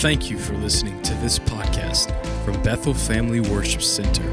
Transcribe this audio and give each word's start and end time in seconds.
Thank 0.00 0.30
you 0.30 0.38
for 0.38 0.54
listening 0.54 1.02
to 1.02 1.12
this 1.16 1.38
podcast 1.38 2.10
from 2.42 2.62
Bethel 2.62 2.94
Family 2.94 3.40
Worship 3.40 3.82
Center. 3.82 4.24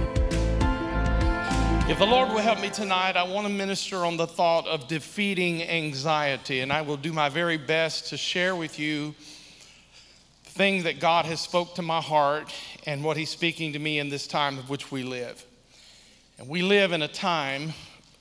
If 1.89 1.99
the 1.99 2.05
Lord 2.05 2.29
will 2.29 2.37
help 2.37 2.61
me 2.61 2.69
tonight, 2.69 3.17
I 3.17 3.23
want 3.23 3.47
to 3.47 3.51
minister 3.51 4.05
on 4.05 4.15
the 4.15 4.27
thought 4.27 4.65
of 4.65 4.87
defeating 4.87 5.61
anxiety, 5.63 6.61
and 6.61 6.71
I 6.71 6.83
will 6.83 6.95
do 6.95 7.11
my 7.11 7.27
very 7.27 7.57
best 7.57 8.07
to 8.11 8.17
share 8.17 8.55
with 8.55 8.79
you 8.79 9.13
the 10.45 10.49
thing 10.51 10.83
that 10.83 11.01
God 11.01 11.25
has 11.25 11.41
spoke 11.41 11.75
to 11.75 11.81
my 11.81 11.99
heart 11.99 12.55
and 12.85 13.03
what 13.03 13.17
He's 13.17 13.29
speaking 13.29 13.73
to 13.73 13.79
me 13.79 13.99
in 13.99 14.07
this 14.07 14.25
time 14.25 14.57
of 14.57 14.69
which 14.69 14.89
we 14.89 15.03
live. 15.03 15.45
And 16.39 16.47
we 16.47 16.61
live 16.61 16.93
in 16.93 17.01
a 17.01 17.09
time 17.09 17.73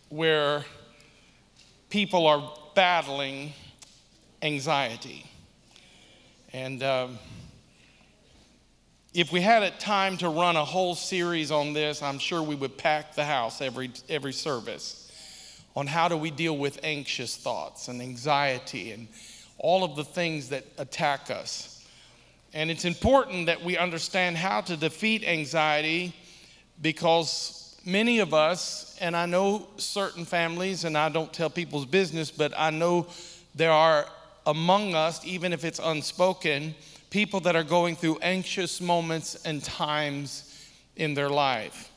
where 0.09 0.65
people 1.91 2.27
are 2.27 2.43
battling 2.75 3.53
anxiety. 4.43 5.25
And 6.53 6.83
um, 6.83 7.19
if 9.17 9.33
we 9.33 9.41
had 9.41 9.63
a 9.63 9.71
time 9.71 10.19
to 10.19 10.29
run 10.29 10.57
a 10.57 10.65
whole 10.65 10.95
series 10.95 11.51
on 11.51 11.73
this, 11.73 12.03
I'm 12.03 12.19
sure 12.19 12.43
we 12.43 12.55
would 12.55 12.77
pack 12.77 13.15
the 13.15 13.25
house 13.25 13.63
every, 13.63 13.91
every 14.11 14.35
service 14.35 15.11
on 15.75 15.87
how 15.87 16.07
do 16.07 16.19
we 16.19 16.31
deal 16.31 16.59
with 16.59 16.79
anxious 16.83 17.35
thoughts 17.35 17.89
and 17.89 18.03
anxiety 18.03 18.93
and 18.93 19.09
all 19.57 19.85
of 19.85 19.97
the 19.97 20.05
things 20.05 20.51
that 20.51 20.67
attack 20.77 21.31
us. 21.31 21.83
And 22.53 22.71
it's 22.71 22.85
important 22.85 23.47
that 23.47 23.65
we 23.65 23.79
understand 23.79 24.37
how 24.37 24.61
to 24.61 24.77
defeat 24.77 25.25
anxiety 25.25 26.15
because 26.83 27.75
many 27.87 28.19
of 28.19 28.35
us, 28.35 28.99
and 29.01 29.17
I 29.17 29.25
know 29.25 29.67
certain 29.79 30.27
families, 30.27 30.85
and 30.85 30.97
I 30.97 31.09
don't 31.09 31.33
tell 31.33 31.49
people's 31.49 31.87
business, 31.87 32.31
but 32.31 32.53
I 32.55 32.69
know 32.69 33.07
there 33.55 33.73
are 33.73 34.11
among 34.45 34.95
us, 34.95 35.25
even 35.25 35.55
if 35.55 35.65
it's 35.65 35.81
unspoken, 35.83 36.75
people 37.11 37.41
that 37.41 37.57
are 37.57 37.65
going 37.65 37.97
through 37.97 38.19
anxious 38.23 38.81
moments 38.81 39.35
and 39.45 39.63
times 39.63 40.71
in 40.97 41.15
their 41.15 41.29
life. 41.29 41.91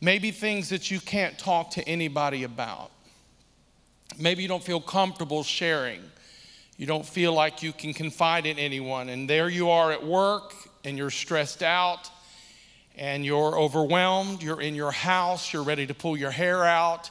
Maybe 0.00 0.30
things 0.30 0.68
that 0.70 0.90
you 0.90 1.00
can't 1.00 1.38
talk 1.38 1.70
to 1.72 1.88
anybody 1.88 2.44
about. 2.44 2.90
Maybe 4.18 4.42
you 4.42 4.48
don't 4.48 4.62
feel 4.62 4.80
comfortable 4.80 5.42
sharing. 5.42 6.02
You 6.76 6.86
don't 6.86 7.06
feel 7.06 7.32
like 7.32 7.62
you 7.62 7.72
can 7.72 7.94
confide 7.94 8.46
in 8.46 8.58
anyone. 8.58 9.08
And 9.08 9.28
there 9.28 9.48
you 9.48 9.70
are 9.70 9.92
at 9.92 10.04
work 10.04 10.52
and 10.84 10.98
you're 10.98 11.10
stressed 11.10 11.62
out 11.62 12.10
and 12.96 13.24
you're 13.24 13.58
overwhelmed. 13.58 14.42
You're 14.42 14.60
in 14.60 14.74
your 14.74 14.90
house, 14.90 15.52
you're 15.52 15.62
ready 15.62 15.86
to 15.86 15.94
pull 15.94 16.16
your 16.16 16.30
hair 16.30 16.64
out, 16.64 17.10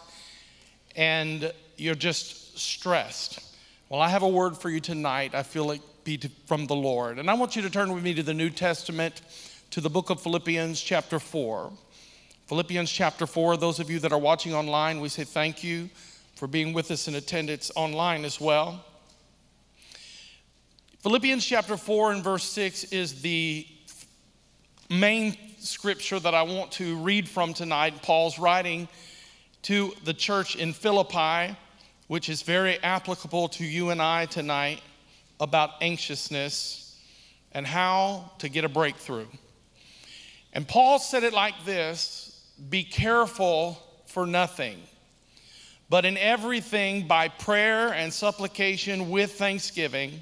and 0.96 1.52
you're 1.78 1.96
just 1.96 2.58
stressed. 2.58 3.40
Well, 3.90 4.02
I 4.02 4.10
have 4.10 4.24
a 4.24 4.28
word 4.28 4.58
for 4.58 4.70
you 4.70 4.80
tonight. 4.80 5.36
I 5.36 5.44
feel 5.44 5.72
it 5.72 5.82
be 6.06 6.18
to, 6.20 6.30
from 6.46 6.68
the 6.68 6.76
Lord. 6.76 7.20
And 7.20 7.30
I 7.30 7.34
want 7.34 7.58
you 7.58 7.62
to 7.64 7.70
turn 7.70 7.92
with 7.92 8.04
me 8.04 8.14
to 8.14 8.24
the 8.24 8.34
New 8.34 8.50
Testament, 8.50 9.22
to 9.72 9.82
the 9.82 9.90
book 9.90 10.10
of 10.10 10.22
Philippians, 10.22 10.80
chapter 10.80 11.20
4. 11.20 11.74
Philippians 12.48 12.90
chapter 12.90 13.28
4, 13.28 13.58
those 13.58 13.80
of 13.82 13.90
you 13.90 14.00
that 14.00 14.14
are 14.14 14.20
watching 14.20 14.54
online, 14.54 15.02
we 15.02 15.10
say 15.10 15.24
thank 15.24 15.64
you 15.64 15.90
for 16.36 16.48
being 16.48 16.72
with 16.72 16.92
us 16.92 17.10
in 17.10 17.16
attendance 17.16 17.72
online 17.76 18.24
as 18.24 18.40
well. 18.40 18.86
Philippians 21.00 21.44
chapter 21.44 21.76
4 21.76 22.14
and 22.14 22.24
verse 22.24 22.44
6 22.44 22.86
is 22.86 23.22
the 23.22 23.68
main 24.90 25.36
scripture 25.58 26.20
that 26.20 26.34
I 26.36 26.44
want 26.44 26.72
to 26.74 26.98
read 26.98 27.28
from 27.28 27.54
tonight. 27.54 28.02
Paul's 28.02 28.40
writing 28.40 28.88
to 29.64 29.94
the 30.04 30.14
church 30.14 30.56
in 30.56 30.72
Philippi 30.72 31.58
which 32.08 32.30
is 32.30 32.44
very 32.44 32.78
applicable 32.84 33.48
to 33.50 33.66
you 33.66 33.90
and 33.90 34.02
I 34.02 34.26
tonight 34.28 34.82
about 35.40 35.72
anxiousness 35.82 37.00
and 37.52 37.66
how 37.66 38.32
to 38.40 38.50
get 38.50 38.66
a 38.66 38.70
breakthrough. 38.70 39.28
And 40.54 40.68
Paul 40.68 41.00
said 41.00 41.24
it 41.24 41.34
like 41.34 41.66
this 41.66 42.42
Be 42.70 42.84
careful 42.84 43.82
for 44.06 44.26
nothing, 44.26 44.78
but 45.90 46.06
in 46.06 46.18
everything 46.18 47.08
by 47.08 47.28
prayer 47.28 47.94
and 47.94 48.12
supplication 48.14 49.10
with 49.10 49.34
thanksgiving, 49.34 50.22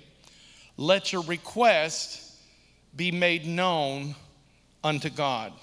let 0.78 1.14
your 1.14 1.24
request 1.24 2.34
be 2.96 3.12
made 3.12 3.46
known 3.46 4.16
unto 4.84 5.10
God. 5.10 5.54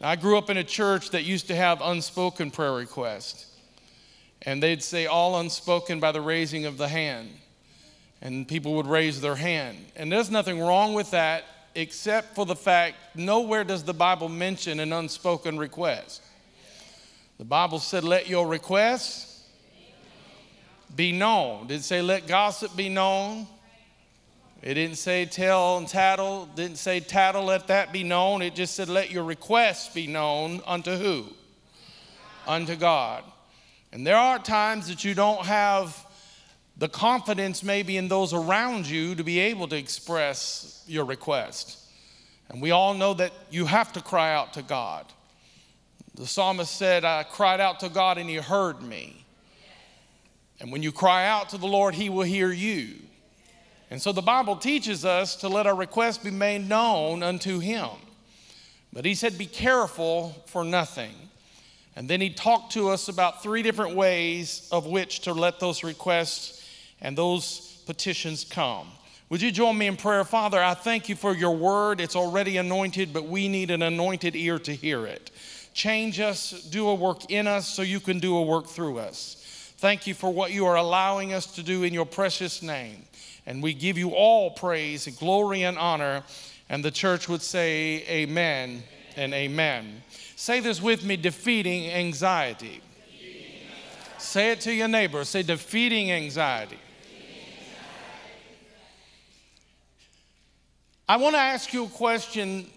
I 0.00 0.16
grew 0.16 0.36
up 0.36 0.50
in 0.50 0.56
a 0.56 0.64
church 0.64 1.10
that 1.10 1.22
used 1.22 1.46
to 1.46 1.54
have 1.54 1.80
unspoken 1.80 2.50
prayer 2.50 2.72
requests. 2.72 3.46
And 4.42 4.60
they'd 4.60 4.82
say, 4.82 5.06
all 5.06 5.38
unspoken 5.38 6.00
by 6.00 6.10
the 6.10 6.20
raising 6.20 6.66
of 6.66 6.76
the 6.76 6.88
hand. 6.88 7.30
And 8.22 8.46
people 8.46 8.74
would 8.74 8.86
raise 8.86 9.20
their 9.20 9.34
hand. 9.34 9.76
And 9.96 10.10
there's 10.10 10.30
nothing 10.30 10.60
wrong 10.60 10.94
with 10.94 11.10
that, 11.10 11.44
except 11.74 12.36
for 12.36 12.46
the 12.46 12.54
fact 12.54 12.96
nowhere 13.16 13.64
does 13.64 13.82
the 13.82 13.92
Bible 13.92 14.28
mention 14.28 14.78
an 14.78 14.92
unspoken 14.92 15.58
request. 15.58 16.22
The 17.38 17.44
Bible 17.44 17.80
said, 17.80 18.04
let 18.04 18.28
your 18.28 18.46
requests 18.46 19.44
be 20.94 21.10
known. 21.10 21.66
Did 21.66 21.80
it 21.80 21.82
say, 21.82 22.00
let 22.00 22.28
gossip 22.28 22.76
be 22.76 22.88
known? 22.88 23.48
It 24.62 24.74
didn't 24.74 24.98
say 24.98 25.26
tell 25.26 25.78
and 25.78 25.88
tattle. 25.88 26.48
Didn't 26.54 26.76
say 26.76 27.00
tattle, 27.00 27.46
let 27.46 27.66
that 27.66 27.92
be 27.92 28.04
known. 28.04 28.42
It 28.42 28.54
just 28.54 28.76
said, 28.76 28.88
let 28.88 29.10
your 29.10 29.24
requests 29.24 29.92
be 29.92 30.06
known 30.06 30.60
unto 30.64 30.96
who? 30.96 31.24
Unto 32.46 32.76
God. 32.76 33.24
And 33.92 34.06
there 34.06 34.16
are 34.16 34.38
times 34.38 34.86
that 34.86 35.04
you 35.04 35.14
don't 35.14 35.44
have 35.44 36.01
the 36.76 36.88
confidence, 36.88 37.62
maybe 37.62 37.96
in 37.96 38.08
those 38.08 38.32
around 38.32 38.86
you, 38.86 39.14
to 39.14 39.24
be 39.24 39.38
able 39.38 39.68
to 39.68 39.76
express 39.76 40.82
your 40.86 41.04
request. 41.04 41.78
And 42.48 42.60
we 42.60 42.70
all 42.70 42.94
know 42.94 43.14
that 43.14 43.32
you 43.50 43.66
have 43.66 43.92
to 43.92 44.00
cry 44.00 44.34
out 44.34 44.54
to 44.54 44.62
God. 44.62 45.06
The 46.14 46.26
psalmist 46.26 46.74
said, 46.76 47.04
I 47.04 47.22
cried 47.22 47.60
out 47.60 47.80
to 47.80 47.88
God 47.88 48.18
and 48.18 48.28
he 48.28 48.36
heard 48.36 48.82
me. 48.82 49.24
And 50.60 50.70
when 50.70 50.82
you 50.82 50.92
cry 50.92 51.26
out 51.26 51.48
to 51.50 51.58
the 51.58 51.66
Lord, 51.66 51.94
he 51.94 52.08
will 52.10 52.22
hear 52.22 52.52
you. 52.52 52.96
And 53.90 54.00
so 54.00 54.12
the 54.12 54.22
Bible 54.22 54.56
teaches 54.56 55.04
us 55.04 55.36
to 55.36 55.48
let 55.48 55.66
our 55.66 55.74
requests 55.74 56.18
be 56.18 56.30
made 56.30 56.68
known 56.68 57.22
unto 57.22 57.58
him. 57.58 57.88
But 58.92 59.04
he 59.04 59.14
said, 59.14 59.38
Be 59.38 59.46
careful 59.46 60.42
for 60.46 60.64
nothing. 60.64 61.14
And 61.96 62.08
then 62.08 62.20
he 62.20 62.30
talked 62.30 62.72
to 62.72 62.88
us 62.88 63.08
about 63.08 63.42
three 63.42 63.62
different 63.62 63.94
ways 63.94 64.68
of 64.72 64.86
which 64.86 65.20
to 65.20 65.32
let 65.32 65.60
those 65.60 65.82
requests 65.84 66.61
and 67.02 67.18
those 67.18 67.82
petitions 67.84 68.44
come. 68.44 68.86
Would 69.28 69.42
you 69.42 69.50
join 69.50 69.76
me 69.76 69.86
in 69.86 69.96
prayer? 69.96 70.24
Father, 70.24 70.62
I 70.62 70.74
thank 70.74 71.08
you 71.08 71.16
for 71.16 71.34
your 71.34 71.56
word. 71.56 72.00
It's 72.00 72.16
already 72.16 72.56
anointed, 72.56 73.12
but 73.12 73.26
we 73.26 73.48
need 73.48 73.70
an 73.70 73.82
anointed 73.82 74.36
ear 74.36 74.58
to 74.60 74.74
hear 74.74 75.06
it. 75.06 75.30
Change 75.74 76.20
us, 76.20 76.50
do 76.70 76.88
a 76.88 76.94
work 76.94 77.30
in 77.30 77.46
us 77.46 77.66
so 77.66 77.82
you 77.82 77.98
can 77.98 78.18
do 78.18 78.36
a 78.36 78.42
work 78.42 78.66
through 78.66 78.98
us. 78.98 79.72
Thank 79.78 80.06
you 80.06 80.14
for 80.14 80.32
what 80.32 80.52
you 80.52 80.66
are 80.66 80.76
allowing 80.76 81.32
us 81.32 81.46
to 81.54 81.62
do 81.62 81.82
in 81.82 81.92
your 81.92 82.06
precious 82.06 82.62
name. 82.62 83.04
And 83.46 83.62
we 83.62 83.74
give 83.74 83.98
you 83.98 84.10
all 84.10 84.50
praise, 84.50 85.08
glory, 85.18 85.62
and 85.62 85.76
honor. 85.76 86.22
And 86.68 86.84
the 86.84 86.90
church 86.90 87.28
would 87.28 87.42
say, 87.42 88.04
Amen 88.08 88.82
and 89.16 89.34
amen. 89.34 90.02
Say 90.36 90.60
this 90.60 90.80
with 90.80 91.04
me 91.04 91.16
defeating 91.16 91.90
anxiety. 91.90 92.80
Say 94.18 94.52
it 94.52 94.60
to 94.60 94.72
your 94.72 94.88
neighbor. 94.88 95.24
Say 95.24 95.42
defeating 95.42 96.12
anxiety. 96.12 96.78
I 101.08 101.16
want 101.16 101.34
to 101.34 101.40
ask 101.40 101.72
you 101.72 101.84
a 101.84 101.88
question 101.88 102.70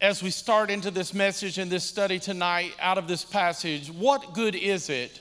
as 0.00 0.22
we 0.22 0.30
start 0.30 0.70
into 0.70 0.90
this 0.90 1.14
message 1.14 1.56
and 1.56 1.70
this 1.70 1.84
study 1.84 2.18
tonight 2.18 2.74
out 2.78 2.98
of 2.98 3.08
this 3.08 3.24
passage. 3.24 3.90
What 3.90 4.34
good 4.34 4.54
is 4.54 4.90
it 4.90 5.20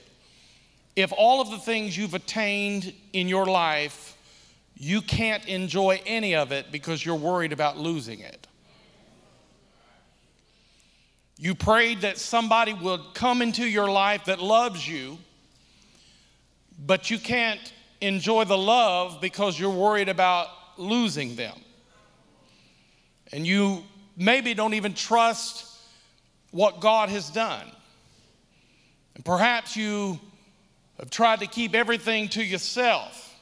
if 0.96 1.14
all 1.14 1.40
of 1.40 1.50
the 1.50 1.58
things 1.58 1.98
you've 1.98 2.14
attained 2.14 2.94
in 3.14 3.30
your 3.30 3.46
life, 3.46 4.18
you 4.76 5.02
can't 5.02 5.48
enjoy 5.48 6.02
any 6.06 6.36
of 6.36 6.52
it 6.52 6.72
because 6.74 7.06
you're 7.06 7.16
worried 7.16 7.54
about 7.54 7.78
losing 7.78 8.20
it? 8.20 8.48
You 11.38 11.56
prayed 11.56 12.02
that 12.02 12.18
somebody 12.18 12.74
would 12.74 13.02
come 13.14 13.42
into 13.42 13.64
your 13.66 13.90
life 13.90 14.26
that 14.26 14.42
loves 14.42 14.86
you, 14.86 15.18
but 16.86 17.10
you 17.10 17.18
can't 17.18 17.74
enjoy 18.02 18.44
the 18.44 18.58
love 18.58 19.22
because 19.22 19.58
you're 19.58 19.70
worried 19.70 20.10
about 20.10 20.50
losing 20.78 21.36
them. 21.38 21.56
And 23.32 23.46
you 23.46 23.84
maybe 24.18 24.54
don't 24.54 24.74
even 24.74 24.94
trust 24.94 25.66
what 26.52 26.80
God 26.80 27.10
has 27.10 27.30
done. 27.30 27.66
And 29.16 29.24
perhaps 29.24 29.76
you 29.76 30.20
have 31.00 31.10
tried 31.10 31.40
to 31.40 31.48
keep 31.48 31.74
everything 31.74 32.30
to 32.30 32.44
yourself. 32.44 33.34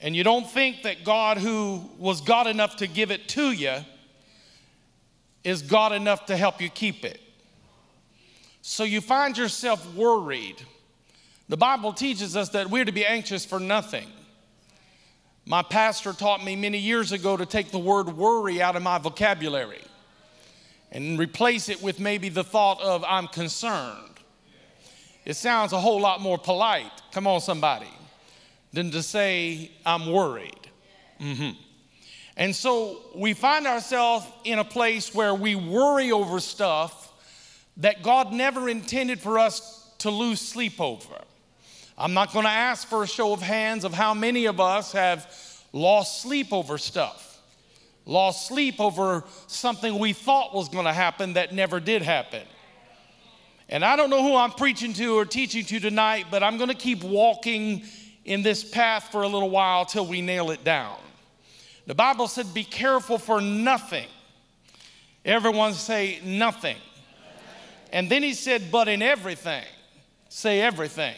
And 0.00 0.14
you 0.14 0.24
don't 0.24 0.48
think 0.48 0.82
that 0.82 1.04
God, 1.04 1.38
who 1.38 1.82
was 1.98 2.20
God 2.20 2.46
enough 2.46 2.76
to 2.76 2.86
give 2.86 3.10
it 3.10 3.28
to 3.30 3.50
you, 3.50 3.76
is 5.44 5.62
God 5.62 5.92
enough 5.92 6.26
to 6.26 6.36
help 6.36 6.60
you 6.60 6.68
keep 6.68 7.04
it. 7.04 7.20
So 8.62 8.84
you 8.84 9.00
find 9.00 9.36
yourself 9.36 9.94
worried. 9.94 10.56
The 11.48 11.56
Bible 11.56 11.92
teaches 11.92 12.36
us 12.36 12.50
that 12.50 12.68
we're 12.68 12.84
to 12.84 12.92
be 12.92 13.06
anxious 13.06 13.44
for 13.44 13.58
nothing, 13.58 14.06
My 15.48 15.62
pastor 15.62 16.12
taught 16.12 16.44
me 16.44 16.56
many 16.56 16.76
years 16.76 17.10
ago 17.10 17.34
to 17.34 17.46
take 17.46 17.70
the 17.70 17.78
word 17.78 18.14
worry 18.14 18.60
out 18.60 18.76
of 18.76 18.82
my 18.82 18.98
vocabulary 18.98 19.80
and 20.92 21.18
replace 21.18 21.70
it 21.70 21.82
with 21.82 21.98
maybe 21.98 22.28
the 22.28 22.44
thought 22.44 22.82
of 22.82 23.02
I'm 23.02 23.28
concerned. 23.28 24.20
It 25.24 25.36
sounds 25.36 25.72
a 25.72 25.80
whole 25.80 26.02
lot 26.02 26.20
more 26.20 26.36
polite, 26.36 26.92
come 27.12 27.26
on, 27.26 27.40
somebody, 27.40 27.88
than 28.74 28.90
to 28.90 29.02
say 29.02 29.72
I'm 29.86 30.12
worried. 30.12 30.68
Mm-hmm. 31.18 31.58
And 32.36 32.54
so 32.54 33.00
we 33.14 33.32
find 33.32 33.66
ourselves 33.66 34.26
in 34.44 34.58
a 34.58 34.64
place 34.64 35.14
where 35.14 35.34
we 35.34 35.54
worry 35.54 36.12
over 36.12 36.40
stuff 36.40 37.10
that 37.78 38.02
God 38.02 38.34
never 38.34 38.68
intended 38.68 39.18
for 39.18 39.38
us 39.38 39.94
to 40.00 40.10
lose 40.10 40.42
sleep 40.42 40.78
over. 40.78 41.22
I'm 42.00 42.14
not 42.14 42.32
going 42.32 42.44
to 42.44 42.50
ask 42.50 42.86
for 42.86 43.02
a 43.02 43.08
show 43.08 43.32
of 43.32 43.42
hands 43.42 43.82
of 43.82 43.92
how 43.92 44.14
many 44.14 44.46
of 44.46 44.60
us 44.60 44.92
have 44.92 45.26
lost 45.72 46.22
sleep 46.22 46.52
over 46.52 46.78
stuff, 46.78 47.42
lost 48.06 48.46
sleep 48.46 48.78
over 48.78 49.24
something 49.48 49.98
we 49.98 50.12
thought 50.12 50.54
was 50.54 50.68
going 50.68 50.84
to 50.84 50.92
happen 50.92 51.32
that 51.32 51.52
never 51.52 51.80
did 51.80 52.02
happen. 52.02 52.42
And 53.68 53.84
I 53.84 53.96
don't 53.96 54.10
know 54.10 54.22
who 54.22 54.36
I'm 54.36 54.52
preaching 54.52 54.92
to 54.94 55.18
or 55.18 55.24
teaching 55.24 55.64
to 55.64 55.80
tonight, 55.80 56.26
but 56.30 56.44
I'm 56.44 56.56
going 56.56 56.70
to 56.70 56.76
keep 56.76 57.02
walking 57.02 57.82
in 58.24 58.42
this 58.42 58.62
path 58.62 59.08
for 59.10 59.22
a 59.22 59.28
little 59.28 59.50
while 59.50 59.84
till 59.84 60.06
we 60.06 60.22
nail 60.22 60.52
it 60.52 60.62
down. 60.62 60.96
The 61.86 61.96
Bible 61.96 62.28
said, 62.28 62.54
Be 62.54 62.64
careful 62.64 63.18
for 63.18 63.40
nothing. 63.40 64.06
Everyone 65.24 65.72
say, 65.72 66.20
Nothing. 66.24 66.76
And 67.92 68.08
then 68.08 68.22
he 68.22 68.34
said, 68.34 68.70
But 68.70 68.86
in 68.86 69.02
everything, 69.02 69.64
say 70.28 70.60
everything. 70.60 71.16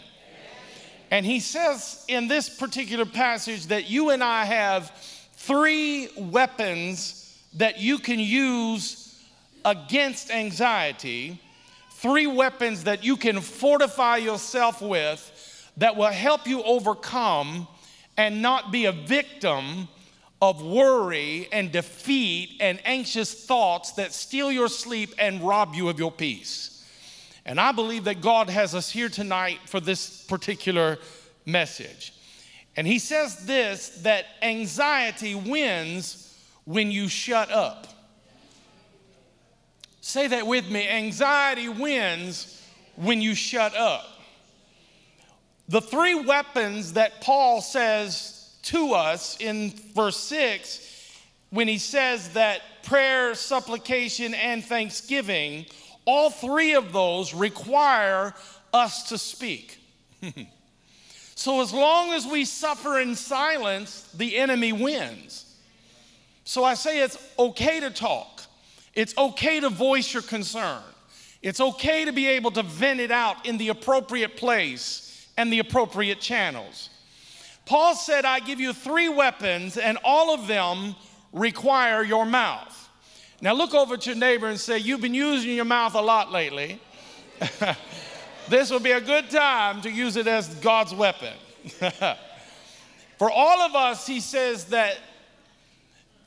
And 1.10 1.26
he 1.26 1.40
says 1.40 2.04
in 2.06 2.28
this 2.28 2.48
particular 2.48 3.04
passage 3.04 3.66
that 3.66 3.90
you 3.90 4.10
and 4.10 4.22
I 4.22 4.44
have 4.44 4.90
three 5.34 6.08
weapons 6.16 7.36
that 7.54 7.80
you 7.80 7.98
can 7.98 8.20
use 8.20 9.18
against 9.64 10.30
anxiety, 10.30 11.40
three 11.92 12.26
weapons 12.26 12.84
that 12.84 13.04
you 13.04 13.16
can 13.16 13.40
fortify 13.40 14.18
yourself 14.18 14.80
with 14.80 15.70
that 15.76 15.96
will 15.96 16.06
help 16.06 16.46
you 16.46 16.62
overcome 16.62 17.66
and 18.16 18.40
not 18.40 18.70
be 18.70 18.84
a 18.84 18.92
victim 18.92 19.88
of 20.42 20.62
worry 20.62 21.48
and 21.52 21.72
defeat 21.72 22.56
and 22.60 22.80
anxious 22.84 23.46
thoughts 23.46 23.92
that 23.92 24.12
steal 24.12 24.50
your 24.50 24.68
sleep 24.68 25.14
and 25.18 25.42
rob 25.42 25.74
you 25.74 25.88
of 25.88 25.98
your 25.98 26.12
peace. 26.12 26.79
And 27.44 27.60
I 27.60 27.72
believe 27.72 28.04
that 28.04 28.20
God 28.20 28.50
has 28.50 28.74
us 28.74 28.90
here 28.90 29.08
tonight 29.08 29.58
for 29.66 29.80
this 29.80 30.24
particular 30.24 30.98
message. 31.46 32.14
And 32.76 32.86
he 32.86 32.98
says 32.98 33.46
this 33.46 33.88
that 34.02 34.26
anxiety 34.42 35.34
wins 35.34 36.38
when 36.64 36.90
you 36.90 37.08
shut 37.08 37.50
up. 37.50 37.86
Say 40.00 40.28
that 40.28 40.46
with 40.46 40.70
me 40.70 40.88
anxiety 40.88 41.68
wins 41.68 42.62
when 42.96 43.20
you 43.20 43.34
shut 43.34 43.74
up. 43.74 44.06
The 45.68 45.80
three 45.80 46.14
weapons 46.14 46.94
that 46.94 47.20
Paul 47.20 47.60
says 47.60 48.56
to 48.62 48.92
us 48.92 49.36
in 49.40 49.70
verse 49.94 50.16
6 50.16 50.86
when 51.50 51.68
he 51.68 51.78
says 51.78 52.30
that 52.30 52.60
prayer, 52.82 53.34
supplication, 53.34 54.34
and 54.34 54.64
thanksgiving 54.64 55.66
all 56.04 56.30
three 56.30 56.74
of 56.74 56.92
those 56.92 57.34
require 57.34 58.34
us 58.72 59.08
to 59.10 59.18
speak. 59.18 59.78
so, 61.34 61.60
as 61.60 61.72
long 61.72 62.12
as 62.12 62.26
we 62.26 62.44
suffer 62.44 63.00
in 63.00 63.14
silence, 63.14 64.10
the 64.14 64.36
enemy 64.36 64.72
wins. 64.72 65.56
So, 66.44 66.64
I 66.64 66.74
say 66.74 67.00
it's 67.00 67.18
okay 67.38 67.80
to 67.80 67.90
talk, 67.90 68.42
it's 68.94 69.16
okay 69.16 69.60
to 69.60 69.68
voice 69.68 70.12
your 70.12 70.22
concern, 70.22 70.82
it's 71.42 71.60
okay 71.60 72.04
to 72.04 72.12
be 72.12 72.26
able 72.28 72.50
to 72.52 72.62
vent 72.62 73.00
it 73.00 73.10
out 73.10 73.46
in 73.46 73.58
the 73.58 73.68
appropriate 73.68 74.36
place 74.36 75.28
and 75.36 75.52
the 75.52 75.58
appropriate 75.58 76.20
channels. 76.20 76.90
Paul 77.66 77.94
said, 77.94 78.24
I 78.24 78.40
give 78.40 78.58
you 78.58 78.72
three 78.72 79.08
weapons, 79.08 79.76
and 79.76 79.96
all 80.04 80.34
of 80.34 80.48
them 80.48 80.96
require 81.32 82.02
your 82.02 82.26
mouth. 82.26 82.89
Now 83.40 83.54
look 83.54 83.74
over 83.74 83.94
at 83.94 84.06
your 84.06 84.16
neighbor 84.16 84.48
and 84.48 84.60
say, 84.60 84.78
You've 84.78 85.00
been 85.00 85.14
using 85.14 85.54
your 85.54 85.64
mouth 85.64 85.94
a 85.94 86.00
lot 86.00 86.30
lately. 86.30 86.80
this 88.48 88.70
will 88.70 88.80
be 88.80 88.92
a 88.92 89.00
good 89.00 89.30
time 89.30 89.80
to 89.82 89.90
use 89.90 90.16
it 90.16 90.26
as 90.26 90.54
God's 90.56 90.94
weapon. 90.94 91.32
For 93.18 93.30
all 93.30 93.60
of 93.60 93.74
us, 93.74 94.06
he 94.06 94.20
says 94.20 94.66
that 94.66 94.98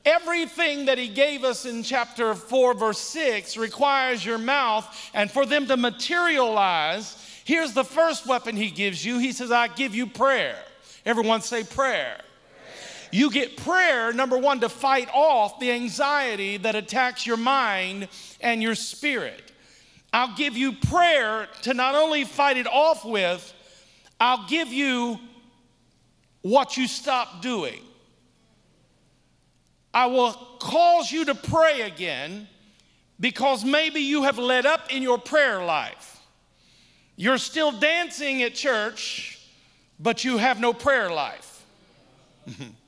everything 0.05 0.85
that 0.85 0.97
he 0.97 1.07
gave 1.07 1.43
us 1.43 1.65
in 1.65 1.83
chapter 1.83 2.35
4, 2.35 2.73
verse 2.75 2.99
6 2.99 3.57
requires 3.57 4.23
your 4.25 4.37
mouth, 4.37 4.85
and 5.13 5.31
for 5.31 5.45
them 5.45 5.65
to 5.67 5.77
materialize, 5.77 7.41
here's 7.45 7.73
the 7.73 7.83
first 7.83 8.27
weapon 8.27 8.55
he 8.55 8.69
gives 8.69 9.03
you. 9.03 9.17
He 9.17 9.31
says, 9.31 9.51
I 9.51 9.69
give 9.69 9.95
you 9.95 10.05
prayer. 10.05 10.57
Everyone 11.03 11.41
say 11.41 11.63
prayer. 11.63 12.21
You 13.13 13.29
get 13.29 13.57
prayer, 13.57 14.11
number 14.11 14.39
one, 14.39 14.61
to 14.61 14.69
fight 14.69 15.07
off 15.13 15.59
the 15.59 15.69
anxiety 15.69 16.57
that 16.57 16.73
attacks 16.73 17.27
your 17.27 17.37
mind 17.37 18.07
and 18.41 18.59
your 18.59 18.73
spirit. 18.73 19.51
I'll 20.11 20.35
give 20.35 20.57
you 20.57 20.73
prayer 20.73 21.47
to 21.61 21.75
not 21.75 21.93
only 21.93 22.23
fight 22.23 22.57
it 22.57 22.65
off 22.65 23.05
with, 23.05 23.53
I'll 24.19 24.47
give 24.47 24.69
you 24.69 25.19
what 26.41 26.75
you 26.75 26.87
stop 26.87 27.43
doing. 27.43 27.81
I 29.93 30.07
will 30.07 30.33
cause 30.59 31.11
you 31.11 31.25
to 31.25 31.35
pray 31.35 31.81
again 31.81 32.47
because 33.19 33.63
maybe 33.63 33.99
you 33.99 34.23
have 34.23 34.39
let 34.39 34.65
up 34.65 34.91
in 34.91 35.03
your 35.03 35.19
prayer 35.19 35.63
life. 35.63 36.19
You're 37.15 37.37
still 37.37 37.71
dancing 37.71 38.41
at 38.41 38.55
church, 38.55 39.39
but 39.99 40.23
you 40.23 40.37
have 40.37 40.59
no 40.59 40.73
prayer 40.73 41.11
life. 41.11 41.63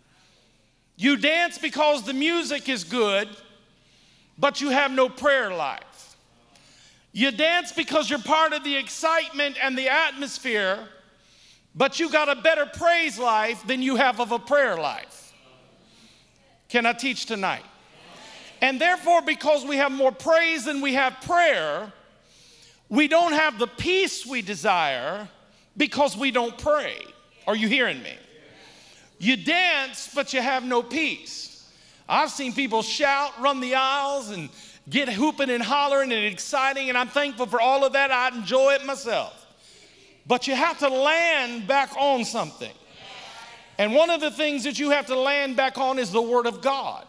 You 0.97 1.17
dance 1.17 1.57
because 1.57 2.03
the 2.03 2.13
music 2.13 2.69
is 2.69 2.83
good, 2.83 3.27
but 4.37 4.61
you 4.61 4.69
have 4.69 4.91
no 4.91 5.09
prayer 5.09 5.53
life. 5.53 6.15
You 7.11 7.31
dance 7.31 7.71
because 7.71 8.09
you're 8.09 8.19
part 8.19 8.53
of 8.53 8.63
the 8.63 8.75
excitement 8.75 9.57
and 9.61 9.77
the 9.77 9.89
atmosphere, 9.89 10.79
but 11.73 11.99
you 11.99 12.09
got 12.09 12.29
a 12.29 12.35
better 12.35 12.65
praise 12.65 13.17
life 13.19 13.65
than 13.65 13.81
you 13.81 13.95
have 13.95 14.19
of 14.19 14.31
a 14.31 14.39
prayer 14.39 14.77
life. 14.77 15.33
Can 16.69 16.85
I 16.85 16.93
teach 16.93 17.25
tonight? 17.25 17.63
And 18.61 18.79
therefore, 18.79 19.21
because 19.21 19.65
we 19.65 19.77
have 19.77 19.91
more 19.91 20.11
praise 20.11 20.65
than 20.65 20.81
we 20.81 20.93
have 20.93 21.19
prayer, 21.21 21.91
we 22.89 23.07
don't 23.07 23.33
have 23.33 23.59
the 23.59 23.67
peace 23.67 24.25
we 24.25 24.41
desire 24.41 25.27
because 25.77 26.17
we 26.17 26.31
don't 26.31 26.57
pray. 26.57 26.97
Are 27.47 27.55
you 27.55 27.67
hearing 27.67 28.01
me? 28.01 28.15
You 29.17 29.37
dance, 29.37 30.09
but 30.13 30.33
you 30.33 30.41
have 30.41 30.63
no 30.63 30.83
peace. 30.83 31.69
I've 32.07 32.29
seen 32.29 32.53
people 32.53 32.81
shout, 32.81 33.39
run 33.41 33.59
the 33.59 33.75
aisles, 33.75 34.29
and 34.29 34.49
get 34.89 35.09
hooping 35.09 35.49
and 35.49 35.63
hollering 35.63 36.11
and 36.11 36.25
exciting, 36.25 36.89
and 36.89 36.97
I'm 36.97 37.07
thankful 37.07 37.47
for 37.47 37.59
all 37.59 37.83
of 37.83 37.93
that. 37.93 38.11
I 38.11 38.27
enjoy 38.29 38.73
it 38.73 38.85
myself. 38.85 39.45
But 40.27 40.47
you 40.47 40.55
have 40.55 40.79
to 40.79 40.89
land 40.89 41.67
back 41.67 41.95
on 41.97 42.25
something. 42.25 42.71
And 43.77 43.93
one 43.93 44.09
of 44.09 44.21
the 44.21 44.31
things 44.31 44.63
that 44.63 44.79
you 44.79 44.91
have 44.91 45.07
to 45.07 45.15
land 45.15 45.55
back 45.55 45.77
on 45.77 45.99
is 45.99 46.11
the 46.11 46.21
Word 46.21 46.45
of 46.45 46.61
God. 46.61 47.05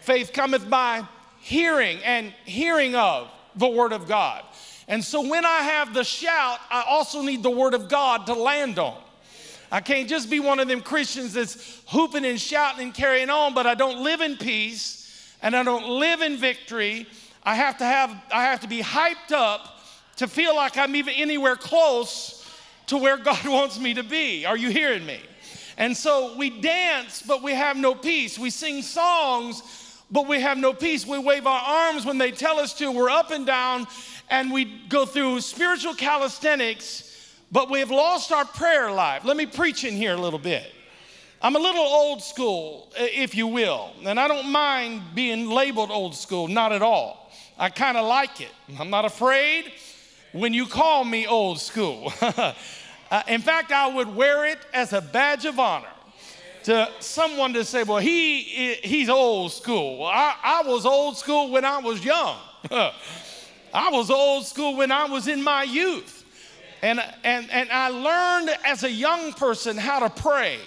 Faith 0.00 0.32
cometh 0.32 0.68
by 0.68 1.06
hearing, 1.40 1.98
and 2.04 2.32
hearing 2.44 2.94
of 2.94 3.28
the 3.56 3.68
Word 3.68 3.92
of 3.92 4.08
God. 4.08 4.44
And 4.88 5.02
so 5.02 5.26
when 5.26 5.44
I 5.44 5.58
have 5.58 5.94
the 5.94 6.04
shout, 6.04 6.58
I 6.70 6.84
also 6.88 7.22
need 7.22 7.42
the 7.42 7.50
Word 7.50 7.74
of 7.74 7.88
God 7.88 8.26
to 8.26 8.34
land 8.34 8.78
on. 8.78 9.01
I 9.72 9.80
can't 9.80 10.06
just 10.06 10.28
be 10.28 10.38
one 10.38 10.60
of 10.60 10.68
them 10.68 10.82
Christians 10.82 11.32
that's 11.32 11.80
hooping 11.86 12.26
and 12.26 12.38
shouting 12.38 12.84
and 12.84 12.94
carrying 12.94 13.30
on, 13.30 13.54
but 13.54 13.66
I 13.66 13.74
don't 13.74 14.04
live 14.04 14.20
in 14.20 14.36
peace 14.36 15.34
and 15.40 15.56
I 15.56 15.62
don't 15.62 15.88
live 15.88 16.20
in 16.20 16.36
victory. 16.36 17.06
I 17.42 17.54
have 17.54 17.78
to 17.78 17.84
have 17.84 18.14
I 18.30 18.44
have 18.44 18.60
to 18.60 18.68
be 18.68 18.82
hyped 18.82 19.32
up 19.32 19.80
to 20.16 20.28
feel 20.28 20.54
like 20.54 20.76
I'm 20.76 20.94
even 20.94 21.14
anywhere 21.14 21.56
close 21.56 22.46
to 22.88 22.98
where 22.98 23.16
God 23.24 23.46
wants 23.46 23.80
me 23.80 23.94
to 23.94 24.02
be. 24.02 24.44
Are 24.44 24.58
you 24.58 24.68
hearing 24.68 25.06
me? 25.06 25.20
And 25.78 25.96
so 25.96 26.36
we 26.36 26.50
dance, 26.60 27.22
but 27.22 27.42
we 27.42 27.54
have 27.54 27.78
no 27.78 27.94
peace. 27.94 28.38
We 28.38 28.50
sing 28.50 28.82
songs, 28.82 29.62
but 30.10 30.28
we 30.28 30.38
have 30.42 30.58
no 30.58 30.74
peace. 30.74 31.06
We 31.06 31.18
wave 31.18 31.46
our 31.46 31.62
arms 31.62 32.04
when 32.04 32.18
they 32.18 32.30
tell 32.30 32.60
us 32.60 32.74
to. 32.74 32.92
We're 32.92 33.08
up 33.08 33.30
and 33.30 33.46
down, 33.46 33.86
and 34.28 34.52
we 34.52 34.66
go 34.90 35.06
through 35.06 35.40
spiritual 35.40 35.94
calisthenics 35.94 37.08
but 37.52 37.70
we 37.70 37.80
have 37.80 37.90
lost 37.90 38.32
our 38.32 38.46
prayer 38.46 38.90
life. 38.90 39.24
Let 39.24 39.36
me 39.36 39.44
preach 39.44 39.84
in 39.84 39.94
here 39.94 40.14
a 40.14 40.20
little 40.20 40.38
bit. 40.38 40.72
I'm 41.42 41.54
a 41.54 41.58
little 41.58 41.82
old 41.82 42.22
school, 42.22 42.88
if 42.96 43.34
you 43.34 43.46
will, 43.46 43.90
and 44.04 44.18
I 44.18 44.26
don't 44.26 44.50
mind 44.50 45.02
being 45.14 45.50
labeled 45.50 45.90
old 45.90 46.14
school, 46.14 46.48
not 46.48 46.72
at 46.72 46.82
all. 46.82 47.30
I 47.58 47.68
kind 47.68 47.96
of 47.96 48.06
like 48.06 48.40
it. 48.40 48.52
I'm 48.78 48.90
not 48.90 49.04
afraid 49.04 49.70
when 50.32 50.54
you 50.54 50.66
call 50.66 51.04
me 51.04 51.26
old 51.26 51.60
school. 51.60 52.12
uh, 52.22 52.54
in 53.28 53.40
fact, 53.40 53.70
I 53.70 53.92
would 53.92 54.14
wear 54.14 54.46
it 54.46 54.58
as 54.72 54.92
a 54.92 55.00
badge 55.00 55.44
of 55.44 55.58
honor. 55.58 55.88
to 56.64 56.88
someone 57.00 57.52
to 57.54 57.64
say, 57.64 57.82
well, 57.82 57.98
he, 57.98 58.74
he's 58.82 59.08
old 59.08 59.52
school. 59.52 60.06
I, 60.06 60.36
I 60.42 60.62
was 60.64 60.86
old 60.86 61.16
school 61.16 61.50
when 61.50 61.64
I 61.64 61.78
was 61.78 62.04
young. 62.04 62.36
I 62.70 63.90
was 63.90 64.10
old 64.10 64.46
school 64.46 64.76
when 64.76 64.92
I 64.92 65.06
was 65.06 65.26
in 65.26 65.42
my 65.42 65.64
youth. 65.64 66.21
And, 66.82 67.00
and, 67.22 67.50
and 67.50 67.70
I 67.70 67.88
learned 67.88 68.50
as 68.64 68.82
a 68.82 68.90
young 68.90 69.32
person 69.34 69.76
how 69.76 70.00
to 70.00 70.10
pray. 70.10 70.58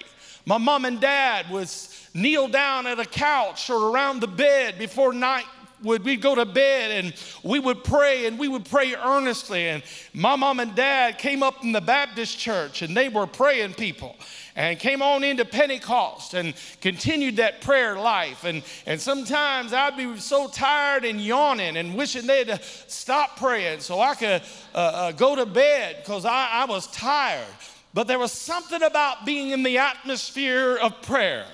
My 0.46 0.58
mom 0.58 0.86
and 0.86 1.02
dad 1.02 1.50
would 1.50 1.70
kneel 2.14 2.48
down 2.48 2.88
at 2.88 3.00
a 3.00 3.06
couch 3.06 3.70
or 3.70 3.92
around 3.92 4.22
the 4.22 4.28
bed 4.28 4.80
before 4.80 5.12
night 5.12 5.46
would 5.84 6.04
we'd 6.04 6.22
go 6.22 6.36
to 6.36 6.46
bed 6.46 6.92
and 6.92 7.14
we 7.44 7.60
would 7.60 7.84
pray 7.84 8.26
and 8.26 8.40
we 8.40 8.48
would 8.48 8.66
pray 8.66 8.96
earnestly. 8.96 9.68
And 9.68 9.84
my 10.14 10.36
mom 10.36 10.60
and 10.60 10.76
dad 10.76 11.18
came 11.18 11.44
up 11.44 11.64
in 11.64 11.72
the 11.72 11.82
baptist 11.82 12.38
church 12.38 12.82
and 12.82 12.96
they 12.96 13.10
were 13.10 13.28
praying 13.28 13.74
people 13.74 14.16
and 14.56 14.80
came 14.80 15.02
on 15.02 15.24
into 15.24 15.44
pentecost 15.44 16.34
and 16.34 16.54
continued 16.82 17.38
that 17.38 17.62
prayer 17.62 17.98
life. 17.98 18.44
And, 18.46 18.64
and 18.86 19.00
sometimes 19.00 19.74
i'd 19.74 19.98
be 19.98 20.18
so 20.18 20.48
tired 20.48 21.06
and 21.06 21.20
yawning 21.20 21.78
and 21.78 21.96
wishing 21.96 22.26
they'd 22.26 22.60
stop 22.88 23.38
praying 23.38 23.82
so 23.82 24.00
i 24.00 24.16
could 24.16 24.42
uh, 24.74 24.78
uh, 24.78 25.12
go 25.12 25.36
to 25.36 25.46
bed 25.46 25.98
because 25.98 26.26
I, 26.26 26.50
I 26.54 26.66
was 26.66 26.88
tired. 26.88 27.46
But 27.94 28.08
there 28.08 28.20
was 28.20 28.34
something 28.34 28.84
about 28.84 29.26
being 29.26 29.52
in 29.52 29.64
the 29.64 29.78
atmosphere 29.78 30.76
of 30.76 31.02
prayer 31.02 31.46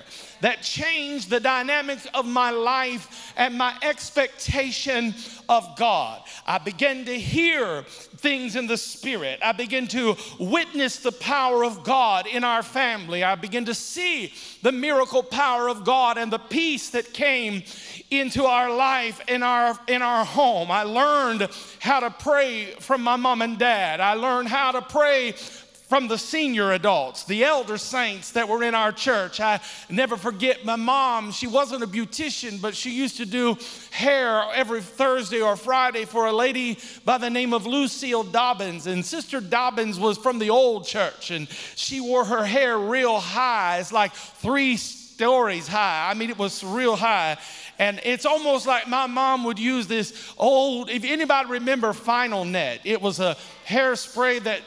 that 0.42 0.60
changed 0.62 1.30
the 1.30 1.40
dynamics 1.40 2.06
of 2.14 2.26
my 2.26 2.50
life 2.50 3.32
and 3.36 3.56
my 3.56 3.74
expectation 3.82 5.14
of 5.48 5.76
God. 5.76 6.20
I 6.46 6.58
began 6.58 7.04
to 7.04 7.18
hear 7.18 7.82
things 7.82 8.56
in 8.56 8.66
the 8.66 8.76
spirit. 8.76 9.38
I 9.42 9.52
began 9.52 9.86
to 9.88 10.16
witness 10.38 10.98
the 10.98 11.12
power 11.12 11.64
of 11.64 11.84
God 11.84 12.26
in 12.26 12.42
our 12.42 12.62
family. 12.62 13.22
I 13.22 13.36
began 13.36 13.64
to 13.66 13.74
see 13.74 14.34
the 14.62 14.72
miracle 14.72 15.22
power 15.22 15.68
of 15.68 15.84
God 15.84 16.18
and 16.18 16.32
the 16.32 16.38
peace 16.38 16.90
that 16.90 17.12
came 17.12 17.62
into 18.10 18.44
our 18.44 18.74
life 18.74 19.20
in 19.28 19.42
our 19.42 19.78
in 19.86 20.02
our 20.02 20.24
home. 20.24 20.70
I 20.70 20.82
learned 20.82 21.48
how 21.78 22.00
to 22.00 22.10
pray 22.10 22.74
from 22.80 23.02
my 23.02 23.16
mom 23.16 23.42
and 23.42 23.58
dad. 23.58 24.00
I 24.00 24.14
learned 24.14 24.48
how 24.48 24.72
to 24.72 24.82
pray 24.82 25.34
from 25.92 26.08
the 26.08 26.16
senior 26.16 26.72
adults, 26.72 27.24
the 27.24 27.44
elder 27.44 27.76
saints 27.76 28.30
that 28.30 28.48
were 28.48 28.64
in 28.64 28.74
our 28.74 28.92
church. 28.92 29.40
I 29.40 29.60
never 29.90 30.16
forget 30.16 30.64
my 30.64 30.76
mom. 30.76 31.32
She 31.32 31.46
wasn't 31.46 31.82
a 31.82 31.86
beautician, 31.86 32.62
but 32.62 32.74
she 32.74 32.88
used 32.88 33.18
to 33.18 33.26
do 33.26 33.58
hair 33.90 34.42
every 34.54 34.80
Thursday 34.80 35.42
or 35.42 35.54
Friday 35.54 36.06
for 36.06 36.28
a 36.28 36.32
lady 36.32 36.78
by 37.04 37.18
the 37.18 37.28
name 37.28 37.52
of 37.52 37.66
Lucille 37.66 38.22
Dobbins. 38.22 38.86
And 38.86 39.04
Sister 39.04 39.38
Dobbins 39.38 40.00
was 40.00 40.16
from 40.16 40.38
the 40.38 40.48
old 40.48 40.86
church, 40.86 41.30
and 41.30 41.46
she 41.76 42.00
wore 42.00 42.24
her 42.24 42.42
hair 42.42 42.78
real 42.78 43.18
high. 43.18 43.76
It's 43.78 43.92
like 43.92 44.14
three 44.14 44.78
stories 44.78 45.68
high. 45.68 46.08
I 46.10 46.14
mean, 46.14 46.30
it 46.30 46.38
was 46.38 46.64
real 46.64 46.96
high. 46.96 47.36
And 47.78 48.00
it's 48.02 48.24
almost 48.24 48.66
like 48.66 48.88
my 48.88 49.06
mom 49.06 49.44
would 49.44 49.58
use 49.58 49.88
this 49.88 50.32
old, 50.38 50.88
if 50.88 51.04
anybody 51.04 51.50
remember 51.50 51.92
Final 51.92 52.46
Net, 52.46 52.80
it 52.84 53.02
was 53.02 53.20
a 53.20 53.36
hairspray 53.66 54.42
that 54.44 54.62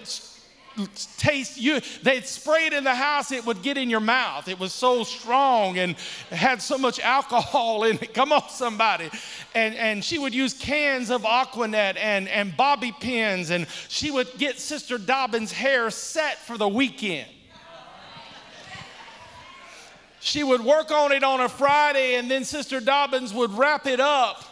taste 1.17 1.58
you 1.58 1.79
they'd 2.03 2.25
spray 2.25 2.65
it 2.65 2.74
in 2.74 2.84
the 2.84 2.96
house 2.96 3.32
it 3.32 3.46
would 3.46 3.62
get 3.62 3.77
in 3.77 3.89
your 3.89 4.00
mouth. 4.00 4.48
It 4.48 4.60
was 4.60 4.74
so 4.74 5.03
strong 5.03 5.77
and 5.77 5.96
had 6.29 6.62
so 6.62 6.77
much 6.77 7.00
alcohol 7.00 7.84
in 7.84 7.98
it. 7.98 8.13
Come 8.13 8.32
on 8.32 8.50
somebody. 8.50 9.10
And 9.53 9.75
and 9.75 10.03
she 10.03 10.20
would 10.20 10.34
use 10.34 10.53
cans 10.53 11.10
of 11.10 11.25
Aqua 11.25 11.67
Net 11.67 11.98
and 11.98 12.27
and 12.27 12.55
bobby 12.55 12.94
pins 13.00 13.50
and 13.50 13.67
she 13.88 14.12
would 14.12 14.27
get 14.38 14.60
sister 14.60 14.98
dobbins 14.98 15.51
hair 15.51 15.89
set 15.89 16.38
for 16.39 16.58
the 16.58 16.67
weekend. 16.67 17.29
She 20.20 20.44
would 20.44 20.62
work 20.62 20.91
on 20.91 21.12
it 21.12 21.24
on 21.24 21.39
a 21.39 21.50
friday 21.50 22.15
and 22.15 22.29
then 22.29 22.44
sister 22.44 22.79
dobbins 22.79 23.34
would 23.34 23.51
wrap 23.51 23.86
it 23.86 24.00
up 24.00 24.44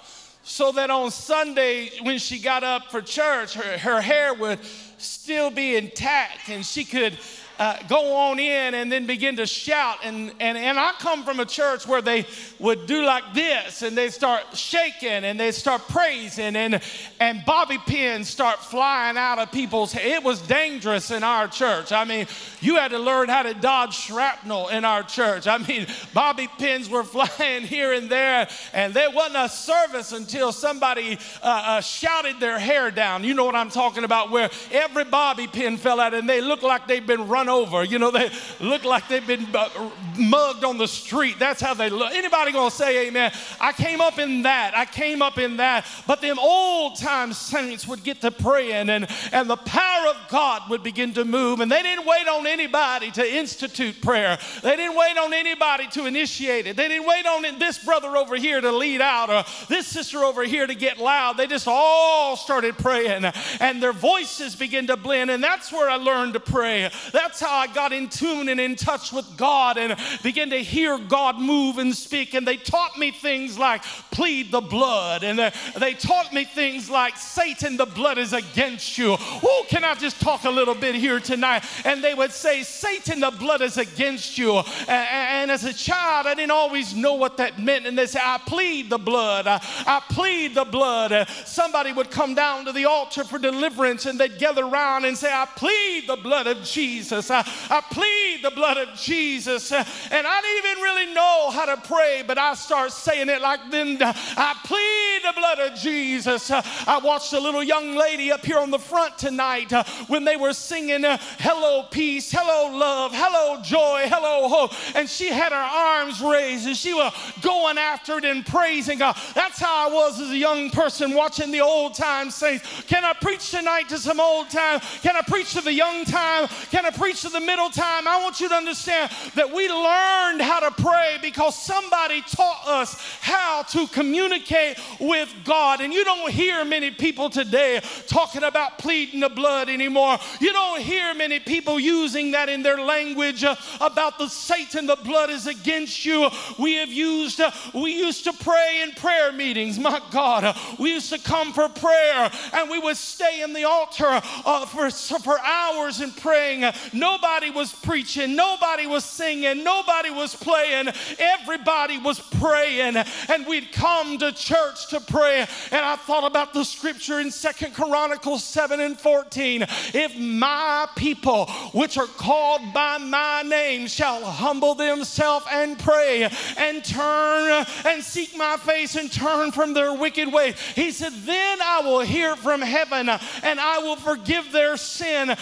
so 0.43 0.71
that 0.73 0.89
on 0.89 1.09
sunday 1.09 1.89
when 2.01 2.19
she 2.19 2.37
got 2.37 2.63
up 2.63 2.91
for 2.91 3.01
church 3.01 3.53
her, 3.53 3.77
her 3.77 4.01
hair 4.01 4.33
would 4.33 4.59
still 5.03 5.49
be 5.49 5.75
intact 5.75 6.49
and 6.49 6.65
she 6.65 6.83
could 6.83 7.17
uh, 7.63 7.77
go 7.87 8.13
on 8.13 8.39
in 8.39 8.73
and 8.73 8.91
then 8.91 9.05
begin 9.05 9.37
to 9.37 9.45
shout. 9.45 9.99
And, 10.03 10.33
and, 10.41 10.57
and 10.57 10.77
I 10.77 10.91
come 10.99 11.23
from 11.23 11.39
a 11.39 11.45
church 11.45 11.87
where 11.87 12.01
they 12.01 12.25
would 12.59 12.85
do 12.87 13.05
like 13.05 13.23
this 13.33 13.83
and 13.83 13.97
they 13.97 14.09
start 14.09 14.43
shaking 14.53 15.23
and 15.23 15.39
they 15.39 15.53
start 15.53 15.87
praising 15.87 16.57
and, 16.57 16.81
and 17.21 17.41
bobby 17.45 17.77
pins 17.85 18.27
start 18.27 18.59
flying 18.59 19.15
out 19.15 19.39
of 19.39 19.49
people's 19.49 19.95
It 19.95 20.21
was 20.21 20.41
dangerous 20.41 21.09
in 21.09 21.23
our 21.23 21.47
church. 21.47 21.93
I 21.93 22.03
mean, 22.03 22.27
you 22.59 22.75
had 22.75 22.91
to 22.91 22.99
learn 22.99 23.29
how 23.29 23.43
to 23.43 23.53
dodge 23.53 23.95
shrapnel 23.95 24.67
in 24.67 24.83
our 24.83 25.03
church. 25.03 25.47
I 25.47 25.57
mean, 25.57 25.87
bobby 26.13 26.49
pins 26.59 26.89
were 26.89 27.03
flying 27.15 27.63
here 27.63 27.93
and 27.93 28.09
there 28.09 28.49
and 28.73 28.93
there 28.93 29.09
wasn't 29.09 29.37
a 29.37 29.47
service 29.47 30.11
until 30.11 30.51
somebody 30.51 31.17
uh, 31.41 31.63
uh, 31.65 31.81
shouted 31.81 32.41
their 32.41 32.59
hair 32.59 32.91
down. 32.91 33.23
You 33.23 33.33
know 33.33 33.45
what 33.45 33.55
I'm 33.55 33.69
talking 33.69 34.03
about, 34.03 34.31
where 34.31 34.49
every 34.69 35.05
bobby 35.05 35.47
pin 35.47 35.77
fell 35.77 36.01
out 36.01 36.13
and 36.13 36.27
they 36.27 36.41
looked 36.41 36.63
like 36.63 36.87
they'd 36.87 37.07
been 37.07 37.29
run 37.29 37.47
over. 37.47 37.52
You 37.61 37.99
know, 37.99 38.11
they 38.11 38.29
look 38.59 38.83
like 38.83 39.07
they've 39.07 39.25
been 39.25 39.47
uh, 39.53 39.69
mugged 40.17 40.63
on 40.63 40.77
the 40.77 40.87
street. 40.87 41.37
That's 41.39 41.61
how 41.61 41.73
they 41.73 41.89
look. 41.89 42.11
Anybody 42.13 42.51
gonna 42.51 42.71
say 42.71 43.07
amen? 43.07 43.31
I 43.59 43.71
came 43.71 44.01
up 44.01 44.19
in 44.19 44.43
that. 44.43 44.75
I 44.75 44.85
came 44.85 45.21
up 45.21 45.37
in 45.37 45.57
that. 45.57 45.85
But 46.07 46.21
them 46.21 46.37
old 46.39 46.97
time 46.97 47.33
saints 47.33 47.87
would 47.87 48.03
get 48.03 48.21
to 48.21 48.31
praying 48.31 48.89
and, 48.89 49.07
and 49.31 49.49
the 49.49 49.57
power 49.57 50.07
of 50.07 50.17
God 50.29 50.69
would 50.69 50.83
begin 50.83 51.13
to 51.13 51.25
move. 51.25 51.59
And 51.59 51.71
they 51.71 51.81
didn't 51.81 52.05
wait 52.05 52.27
on 52.27 52.47
anybody 52.47 53.11
to 53.11 53.33
institute 53.33 54.01
prayer. 54.01 54.37
They 54.61 54.75
didn't 54.75 54.97
wait 54.97 55.17
on 55.17 55.33
anybody 55.33 55.87
to 55.91 56.05
initiate 56.05 56.67
it. 56.67 56.75
They 56.75 56.87
didn't 56.87 57.07
wait 57.07 57.25
on 57.25 57.59
this 57.59 57.83
brother 57.83 58.15
over 58.17 58.35
here 58.35 58.61
to 58.61 58.71
lead 58.71 59.01
out 59.01 59.29
or 59.29 59.43
this 59.67 59.87
sister 59.87 60.19
over 60.19 60.43
here 60.43 60.67
to 60.67 60.75
get 60.75 60.97
loud. 60.97 61.37
They 61.37 61.47
just 61.47 61.67
all 61.67 62.35
started 62.35 62.77
praying 62.77 63.25
and 63.59 63.81
their 63.81 63.93
voices 63.93 64.55
began 64.55 64.87
to 64.87 64.97
blend. 64.97 65.31
And 65.31 65.43
that's 65.43 65.71
where 65.71 65.89
I 65.89 65.95
learned 65.95 66.33
to 66.33 66.39
pray. 66.39 66.91
That's 67.11 67.32
how 67.39 67.55
I 67.55 67.67
got 67.67 67.91
in 67.91 68.09
tune 68.09 68.49
and 68.49 68.59
in 68.59 68.75
touch 68.75 69.11
with 69.11 69.25
God 69.37 69.77
and 69.77 69.95
began 70.21 70.49
to 70.51 70.57
hear 70.57 70.97
God 70.97 71.39
move 71.39 71.77
and 71.77 71.95
speak. 71.95 72.33
And 72.33 72.47
they 72.47 72.57
taught 72.57 72.97
me 72.97 73.11
things 73.11 73.57
like 73.57 73.83
plead 74.11 74.51
the 74.51 74.61
blood. 74.61 75.23
And 75.23 75.39
uh, 75.39 75.51
they 75.77 75.93
taught 75.93 76.33
me 76.33 76.45
things 76.45 76.89
like 76.89 77.17
Satan, 77.17 77.77
the 77.77 77.85
blood 77.85 78.17
is 78.17 78.33
against 78.33 78.97
you. 78.97 79.15
Oh, 79.19 79.65
can 79.67 79.83
I 79.83 79.95
just 79.95 80.19
talk 80.21 80.43
a 80.43 80.49
little 80.49 80.75
bit 80.75 80.95
here 80.95 81.19
tonight? 81.19 81.63
And 81.85 82.03
they 82.03 82.13
would 82.13 82.31
say, 82.31 82.63
Satan, 82.63 83.19
the 83.19 83.31
blood 83.31 83.61
is 83.61 83.77
against 83.77 84.37
you. 84.37 84.61
And 84.87 85.51
as 85.51 85.63
a 85.63 85.73
child, 85.73 86.27
I 86.27 86.33
didn't 86.33 86.51
always 86.51 86.95
know 86.95 87.13
what 87.13 87.37
that 87.37 87.59
meant. 87.59 87.85
And 87.85 87.97
they 87.97 88.05
say, 88.05 88.19
I 88.21 88.39
plead 88.45 88.89
the 88.89 88.97
blood. 88.97 89.47
I 89.47 90.01
plead 90.09 90.55
the 90.55 90.65
blood. 90.65 91.11
Uh, 91.11 91.25
somebody 91.45 91.91
would 91.91 92.11
come 92.11 92.35
down 92.35 92.65
to 92.65 92.71
the 92.71 92.85
altar 92.85 93.23
for 93.23 93.37
deliverance 93.37 94.05
and 94.05 94.19
they'd 94.19 94.37
gather 94.39 94.65
around 94.65 95.05
and 95.05 95.17
say, 95.17 95.31
I 95.31 95.45
plead 95.45 96.07
the 96.07 96.15
blood 96.15 96.47
of 96.47 96.63
Jesus. 96.63 97.22
I, 97.31 97.39
I 97.69 97.81
plead 97.91 98.43
the 98.43 98.51
blood 98.51 98.77
of 98.77 98.95
Jesus. 98.95 99.71
And 99.71 99.83
I 100.11 100.41
didn't 100.41 100.65
even 100.65 100.83
really 100.83 101.13
know 101.13 101.49
how 101.51 101.65
to 101.65 101.77
pray, 101.77 102.23
but 102.25 102.37
I 102.37 102.53
start 102.55 102.91
saying 102.91 103.29
it 103.29 103.41
like 103.41 103.59
then 103.71 103.97
I 104.01 104.55
plead 104.63 105.21
the 105.23 105.39
blood 105.39 105.59
of 105.59 105.77
Jesus. 105.77 106.51
I 106.51 106.99
watched 107.03 107.33
a 107.33 107.39
little 107.39 107.63
young 107.63 107.95
lady 107.95 108.31
up 108.31 108.45
here 108.45 108.57
on 108.57 108.71
the 108.71 108.79
front 108.79 109.17
tonight 109.17 109.71
uh, 109.71 109.83
when 110.07 110.23
they 110.23 110.35
were 110.35 110.53
singing 110.53 111.05
uh, 111.05 111.17
Hello, 111.39 111.83
Peace, 111.83 112.31
Hello, 112.31 112.75
Love, 112.75 113.11
Hello, 113.13 113.61
Joy, 113.61 114.03
Hello, 114.07 114.47
Hope. 114.47 114.71
And 114.95 115.09
she 115.09 115.29
had 115.29 115.51
her 115.51 115.57
arms 115.57 116.21
raised 116.21 116.67
and 116.67 116.75
she 116.75 116.93
was 116.93 117.13
going 117.41 117.77
after 117.77 118.17
it 118.17 118.25
and 118.25 118.45
praising 118.45 118.99
God. 118.99 119.15
That's 119.35 119.59
how 119.59 119.89
I 119.89 119.93
was 119.93 120.19
as 120.19 120.31
a 120.31 120.37
young 120.37 120.69
person 120.69 121.13
watching 121.13 121.51
the 121.51 121.61
old 121.61 121.93
time 121.93 122.31
saints. 122.31 122.83
Can 122.87 123.03
I 123.03 123.13
preach 123.13 123.51
tonight 123.51 123.89
to 123.89 123.97
some 123.97 124.19
old 124.19 124.49
time? 124.49 124.79
Can 125.01 125.15
I 125.15 125.21
preach 125.21 125.53
to 125.53 125.61
the 125.61 125.73
young 125.73 126.05
time? 126.05 126.47
Can 126.71 126.85
I 126.85 126.91
preach 126.91 127.12
to 127.21 127.29
the 127.29 127.39
middle 127.39 127.69
time, 127.69 128.07
I 128.07 128.21
want 128.21 128.39
you 128.39 128.49
to 128.49 128.55
understand 128.55 129.11
that 129.35 129.53
we 129.53 129.69
learned 129.69 130.41
how 130.41 130.59
to 130.59 130.71
pray 130.81 131.17
because 131.21 131.55
somebody 131.55 132.21
taught 132.21 132.63
us 132.67 132.95
how 133.21 133.63
to 133.63 133.87
communicate 133.87 134.77
with 134.99 135.33
God. 135.43 135.81
And 135.81 135.93
you 135.93 136.03
don't 136.03 136.31
hear 136.31 136.65
many 136.65 136.91
people 136.91 137.29
today 137.29 137.81
talking 138.07 138.43
about 138.43 138.77
pleading 138.77 139.19
the 139.19 139.29
blood 139.29 139.69
anymore. 139.69 140.17
You 140.39 140.51
don't 140.53 140.81
hear 140.81 141.13
many 141.13 141.39
people 141.39 141.79
using 141.79 142.31
that 142.31 142.49
in 142.49 142.63
their 142.63 142.77
language 142.77 143.43
uh, 143.43 143.55
about 143.81 144.17
the 144.17 144.27
Satan, 144.27 144.85
the 144.85 144.95
blood 144.95 145.29
is 145.29 145.47
against 145.47 146.05
you. 146.05 146.29
We 146.57 146.75
have 146.75 146.91
used, 146.91 147.39
uh, 147.39 147.51
we 147.73 147.93
used 147.93 148.23
to 148.25 148.33
pray 148.33 148.81
in 148.83 148.91
prayer 148.91 149.31
meetings. 149.31 149.79
My 149.79 150.01
God, 150.11 150.43
uh, 150.43 150.53
we 150.79 150.91
used 150.91 151.11
to 151.11 151.19
come 151.19 151.53
for 151.53 151.69
prayer 151.69 152.31
and 152.53 152.69
we 152.69 152.79
would 152.79 152.97
stay 152.97 153.41
in 153.41 153.53
the 153.53 153.63
altar 153.63 154.21
for, 154.67 154.89
for 154.89 155.39
hours 155.39 155.99
and 155.99 156.15
praying. 156.17 156.63
Nobody 157.03 157.49
was 157.49 157.73
preaching, 157.73 158.33
nobody 158.33 158.87
was 158.87 159.03
singing, 159.03 159.61
nobody 159.61 160.09
was 160.09 160.37
playing, 160.37 160.87
everybody 161.19 161.97
was 161.97 162.17
praying. 162.39 162.95
And 163.27 163.45
we'd 163.45 163.73
come 163.73 164.17
to 164.19 164.31
church 164.31 164.87
to 164.87 165.01
pray. 165.01 165.41
And 165.71 165.85
I 165.85 165.97
thought 165.97 166.23
about 166.23 166.53
the 166.53 166.63
scripture 166.63 167.19
in 167.19 167.29
Second 167.29 167.73
Chronicles 167.73 168.45
7 168.45 168.79
and 168.79 168.97
14. 168.97 169.63
If 169.93 170.17
my 170.17 170.87
people, 170.95 171.47
which 171.73 171.97
are 171.97 172.07
called 172.07 172.73
by 172.73 172.99
my 172.99 173.41
name, 173.41 173.87
shall 173.87 174.23
humble 174.23 174.73
themselves 174.73 175.45
and 175.51 175.77
pray 175.77 176.29
and 176.57 176.85
turn 176.85 177.65
and 177.85 178.01
seek 178.01 178.37
my 178.37 178.55
face 178.55 178.95
and 178.95 179.11
turn 179.11 179.51
from 179.51 179.73
their 179.73 179.93
wicked 179.93 180.31
way. 180.31 180.53
He 180.73 180.91
said, 180.91 181.11
Then 181.25 181.61
I 181.61 181.81
will 181.83 181.99
hear 181.99 182.37
from 182.37 182.61
heaven 182.61 183.09
and 183.09 183.59
I 183.59 183.79
will 183.79 183.97
forgive 183.97 184.53
their 184.53 184.77
sin 184.77 185.35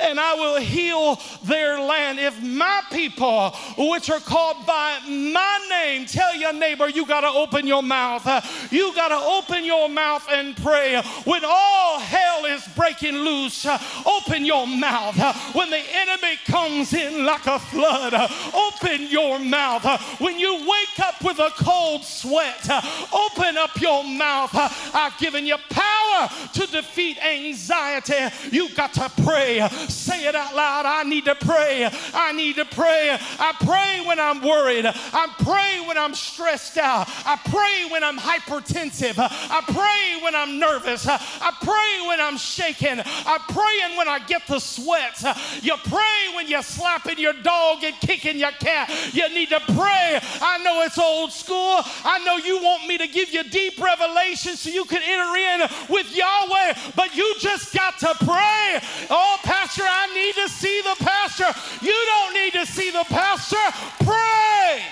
and 0.00 0.18
I 0.20 0.34
will 0.34 0.60
heal 0.60 1.20
their 1.44 1.80
land. 1.80 2.18
If 2.18 2.40
my 2.42 2.82
people, 2.90 3.50
which 3.76 4.10
are 4.10 4.20
called 4.20 4.66
by 4.66 4.98
my 5.08 5.66
name, 5.68 6.06
tell 6.06 6.34
your 6.36 6.52
neighbor, 6.52 6.88
you 6.88 7.06
got 7.06 7.20
to 7.22 7.28
open 7.28 7.66
your 7.66 7.82
mouth. 7.82 8.26
You 8.72 8.94
got 8.94 9.08
to 9.08 9.16
open 9.16 9.64
your 9.64 9.88
mouth 9.88 10.26
and 10.30 10.56
pray. 10.56 11.02
When 11.24 11.42
all 11.44 11.98
hell 11.98 12.44
is 12.46 12.66
breaking 12.76 13.16
loose, 13.16 13.66
open 14.06 14.44
your 14.44 14.66
mouth. 14.66 15.16
When 15.54 15.70
the 15.70 15.82
enemy 15.92 16.38
comes 16.46 16.92
in 16.94 17.24
like 17.24 17.46
a 17.46 17.58
flood, 17.58 18.14
open 18.54 19.08
your 19.08 19.38
mouth. 19.38 19.84
When 20.20 20.38
you 20.38 20.54
wake 20.54 21.00
up 21.00 21.22
with 21.24 21.38
a 21.38 21.50
cold 21.56 22.04
sweat, 22.04 22.68
open 23.12 23.56
up 23.56 23.80
your 23.80 24.04
mouth. 24.04 24.50
I've 24.94 25.16
given 25.18 25.46
you 25.46 25.56
power 25.70 26.28
to 26.54 26.66
defeat 26.66 27.18
anxiety. 27.24 28.34
You 28.50 28.74
got 28.74 28.92
to 28.94 29.10
pray. 29.24 29.66
Say 29.88 30.26
it 30.26 30.34
out 30.34 30.54
loud. 30.54 30.86
I 30.86 31.02
need 31.02 31.24
to 31.26 31.34
pray. 31.34 31.88
I 32.14 32.32
need 32.32 32.56
to 32.56 32.64
pray. 32.64 33.16
I 33.38 33.52
pray 33.60 34.06
when 34.06 34.18
I'm 34.20 34.42
worried. 34.42 34.86
I 34.86 35.32
pray 35.40 35.86
when 35.86 35.98
I'm 35.98 36.14
stressed 36.14 36.78
out. 36.78 37.08
I 37.24 37.36
pray 37.50 37.90
when 37.90 38.04
I'm 38.04 38.18
hypertensive. 38.18 39.14
I 39.18 39.60
pray 39.66 40.22
when 40.22 40.34
I'm 40.34 40.58
nervous. 40.58 41.06
I 41.06 41.52
pray 41.62 42.08
when 42.08 42.20
I'm 42.20 42.36
shaking. 42.36 43.00
I 43.00 43.38
pray 43.48 43.96
when 43.96 44.08
I 44.08 44.18
get 44.26 44.46
the 44.46 44.58
sweats. 44.58 45.24
You 45.62 45.74
pray 45.84 46.34
when 46.34 46.48
you're 46.48 46.62
slapping 46.62 47.18
your 47.18 47.34
dog 47.34 47.84
and 47.84 47.94
kicking 48.00 48.38
your 48.38 48.52
cat. 48.52 48.90
You 49.12 49.28
need 49.30 49.50
to 49.50 49.60
pray. 49.60 50.20
I 50.40 50.58
know 50.62 50.82
it's 50.82 50.98
old 50.98 51.32
school. 51.32 51.80
I 52.04 52.22
know 52.24 52.36
you 52.36 52.62
want 52.62 52.86
me 52.86 52.98
to 52.98 53.06
give 53.06 53.30
you 53.30 53.42
deep 53.44 53.80
revelation 53.80 54.56
so 54.56 54.70
you 54.70 54.84
can 54.84 55.02
enter 55.02 55.36
in 55.36 55.88
with 55.88 56.14
Yahweh, 56.14 56.92
but 56.96 57.14
you 57.16 57.34
just 57.38 57.74
got 57.74 57.98
to 57.98 58.14
pray. 58.24 58.80
Oh, 59.10 59.38
Pastor, 59.42 59.77
I 59.84 60.06
need 60.14 60.34
to 60.34 60.48
see 60.48 60.80
the 60.82 60.96
pastor. 61.04 61.46
You 61.84 61.92
don't 62.06 62.34
need 62.34 62.52
to 62.54 62.66
see 62.66 62.90
the 62.90 63.04
pastor. 63.08 63.56
Pray. 64.04 64.82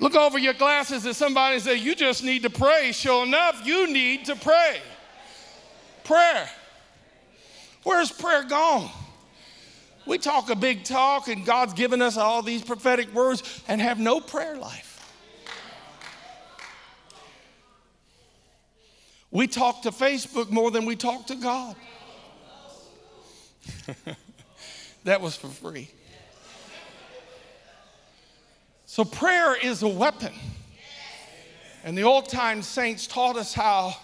Look 0.00 0.14
over 0.14 0.38
your 0.38 0.54
glasses 0.54 1.04
at 1.06 1.16
somebody 1.16 1.56
and 1.56 1.64
say, 1.64 1.76
You 1.76 1.94
just 1.94 2.22
need 2.22 2.42
to 2.42 2.50
pray. 2.50 2.92
Sure 2.92 3.24
enough, 3.24 3.66
you 3.66 3.92
need 3.92 4.26
to 4.26 4.36
pray. 4.36 4.80
Prayer. 6.04 6.48
Where's 7.82 8.10
prayer 8.10 8.44
gone? 8.44 8.90
We 10.06 10.18
talk 10.18 10.48
a 10.50 10.56
big 10.56 10.84
talk, 10.84 11.28
and 11.28 11.44
God's 11.44 11.74
given 11.74 12.00
us 12.00 12.16
all 12.16 12.42
these 12.42 12.62
prophetic 12.62 13.12
words 13.12 13.62
and 13.68 13.80
have 13.80 13.98
no 13.98 14.20
prayer 14.20 14.56
life. 14.56 14.87
We 19.30 19.46
talk 19.46 19.82
to 19.82 19.90
Facebook 19.90 20.50
more 20.50 20.70
than 20.70 20.86
we 20.86 20.96
talk 20.96 21.26
to 21.26 21.34
God. 21.34 21.76
that 25.04 25.20
was 25.20 25.36
for 25.36 25.48
free. 25.48 25.90
So, 28.86 29.04
prayer 29.04 29.54
is 29.54 29.82
a 29.82 29.88
weapon. 29.88 30.32
And 31.84 31.96
the 31.96 32.02
old 32.02 32.28
time 32.28 32.62
saints 32.62 33.06
taught 33.06 33.36
us 33.36 33.54
how 33.54 33.94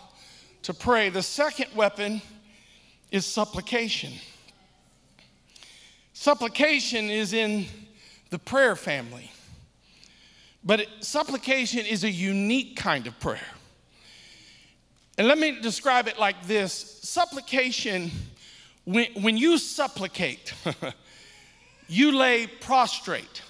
to 0.62 0.75
pray. 0.75 1.09
The 1.09 1.23
second 1.23 1.75
weapon 1.75 2.23
is 3.11 3.26
supplication. 3.26 4.12
Supplication 6.12 7.11
is 7.11 7.33
in 7.33 7.66
the 8.31 8.38
prayer 8.38 8.77
family, 8.77 9.31
but 10.64 10.81
it, 10.81 10.88
supplication 11.01 11.85
is 11.87 12.05
a 12.05 12.11
unique 12.11 12.77
kind 12.77 13.07
of 13.07 13.18
prayer. 13.20 13.46
And 15.16 15.29
let 15.29 15.38
me 15.38 15.61
describe 15.61 16.09
it 16.09 16.18
like 16.18 16.46
this 16.46 16.72
supplication, 17.03 18.11
when, 18.85 19.07
when 19.22 19.37
you 19.37 19.59
supplicate, 19.59 20.53
you 21.88 22.12
lay 22.12 22.46
prostrate 22.46 23.42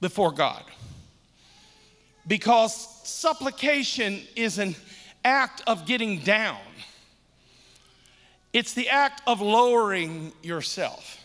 before 0.00 0.30
God. 0.30 0.62
Because 2.26 2.74
supplication 3.02 4.20
is 4.36 4.58
an 4.58 4.76
act 5.24 5.62
of 5.66 5.84
getting 5.84 6.20
down, 6.20 6.60
it's 8.52 8.74
the 8.74 8.88
act 8.88 9.22
of 9.26 9.40
lowering 9.40 10.32
yourself. 10.42 11.18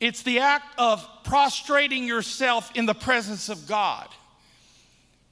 It's 0.00 0.22
the 0.22 0.38
act 0.38 0.78
of 0.78 1.06
prostrating 1.24 2.04
yourself 2.04 2.70
in 2.74 2.86
the 2.86 2.94
presence 2.94 3.48
of 3.48 3.66
God. 3.66 4.08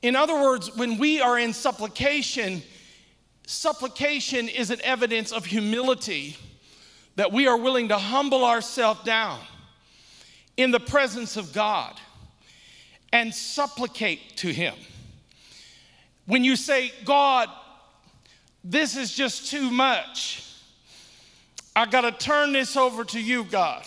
In 0.02 0.16
other 0.16 0.34
words, 0.34 0.74
when 0.76 0.98
we 0.98 1.20
are 1.20 1.38
in 1.38 1.52
supplication, 1.52 2.62
supplication 3.52 4.48
is 4.48 4.70
an 4.70 4.80
evidence 4.82 5.30
of 5.30 5.44
humility 5.44 6.36
that 7.16 7.32
we 7.32 7.46
are 7.46 7.56
willing 7.56 7.88
to 7.88 7.98
humble 7.98 8.44
ourselves 8.44 9.02
down 9.04 9.38
in 10.56 10.70
the 10.70 10.80
presence 10.80 11.36
of 11.36 11.52
God 11.52 12.00
and 13.12 13.32
supplicate 13.34 14.36
to 14.38 14.48
Him. 14.48 14.74
When 16.24 16.44
you 16.44 16.56
say, 16.56 16.92
God, 17.04 17.50
this 18.64 18.96
is 18.96 19.12
just 19.12 19.50
too 19.50 19.70
much, 19.70 20.48
I 21.76 21.86
got 21.86 22.02
to 22.02 22.12
turn 22.12 22.52
this 22.52 22.76
over 22.76 23.04
to 23.04 23.20
you, 23.20 23.44
God. 23.44 23.84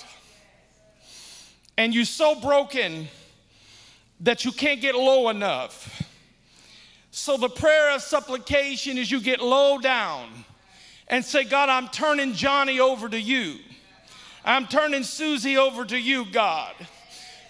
And 1.77 1.93
you're 1.93 2.05
so 2.05 2.39
broken 2.39 3.07
that 4.21 4.45
you 4.45 4.51
can't 4.51 4.79
get 4.79 4.95
low 4.95 5.29
enough 5.29 6.04
so 7.17 7.37
the 7.37 7.47
prayer 7.47 7.95
of 7.95 8.01
supplication 8.01 8.97
is 8.97 9.09
you 9.09 9.21
get 9.21 9.39
low 9.39 9.77
down 9.77 10.27
and 11.07 11.23
say, 11.23 11.45
God, 11.45 11.69
I'm 11.69 11.87
turning 11.87 12.33
Johnny 12.33 12.81
over 12.81 13.07
to 13.07 13.17
you. 13.17 13.59
I'm 14.43 14.67
turning 14.67 15.03
Susie 15.03 15.55
over 15.55 15.85
to 15.85 15.97
you, 15.97 16.25
God. 16.25 16.73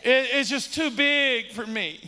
it's 0.04 0.52
just 0.52 0.76
too 0.76 0.92
big 0.92 1.52
for 1.52 1.66
me. 1.66 2.00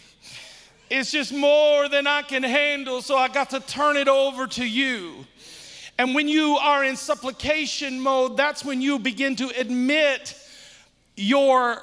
It's 0.91 1.09
just 1.09 1.33
more 1.33 1.89
than 1.89 2.05
I 2.05 2.21
can 2.21 2.43
handle, 2.43 3.01
so 3.01 3.17
I 3.17 3.27
got 3.27 3.49
to 3.49 3.59
turn 3.59 3.97
it 3.97 4.07
over 4.07 4.45
to 4.45 4.63
you. 4.63 5.25
And 5.97 6.13
when 6.13 6.27
you 6.27 6.57
are 6.57 6.83
in 6.83 6.95
supplication 6.95 7.99
mode, 7.99 8.37
that's 8.37 8.63
when 8.63 8.81
you 8.81 8.99
begin 8.99 9.35
to 9.37 9.49
admit 9.59 10.35
your 11.15 11.81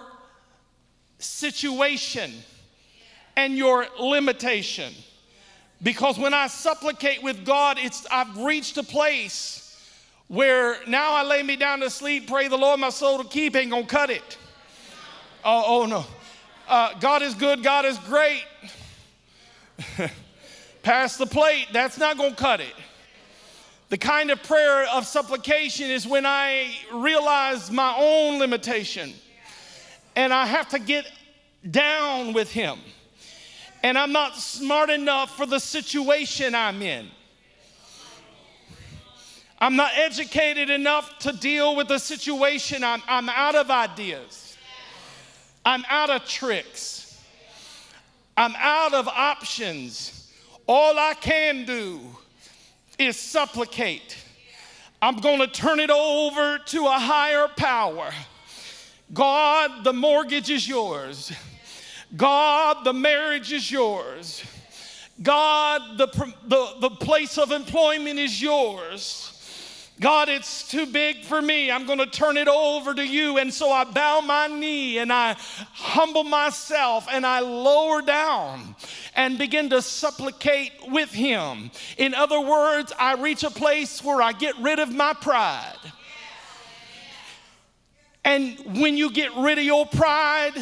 situation 1.19 2.33
and 3.37 3.57
your 3.57 3.89
limitation. 3.99 4.95
Because 5.85 6.18
when 6.18 6.33
I 6.33 6.47
supplicate 6.47 7.23
with 7.23 7.44
God, 7.44 7.77
it's 7.79 8.07
I've 8.11 8.38
reached 8.38 8.79
a 8.79 8.83
place 8.83 9.79
where 10.29 10.79
now 10.88 11.12
I 11.12 11.23
lay 11.23 11.42
me 11.42 11.57
down 11.57 11.81
to 11.81 11.90
sleep, 11.90 12.27
pray 12.27 12.49
the 12.49 12.57
Lord 12.57 12.81
my 12.81 12.88
soul 12.88 13.18
to 13.18 13.25
keep, 13.29 13.55
ain't 13.55 13.70
gonna 13.70 13.87
cut 13.87 14.09
it. 14.09 14.38
Oh, 15.44 15.83
oh 15.83 15.87
no. 15.87 16.07
Uh, 16.66 16.99
God 16.99 17.20
is 17.20 17.35
good, 17.35 17.62
God 17.62 17.85
is 17.85 17.99
great. 17.99 18.44
Pass 20.83 21.18
the 21.18 21.27
plate, 21.27 21.66
that's 21.70 21.99
not 21.99 22.16
gonna 22.16 22.35
cut 22.35 22.61
it. 22.61 22.75
The 23.90 23.99
kind 23.99 24.31
of 24.31 24.42
prayer 24.42 24.87
of 24.88 25.07
supplication 25.07 25.90
is 25.90 26.07
when 26.07 26.25
I 26.25 26.75
realize 26.94 27.70
my 27.70 27.94
own 27.99 28.38
limitation 28.38 29.12
and 30.16 30.33
I 30.33 30.47
have 30.47 30.70
to 30.70 30.79
get 30.79 31.07
down 31.70 32.33
with 32.33 32.51
Him 32.51 32.79
and 33.85 33.99
I'm 33.99 34.12
not 34.12 34.35
smart 34.35 34.88
enough 34.88 35.37
for 35.37 35.44
the 35.44 35.61
situation 35.61 36.55
I'm 36.55 36.81
in. 36.81 37.07
I'm 39.59 39.77
not 39.77 39.92
educated 39.94 40.70
enough 40.70 41.18
to 41.20 41.33
deal 41.33 41.77
with 41.77 41.88
the 41.88 41.99
situation. 41.99 42.83
I'm, 42.83 43.03
I'm 43.07 43.29
out 43.29 43.55
of 43.55 43.70
ideas. 43.70 44.57
I'm 45.66 45.85
out 45.90 46.09
of 46.09 46.25
tricks. 46.25 47.23
I'm 48.38 48.55
out 48.57 48.94
of 48.94 49.07
options. 49.07 50.33
All 50.66 50.99
I 50.99 51.12
can 51.20 51.66
do 51.66 52.01
is 52.99 53.18
supplicate. 53.18 54.16
I'm 55.03 55.16
going 55.16 55.40
to 55.40 55.47
turn 55.47 55.79
it 55.79 55.90
over 55.90 56.59
to 56.59 56.87
a 56.87 56.99
higher 56.99 57.49
power. 57.49 58.11
God, 59.12 59.85
the 59.85 59.92
mortgage 59.92 60.49
is 60.49 60.66
yours. 60.66 61.33
God, 62.17 62.85
the 62.85 62.93
marriage 62.93 63.53
is 63.53 63.71
yours. 63.71 64.45
God, 65.23 65.99
the, 65.99 66.07
the, 66.47 66.75
the 66.81 66.90
place 66.90 67.38
of 67.38 67.53
employment 67.53 68.19
is 68.19 68.40
yours. 68.40 69.31
God, 70.01 70.29
it's 70.29 70.69
too 70.69 70.87
big 70.87 71.23
for 71.23 71.40
me. 71.40 71.71
I'm 71.71 71.87
going 71.87 72.01
to 72.01 72.07
turn 72.07 72.37
it 72.37 72.49
over 72.49 72.95
to 72.95 73.07
you. 73.07 73.38
And 73.38 73.55
so 73.55 73.71
I 73.71 73.85
bow 73.85 74.21
my 74.23 74.49
knee 74.49 74.99
and 74.99 75.12
I 75.12 75.37
humble 75.73 76.25
myself 76.25 77.07
and 77.11 77.25
I 77.25 77.40
lower 77.40 78.03
down 78.03 78.75
and 79.14 79.38
begin 79.38 79.71
to 79.71 79.81
supplicate 79.81 80.73
with 80.88 81.12
Him. 81.12 81.71
In 81.97 82.12
other 82.12 82.40
words, 82.40 82.93
I 82.99 83.14
reach 83.14 83.45
a 83.45 83.51
place 83.51 84.03
where 84.03 84.21
I 84.21 84.33
get 84.33 84.59
rid 84.59 84.81
of 84.81 84.93
my 84.93 85.12
pride. 85.12 85.79
And 88.25 88.81
when 88.81 88.97
you 88.97 89.12
get 89.12 89.35
rid 89.37 89.59
of 89.59 89.64
your 89.64 89.87
pride, 89.87 90.55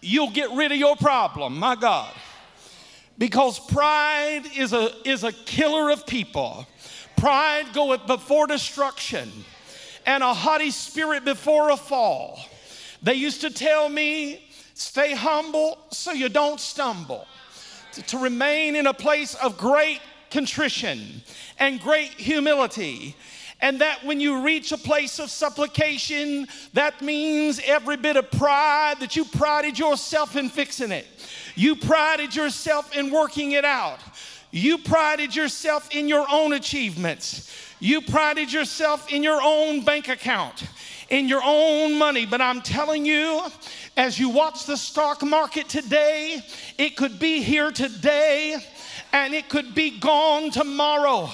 you'll 0.00 0.30
get 0.30 0.50
rid 0.52 0.72
of 0.72 0.78
your 0.78 0.96
problem, 0.96 1.58
my 1.58 1.74
God. 1.74 2.12
Because 3.18 3.58
pride 3.58 4.44
is 4.56 4.72
a, 4.72 4.90
is 5.04 5.24
a 5.24 5.32
killer 5.32 5.90
of 5.90 6.06
people. 6.06 6.66
Pride 7.16 7.66
goeth 7.74 8.06
before 8.06 8.46
destruction, 8.46 9.30
and 10.06 10.22
a 10.22 10.32
haughty 10.32 10.70
spirit 10.70 11.24
before 11.24 11.70
a 11.70 11.76
fall. 11.76 12.40
They 13.02 13.14
used 13.14 13.42
to 13.42 13.50
tell 13.50 13.88
me, 13.88 14.42
stay 14.74 15.14
humble 15.14 15.78
so 15.90 16.12
you 16.12 16.30
don't 16.30 16.58
stumble. 16.58 17.26
To, 17.92 18.02
to 18.02 18.18
remain 18.18 18.76
in 18.76 18.86
a 18.86 18.94
place 18.94 19.34
of 19.34 19.58
great 19.58 20.00
contrition 20.30 21.22
and 21.58 21.80
great 21.80 22.12
humility 22.12 23.16
and 23.62 23.80
that 23.80 24.04
when 24.04 24.20
you 24.20 24.42
reach 24.42 24.72
a 24.72 24.78
place 24.78 25.18
of 25.18 25.30
supplication, 25.30 26.46
that 26.72 27.02
means 27.02 27.60
every 27.64 27.96
bit 27.96 28.16
of 28.16 28.30
pride 28.30 28.96
that 29.00 29.16
you 29.16 29.24
prided 29.24 29.78
yourself 29.78 30.36
in 30.36 30.48
fixing 30.48 30.92
it. 30.92 31.06
You 31.54 31.76
prided 31.76 32.34
yourself 32.34 32.96
in 32.96 33.10
working 33.10 33.52
it 33.52 33.64
out. 33.64 33.98
You 34.50 34.78
prided 34.78 35.36
yourself 35.36 35.94
in 35.94 36.08
your 36.08 36.26
own 36.30 36.54
achievements. 36.54 37.52
You 37.78 38.00
prided 38.00 38.52
yourself 38.52 39.12
in 39.12 39.22
your 39.22 39.40
own 39.42 39.84
bank 39.84 40.08
account, 40.08 40.64
in 41.08 41.28
your 41.28 41.42
own 41.44 41.98
money. 41.98 42.26
But 42.26 42.40
I'm 42.40 42.60
telling 42.62 43.04
you, 43.04 43.42
as 43.96 44.18
you 44.18 44.28
watch 44.28 44.66
the 44.66 44.76
stock 44.76 45.22
market 45.22 45.68
today, 45.68 46.42
it 46.78 46.96
could 46.96 47.18
be 47.18 47.42
here 47.42 47.70
today 47.70 48.56
and 49.12 49.34
it 49.34 49.48
could 49.48 49.74
be 49.74 49.98
gone 49.98 50.50
tomorrow. 50.50 51.30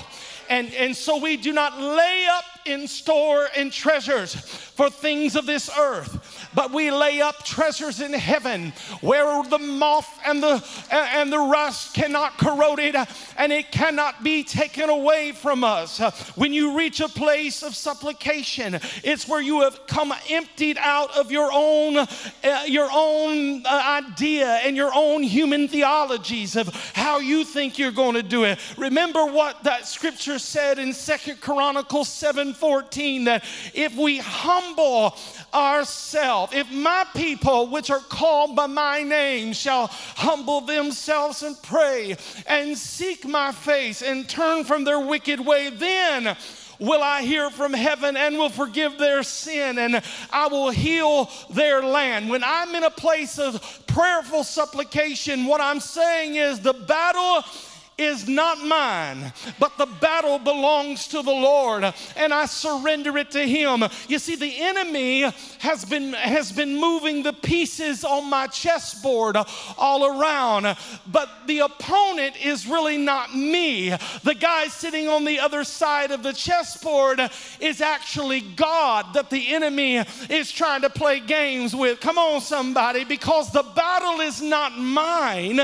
And, 0.49 0.73
and 0.75 0.97
so 0.97 1.19
we 1.19 1.37
do 1.37 1.53
not 1.53 1.79
lay 1.79 2.27
up 2.31 2.45
in 2.67 2.87
store 2.89 3.49
and 3.57 3.73
treasures 3.73 4.35
for 4.35 4.91
things 4.91 5.37
of 5.37 5.47
this 5.47 5.71
earth, 5.79 6.51
but 6.55 6.71
we 6.73 6.91
lay 6.91 7.21
up 7.21 7.45
treasures 7.45 8.01
in 8.01 8.13
heaven 8.13 8.73
where 9.01 9.43
the 9.45 9.59
moth 9.59 10.19
and 10.27 10.43
the 10.43 10.63
and 10.91 11.33
the 11.33 11.39
rust 11.39 11.95
cannot 11.95 12.37
corrode 12.39 12.79
it 12.79 12.95
and 13.39 13.53
it 13.53 13.71
cannot 13.71 14.23
be 14.23 14.43
taken 14.45 14.89
away 14.91 15.33
from 15.33 15.65
us. 15.65 15.99
When 16.37 16.53
you 16.53 16.77
reach 16.77 17.01
a 17.01 17.09
place 17.09 17.63
of 17.63 17.75
supplication, 17.75 18.79
it's 19.03 19.29
where 19.29 19.41
you 19.41 19.61
have 19.63 19.87
come 19.87 20.13
emptied 20.29 20.79
out 20.79 21.17
of 21.17 21.31
your 21.31 21.51
own 21.53 21.97
uh, 21.97 22.07
your 22.67 22.89
own 22.93 23.65
uh, 23.65 24.03
idea 24.05 24.61
and 24.65 24.77
your 24.77 24.91
own 24.95 25.23
human 25.23 25.69
theologies 25.69 26.57
of 26.57 26.69
how 26.95 27.19
you 27.19 27.45
think 27.45 27.79
you're 27.79 27.91
going 27.93 28.15
to 28.15 28.23
do 28.23 28.45
it. 28.45 28.59
Remember 28.77 29.25
what 29.27 29.63
that 29.65 29.87
scripture 29.87 30.39
said 30.39 30.79
in 30.79 30.93
Second 30.93 31.41
Chronicles 31.41 32.09
7 32.09 32.55
14 32.57 33.25
that 33.25 33.45
if 33.75 33.95
we 33.97 34.19
humble 34.19 35.17
ourselves, 35.55 36.53
if 36.55 36.71
my 36.73 37.05
people, 37.15 37.69
which 37.69 37.91
are 37.91 38.01
called 38.01 38.57
by 38.57 38.67
my 38.67 39.03
name, 39.03 39.53
shall 39.53 39.89
humble 39.89 40.61
themselves 40.61 41.43
and 41.43 41.61
pray 41.63 42.17
and 42.47 42.77
seek 42.77 43.27
my 43.27 43.53
face 43.53 44.03
and 44.03 44.29
turn 44.29 44.65
from 44.65 44.85
their 44.85 45.01
wicked 45.01 45.41
way, 45.41 45.71
then 45.71 46.37
will 46.79 47.03
I 47.03 47.23
hear 47.23 47.51
from 47.51 47.73
heaven 47.73 48.17
and 48.17 48.37
will 48.37 48.51
forgive 48.51 48.99
their 48.99 49.23
sin 49.23 49.79
and 49.79 50.03
I 50.31 50.49
will 50.49 50.71
heal 50.71 51.31
their 51.51 51.83
land. 51.83 52.29
When 52.29 52.45
I'm 52.45 52.75
in 52.75 52.85
a 52.85 52.91
place 52.91 53.39
of 53.39 53.83
prayerful 53.87 54.45
supplication, 54.45 55.47
what 55.47 55.61
I'm 55.61 55.81
saying 55.81 56.37
is 56.37 56.61
the 56.61 56.75
battle 56.75 57.45
is 57.99 58.29
not 58.29 58.63
mine, 58.63 59.33
but 59.59 59.79
the 59.79 59.87
battle 59.87 60.39
belongs 60.39 61.09
to 61.09 61.23
the 61.23 61.31
Lord, 61.31 61.83
and 62.17 62.33
I 62.35 62.45
surrender 62.45 63.17
it 63.17 63.31
to 63.31 63.47
Him. 63.47 63.85
You 64.07 64.19
see, 64.19 64.37
the 64.37 64.55
enemy 64.61 65.23
has 65.61 65.85
been 65.85 66.13
has 66.13 66.53
been 66.53 66.79
moving 66.79 67.23
the 67.23 67.33
pieces 67.33 68.05
on 68.05 68.29
my 68.29 68.49
chessboard 68.49 69.39
all 69.79 70.21
around, 70.21 70.77
but 71.11 71.31
the 71.47 71.61
opponent 71.61 72.37
is 72.45 72.67
really 72.67 72.99
not 72.99 73.35
me. 73.35 73.91
The 74.25 74.37
guy 74.39 74.67
sitting 74.67 75.09
on 75.09 75.25
the 75.25 75.41
other 75.41 75.65
side 75.65 76.11
of 76.11 76.23
the 76.23 76.35
chessboard 76.35 77.21
is 77.61 77.81
actually 77.81 78.43
God 78.43 79.15
that 79.15 79.31
the 79.31 79.55
enemy 79.55 80.05
is 80.29 80.53
trying 80.53 80.83
to 80.83 80.91
play 80.91 81.21
games 81.21 81.75
with. 81.75 82.01
Come 82.01 82.19
on, 82.19 82.43
somebody, 82.43 83.05
because 83.05 83.51
the 83.53 83.65
battle 83.75 84.21
is 84.21 84.43
not 84.43 84.79
mine, 84.79 85.57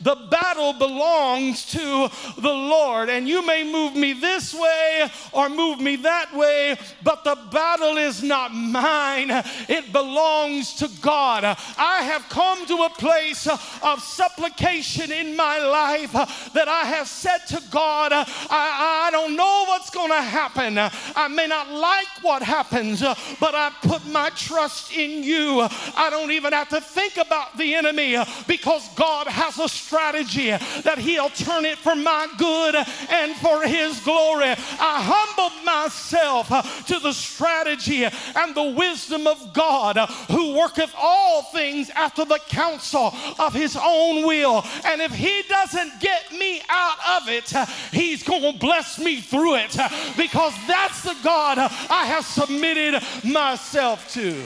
the 0.00 0.16
battle 0.30 0.74
belongs 0.74 1.71
to 1.72 2.08
the 2.38 2.52
Lord. 2.52 3.08
And 3.08 3.28
you 3.28 3.44
may 3.44 3.64
move 3.64 3.94
me 3.94 4.12
this 4.12 4.54
way 4.54 5.10
or 5.32 5.48
move 5.48 5.80
me 5.80 5.96
that 5.96 6.34
way, 6.34 6.76
but 7.02 7.24
the 7.24 7.36
battle 7.50 7.96
is 7.96 8.22
not 8.22 8.54
mine, 8.54 9.30
it 9.68 9.92
belongs 9.92 10.74
to 10.74 10.88
God. 11.00 11.44
I 11.44 12.02
have 12.02 12.28
come 12.28 12.66
to 12.66 12.82
a 12.82 12.90
place 12.90 13.46
of 13.46 14.00
supplication 14.00 15.12
in 15.12 15.36
my 15.36 15.58
life 15.58 16.12
that 16.12 16.68
I 16.68 16.84
have 16.84 17.08
said 17.08 17.38
to 17.48 17.62
God, 17.70 18.12
I, 18.12 18.26
I 18.50 19.10
don't 19.10 19.36
know 19.36 19.64
what's 19.68 19.90
going 19.90 20.10
to 20.10 20.22
happen. 20.22 20.78
I 20.78 21.28
may 21.28 21.46
not 21.46 21.70
like 21.70 22.06
what 22.22 22.42
happens, 22.42 23.00
but 23.00 23.54
I 23.54 23.70
put 23.82 24.04
my 24.06 24.30
trust 24.30 24.96
in 24.96 25.22
you. 25.22 25.66
I 25.96 26.08
don't 26.10 26.30
even 26.30 26.52
have 26.52 26.68
to 26.70 26.80
think 26.80 27.16
about 27.16 27.56
the 27.56 27.74
enemy 27.74 28.16
because 28.46 28.88
God 28.94 29.26
has 29.26 29.58
a 29.58 29.68
strategy 29.68 30.50
that 30.50 30.98
He'll 30.98 31.30
turn 31.30 31.61
it 31.64 31.78
for 31.78 31.94
my 31.94 32.28
good 32.38 32.74
and 32.74 33.36
for 33.36 33.62
His 33.66 34.00
glory. 34.00 34.50
I 34.50 35.02
humbled 35.02 35.64
myself 35.64 36.48
to 36.86 36.98
the 36.98 37.12
strategy 37.12 38.04
and 38.04 38.54
the 38.54 38.74
wisdom 38.76 39.26
of 39.26 39.52
God 39.52 39.96
who 40.30 40.54
worketh 40.54 40.94
all 40.98 41.42
things 41.44 41.90
after 41.90 42.24
the 42.24 42.40
counsel 42.48 43.14
of 43.38 43.52
His 43.52 43.76
own 43.76 44.26
will. 44.26 44.64
And 44.84 45.00
if 45.00 45.12
He 45.12 45.42
doesn't 45.48 46.00
get 46.00 46.32
me 46.32 46.62
out 46.68 47.22
of 47.22 47.28
it, 47.28 47.52
He's 47.92 48.22
going 48.22 48.52
to 48.52 48.58
bless 48.58 48.98
me 48.98 49.20
through 49.20 49.56
it 49.56 49.76
because 50.16 50.54
that's 50.66 51.02
the 51.02 51.16
God 51.22 51.58
I 51.58 52.06
have 52.06 52.24
submitted 52.24 53.02
myself 53.24 54.12
to. 54.14 54.42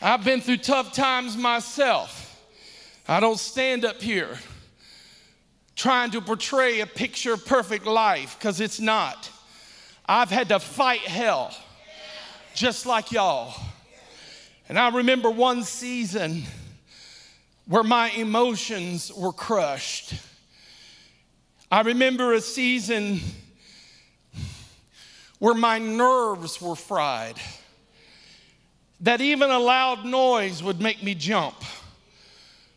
I've 0.00 0.24
been 0.24 0.40
through 0.40 0.58
tough 0.58 0.92
times 0.92 1.36
myself. 1.36 2.18
I 3.06 3.20
don't 3.20 3.38
stand 3.38 3.84
up 3.84 4.02
here 4.02 4.38
trying 5.76 6.10
to 6.12 6.20
portray 6.20 6.80
a 6.80 6.86
picture 6.86 7.36
perfect 7.36 7.86
life 7.86 8.36
because 8.38 8.60
it's 8.60 8.80
not. 8.80 9.30
I've 10.06 10.30
had 10.30 10.48
to 10.48 10.58
fight 10.58 11.00
hell 11.00 11.54
just 12.54 12.86
like 12.86 13.12
y'all. 13.12 13.54
And 14.68 14.78
I 14.78 14.88
remember 14.90 15.30
one 15.30 15.64
season 15.64 16.44
where 17.66 17.82
my 17.82 18.10
emotions 18.10 19.12
were 19.12 19.32
crushed. 19.32 20.14
I 21.70 21.80
remember 21.82 22.34
a 22.34 22.40
season 22.40 23.20
where 25.38 25.54
my 25.54 25.78
nerves 25.78 26.60
were 26.60 26.76
fried, 26.76 27.36
that 29.00 29.20
even 29.20 29.50
a 29.50 29.58
loud 29.58 30.04
noise 30.04 30.62
would 30.62 30.80
make 30.80 31.02
me 31.02 31.14
jump. 31.14 31.56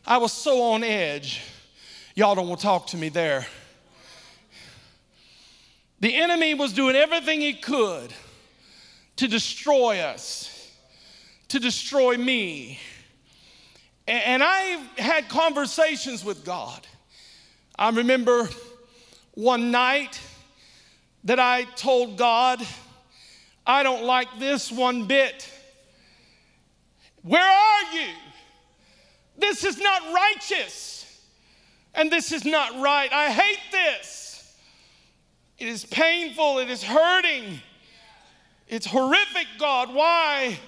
I 0.06 0.18
was 0.18 0.32
so 0.32 0.62
on 0.62 0.82
edge. 0.82 1.42
Y'all 2.18 2.34
don't 2.34 2.48
want 2.48 2.58
to 2.60 2.66
talk 2.66 2.86
to 2.86 2.96
me 2.96 3.10
there. 3.10 3.46
The 6.00 6.14
enemy 6.14 6.54
was 6.54 6.72
doing 6.72 6.96
everything 6.96 7.42
he 7.42 7.52
could 7.52 8.10
to 9.16 9.28
destroy 9.28 9.98
us, 9.98 10.72
to 11.48 11.58
destroy 11.58 12.16
me. 12.16 12.80
And 14.08 14.42
I 14.42 14.82
had 14.96 15.28
conversations 15.28 16.24
with 16.24 16.42
God. 16.42 16.86
I 17.78 17.90
remember 17.90 18.48
one 19.34 19.70
night 19.70 20.18
that 21.24 21.38
I 21.38 21.64
told 21.76 22.16
God, 22.16 22.66
I 23.66 23.82
don't 23.82 24.04
like 24.04 24.28
this 24.38 24.72
one 24.72 25.06
bit. 25.06 25.50
Where 27.20 27.42
are 27.42 27.92
you? 27.92 28.08
This 29.36 29.64
is 29.64 29.78
not 29.78 30.00
righteous. 30.14 30.95
And 31.96 32.12
this 32.12 32.30
is 32.30 32.44
not 32.44 32.78
right. 32.80 33.10
I 33.10 33.30
hate 33.30 33.72
this. 33.72 34.56
It 35.58 35.68
is 35.68 35.84
painful. 35.86 36.58
It 36.58 36.68
is 36.68 36.82
hurting. 36.82 37.60
It's 38.68 38.86
horrific, 38.86 39.46
God. 39.58 39.92
Why 39.94 40.58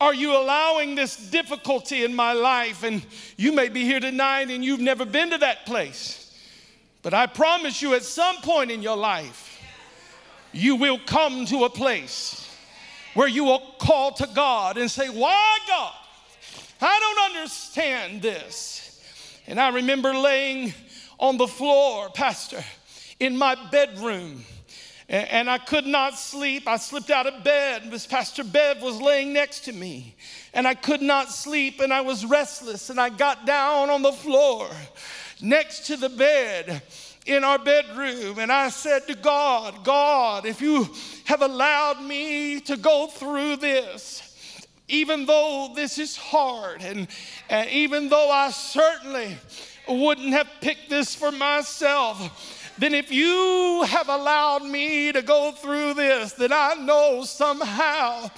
are 0.00 0.14
you 0.14 0.34
allowing 0.34 0.94
this 0.94 1.16
difficulty 1.30 2.04
in 2.04 2.14
my 2.14 2.32
life? 2.32 2.82
And 2.82 3.04
you 3.36 3.52
may 3.52 3.68
be 3.68 3.84
here 3.84 4.00
tonight 4.00 4.50
and 4.50 4.64
you've 4.64 4.80
never 4.80 5.04
been 5.04 5.30
to 5.30 5.38
that 5.38 5.66
place. 5.66 6.34
But 7.02 7.12
I 7.12 7.26
promise 7.26 7.82
you, 7.82 7.94
at 7.94 8.02
some 8.02 8.36
point 8.36 8.70
in 8.70 8.82
your 8.82 8.96
life, 8.96 9.60
you 10.52 10.76
will 10.76 10.98
come 10.98 11.44
to 11.46 11.64
a 11.64 11.70
place 11.70 12.46
where 13.14 13.28
you 13.28 13.44
will 13.44 13.74
call 13.78 14.12
to 14.12 14.28
God 14.34 14.78
and 14.78 14.90
say, 14.90 15.08
Why, 15.08 15.58
God? 15.66 15.92
I 16.80 16.98
don't 16.98 17.36
understand 17.36 18.22
this. 18.22 18.89
And 19.50 19.58
I 19.58 19.70
remember 19.70 20.14
laying 20.14 20.72
on 21.18 21.36
the 21.36 21.48
floor, 21.48 22.08
Pastor, 22.10 22.62
in 23.18 23.36
my 23.36 23.56
bedroom. 23.72 24.44
and 25.08 25.50
I 25.50 25.58
could 25.58 25.86
not 25.86 26.16
sleep. 26.16 26.68
I 26.68 26.76
slipped 26.76 27.10
out 27.10 27.26
of 27.26 27.42
bed. 27.42 27.90
Miss 27.90 28.06
Pastor 28.06 28.44
Bev 28.44 28.80
was 28.80 29.00
laying 29.00 29.32
next 29.32 29.64
to 29.64 29.72
me, 29.72 30.14
and 30.54 30.68
I 30.68 30.74
could 30.74 31.02
not 31.02 31.32
sleep, 31.32 31.80
and 31.80 31.92
I 31.92 32.00
was 32.00 32.24
restless, 32.24 32.90
and 32.90 33.00
I 33.00 33.08
got 33.08 33.44
down 33.44 33.90
on 33.90 34.02
the 34.02 34.12
floor 34.12 34.68
next 35.42 35.86
to 35.86 35.96
the 35.96 36.10
bed 36.10 36.80
in 37.26 37.42
our 37.42 37.58
bedroom, 37.58 38.38
and 38.38 38.52
I 38.52 38.68
said 38.68 39.08
to 39.08 39.16
God, 39.16 39.82
God, 39.82 40.46
if 40.46 40.60
you 40.60 40.88
have 41.24 41.42
allowed 41.42 42.00
me 42.00 42.60
to 42.60 42.76
go 42.76 43.08
through 43.08 43.56
this, 43.56 44.29
even 44.90 45.26
though 45.26 45.72
this 45.74 45.98
is 45.98 46.16
hard, 46.16 46.82
and, 46.82 47.08
and 47.48 47.70
even 47.70 48.08
though 48.08 48.30
I 48.30 48.50
certainly 48.50 49.36
wouldn't 49.88 50.32
have 50.32 50.48
picked 50.60 50.90
this 50.90 51.14
for 51.14 51.32
myself, 51.32 52.59
then 52.80 52.94
if 52.94 53.12
you 53.12 53.84
have 53.86 54.08
allowed 54.08 54.64
me 54.64 55.12
to 55.12 55.22
go 55.22 55.52
through 55.52 55.94
this, 55.94 56.32
then 56.32 56.52
I 56.52 56.74
know 56.74 57.24
somehow 57.24 58.30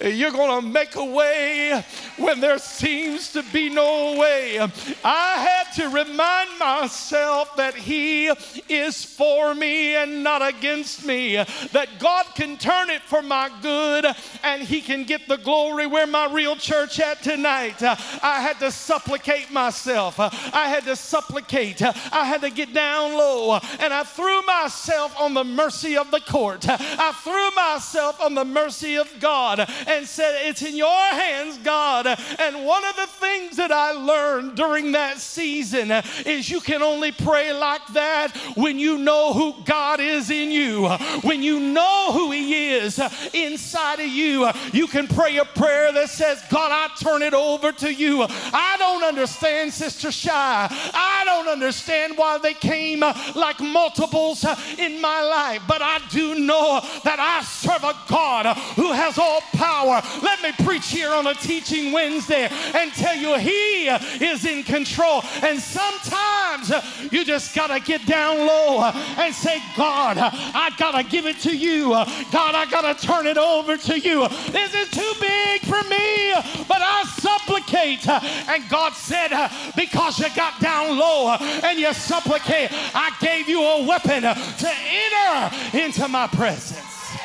you're 0.00 0.30
going 0.30 0.62
to 0.62 0.66
make 0.66 0.96
a 0.96 1.04
way 1.04 1.84
when 2.16 2.40
there 2.40 2.58
seems 2.58 3.32
to 3.32 3.42
be 3.52 3.68
no 3.68 4.18
way. 4.18 4.58
I 5.04 5.34
had 5.36 5.72
to 5.74 5.88
remind 5.88 6.58
myself 6.58 7.54
that 7.56 7.74
He 7.74 8.30
is 8.68 9.04
for 9.04 9.54
me 9.54 9.96
and 9.96 10.22
not 10.22 10.46
against 10.46 11.04
me, 11.04 11.36
that 11.72 11.88
God 11.98 12.26
can 12.34 12.56
turn 12.56 12.88
it 12.90 13.02
for 13.02 13.20
my 13.22 13.50
good 13.60 14.06
and 14.42 14.62
He 14.62 14.80
can 14.80 15.04
get 15.04 15.28
the 15.28 15.36
glory. 15.38 15.86
Where 15.86 16.06
my 16.06 16.32
real 16.32 16.56
church 16.56 17.00
at 17.00 17.22
tonight? 17.22 17.82
I 17.82 18.40
had 18.40 18.58
to 18.60 18.70
supplicate 18.70 19.50
myself. 19.50 20.18
I 20.18 20.68
had 20.68 20.84
to 20.84 20.96
supplicate. 20.96 21.82
I 21.82 22.24
had 22.24 22.40
to 22.40 22.50
get 22.50 22.72
down 22.72 23.12
low 23.12 23.60
and 23.78 23.89
and 23.90 23.98
I 23.98 24.04
threw 24.04 24.40
myself 24.42 25.20
on 25.20 25.34
the 25.34 25.42
mercy 25.42 25.96
of 25.96 26.12
the 26.12 26.20
court. 26.20 26.64
I 26.68 27.10
threw 27.24 27.50
myself 27.56 28.20
on 28.20 28.36
the 28.36 28.44
mercy 28.44 28.94
of 28.94 29.12
God 29.18 29.58
and 29.58 30.06
said, 30.06 30.46
It's 30.46 30.62
in 30.62 30.76
your 30.76 30.88
hands, 30.88 31.58
God. 31.58 32.06
And 32.06 32.64
one 32.64 32.84
of 32.84 32.94
the 32.94 33.08
things 33.08 33.56
that 33.56 33.72
I 33.72 33.90
learned 33.90 34.54
during 34.54 34.92
that 34.92 35.18
season 35.18 35.90
is 36.24 36.48
you 36.48 36.60
can 36.60 36.84
only 36.84 37.10
pray 37.10 37.52
like 37.52 37.84
that 37.88 38.30
when 38.54 38.78
you 38.78 38.96
know 38.96 39.32
who 39.32 39.54
God 39.64 39.98
is 39.98 40.30
in 40.30 40.52
you, 40.52 40.86
when 41.22 41.42
you 41.42 41.58
know 41.58 42.12
who 42.12 42.30
He 42.30 42.70
is 42.70 43.00
inside 43.34 43.98
of 43.98 44.06
you. 44.06 44.48
You 44.72 44.86
can 44.86 45.08
pray 45.08 45.36
a 45.38 45.44
prayer 45.44 45.92
that 45.92 46.10
says, 46.10 46.40
God, 46.48 46.70
I 46.70 46.94
turn 47.02 47.22
it 47.22 47.34
over 47.34 47.72
to 47.72 47.92
you. 47.92 48.24
I 48.28 48.76
don't 48.78 49.02
understand, 49.02 49.72
Sister 49.72 50.12
Shy. 50.12 50.30
I 50.30 51.22
don't 51.24 51.48
understand 51.48 52.16
why 52.16 52.38
they 52.38 52.54
came 52.54 53.00
like 53.00 53.58
multiples 53.80 54.44
in 54.78 55.00
my 55.00 55.22
life, 55.22 55.62
but 55.66 55.80
I 55.80 56.00
do 56.10 56.34
know 56.34 56.80
that 57.04 57.18
I 57.18 57.42
serve 57.42 57.82
a 57.82 57.96
God 58.08 58.44
who 58.76 58.92
has 58.92 59.16
all 59.16 59.40
power. 59.54 60.02
Let 60.22 60.42
me 60.42 60.52
preach 60.66 60.88
here 60.88 61.12
on 61.12 61.26
a 61.26 61.34
teaching 61.34 61.90
Wednesday 61.92 62.48
and 62.74 62.92
tell 62.92 63.16
you 63.16 63.38
He 63.38 63.88
is 63.88 64.44
in 64.44 64.64
control. 64.64 65.22
And 65.42 65.58
sometimes 65.58 66.72
you 67.10 67.24
just 67.24 67.54
got 67.54 67.68
to 67.68 67.80
get 67.80 68.04
down 68.04 68.38
low 68.38 68.82
and 69.16 69.34
say, 69.34 69.62
God, 69.76 70.18
I 70.18 70.70
got 70.76 70.92
to 70.92 71.02
give 71.02 71.24
it 71.24 71.38
to 71.40 71.56
you. 71.56 71.90
God, 72.30 72.54
I 72.54 72.66
got 72.70 72.84
to 72.84 73.06
turn 73.06 73.26
it 73.26 73.38
over 73.38 73.78
to 73.78 73.98
you. 73.98 74.28
This 74.52 74.74
is 74.74 74.90
too 74.90 75.12
big 75.20 75.62
for 75.62 75.82
me, 75.88 76.34
but 76.68 76.82
I 76.82 77.04
supplicate. 77.16 78.06
And 78.06 78.68
God 78.68 78.92
said, 78.92 79.30
because 79.74 80.18
you 80.18 80.26
got 80.36 80.60
down 80.60 80.98
low 80.98 81.34
and 81.64 81.78
you 81.78 81.92
supplicate, 81.94 82.68
I 82.94 83.12
gave 83.20 83.48
you 83.48 83.59
a 83.60 83.86
weapon 83.86 84.22
to 84.22 84.34
enter 84.34 85.78
into 85.78 86.08
my 86.08 86.26
presence. 86.26 87.16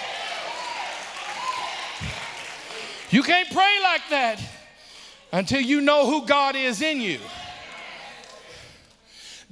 You 3.10 3.24
can't 3.24 3.50
pray 3.50 3.78
like 3.82 4.02
that 4.10 4.42
until 5.32 5.62
you 5.62 5.82
know 5.82 6.06
who 6.06 6.26
God 6.26 6.56
is 6.56 6.82
in 6.82 7.00
you. 7.00 7.20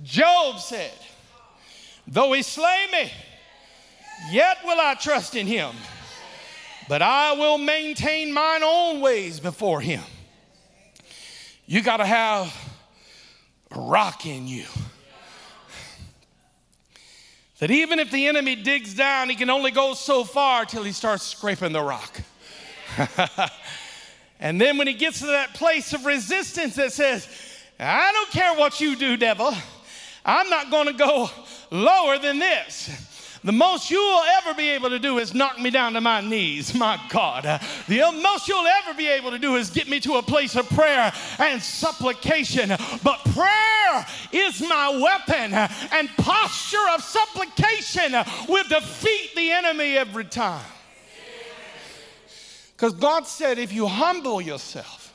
Job 0.04 0.60
said, 0.60 0.91
Though 2.08 2.34
he 2.34 2.41
slay 2.41 2.88
me, 2.91 3.12
yet 4.32 4.58
will 4.65 4.80
I 4.80 4.96
trust 4.96 5.36
in 5.36 5.48
him, 5.48 5.74
but 6.89 7.02
I 7.02 7.34
will 7.34 7.58
maintain 7.58 8.34
mine 8.34 8.63
own 8.63 9.00
ways 9.00 9.39
before 9.39 9.80
him. 9.80 10.04
You 11.65 11.82
got 11.82 11.98
to 11.98 12.06
have 12.06 12.54
a 13.72 13.80
rock 13.80 14.26
in 14.26 14.48
you 14.48 14.65
that 17.63 17.71
even 17.71 17.97
if 17.97 18.12
the 18.12 18.28
enemy 18.28 18.58
digs 18.58 18.93
down, 18.93 19.30
he 19.30 19.38
can 19.38 19.49
only 19.49 19.71
go 19.71 19.93
so 19.93 20.26
far 20.26 20.65
till 20.65 20.84
he 20.84 20.91
starts 20.91 21.23
scraping 21.23 21.71
the 21.71 21.82
rock. 21.82 22.19
and 24.41 24.60
then 24.60 24.78
when 24.78 24.86
he 24.86 24.93
gets 24.93 25.19
to 25.19 25.28
that 25.28 25.54
place 25.54 25.93
of 25.93 26.06
resistance 26.06 26.76
that 26.76 26.91
says, 26.91 27.26
I 27.80 28.12
don't 28.12 28.30
care 28.32 28.54
what 28.56 28.82
you 28.82 28.97
do, 28.97 29.15
devil, 29.15 29.54
I'm 30.26 30.49
not 30.49 30.71
going 30.71 30.88
to 30.88 30.93
go 30.93 31.30
lower 31.71 32.17
than 32.17 32.38
this 32.38 33.12
the 33.43 33.51
most 33.51 33.91
you 33.91 33.99
will 33.99 34.23
ever 34.23 34.53
be 34.53 34.69
able 34.69 34.89
to 34.89 34.99
do 34.99 35.17
is 35.17 35.34
knock 35.34 35.60
me 35.60 35.69
down 35.69 35.93
to 35.93 36.01
my 36.01 36.21
knees, 36.21 36.73
my 36.75 36.99
God. 37.10 37.43
The 37.88 38.19
most 38.21 38.47
you'll 38.47 38.65
ever 38.65 38.93
be 38.93 39.08
able 39.08 39.32
to 39.32 39.39
do 39.39 39.56
is 39.56 39.69
get 39.69 39.89
me 39.89 39.99
to 40.01 40.15
a 40.15 40.21
place 40.21 40.56
of 40.56 40.69
prayer 40.69 41.12
and 41.39 41.62
supplication. 41.62 42.69
But 43.03 43.19
prayer 43.34 44.06
is 44.32 44.62
my 44.62 44.89
weapon, 45.01 45.53
and 45.53 46.10
posture 46.17 46.89
of 46.93 47.03
supplication 47.03 48.13
will 48.47 48.67
defeat 48.67 49.36
the 49.36 49.51
enemy 49.51 49.97
every 49.97 50.25
time. 50.25 50.65
Because 52.75 52.93
God 52.93 53.27
said, 53.27 53.60
if 53.60 53.71
you 53.71 53.88
humble 53.88 54.41
yourself, 54.41 55.13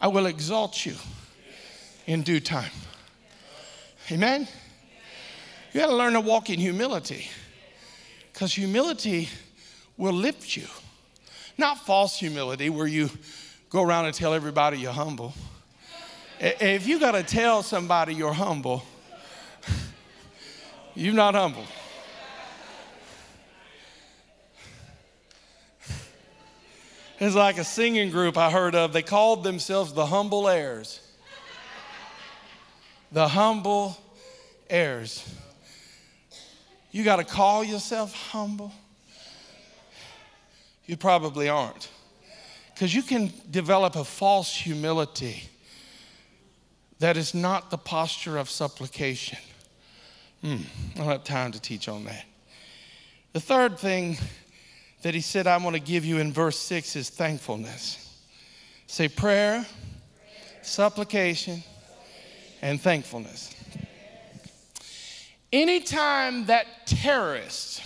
I 0.00 0.08
will 0.08 0.26
exalt 0.26 0.84
you 0.84 0.94
in 2.06 2.22
due 2.22 2.40
time. 2.40 2.70
Amen. 4.10 4.48
You 5.72 5.80
got 5.80 5.86
to 5.86 5.96
learn 5.96 6.12
to 6.12 6.20
walk 6.20 6.50
in 6.50 6.58
humility 6.58 7.28
because 8.32 8.52
humility 8.52 9.28
will 9.96 10.12
lift 10.12 10.56
you. 10.56 10.66
Not 11.56 11.78
false 11.86 12.18
humility 12.18 12.68
where 12.68 12.86
you 12.86 13.10
go 13.70 13.82
around 13.82 14.04
and 14.04 14.14
tell 14.14 14.34
everybody 14.34 14.78
you're 14.78 14.92
humble. 14.92 15.32
If 16.38 16.86
you 16.86 16.98
got 16.98 17.12
to 17.12 17.22
tell 17.22 17.62
somebody 17.62 18.14
you're 18.14 18.32
humble, 18.32 18.82
you're 20.94 21.14
not 21.14 21.34
humble. 21.34 21.64
It's 27.18 27.36
like 27.36 27.56
a 27.56 27.64
singing 27.64 28.10
group 28.10 28.36
I 28.36 28.50
heard 28.50 28.74
of. 28.74 28.92
They 28.92 29.02
called 29.02 29.44
themselves 29.44 29.92
the 29.92 30.06
Humble 30.06 30.48
Heirs. 30.48 31.00
The 33.12 33.28
Humble 33.28 33.96
Heirs. 34.68 35.24
You 36.92 37.04
got 37.04 37.16
to 37.16 37.24
call 37.24 37.64
yourself 37.64 38.14
humble? 38.14 38.72
You 40.86 40.96
probably 40.96 41.48
aren't. 41.48 41.88
Because 42.74 42.94
you 42.94 43.02
can 43.02 43.32
develop 43.50 43.96
a 43.96 44.04
false 44.04 44.54
humility 44.54 45.48
that 46.98 47.16
is 47.16 47.34
not 47.34 47.70
the 47.70 47.78
posture 47.78 48.36
of 48.36 48.48
supplication. 48.48 49.38
Hmm, 50.42 50.58
I 50.94 50.98
don't 50.98 51.06
have 51.06 51.24
time 51.24 51.52
to 51.52 51.60
teach 51.60 51.88
on 51.88 52.04
that. 52.04 52.24
The 53.32 53.40
third 53.40 53.78
thing 53.78 54.18
that 55.02 55.14
he 55.14 55.20
said, 55.20 55.46
I 55.46 55.56
want 55.56 55.74
to 55.74 55.82
give 55.82 56.04
you 56.04 56.18
in 56.18 56.32
verse 56.32 56.58
6 56.58 56.96
is 56.96 57.08
thankfulness. 57.08 58.20
Say 58.86 59.08
prayer, 59.08 59.66
supplication, 60.60 61.62
and 62.60 62.80
thankfulness. 62.80 63.54
Anytime 65.52 66.46
that 66.46 66.86
terrorist 66.86 67.82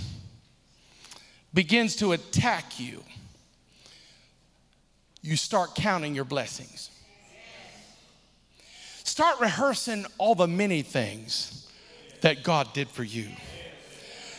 begins 1.52 1.96
to 1.96 2.12
attack 2.12 2.79
you, 2.79 3.02
you 5.20 5.37
start 5.37 5.74
counting 5.74 6.14
your 6.14 6.24
blessings. 6.24 6.90
Start 9.02 9.40
rehearsing 9.40 10.07
all 10.18 10.37
the 10.37 10.46
many 10.46 10.83
things 10.83 11.68
that 12.20 12.44
God 12.44 12.72
did 12.72 12.88
for 12.88 13.02
you. 13.02 13.29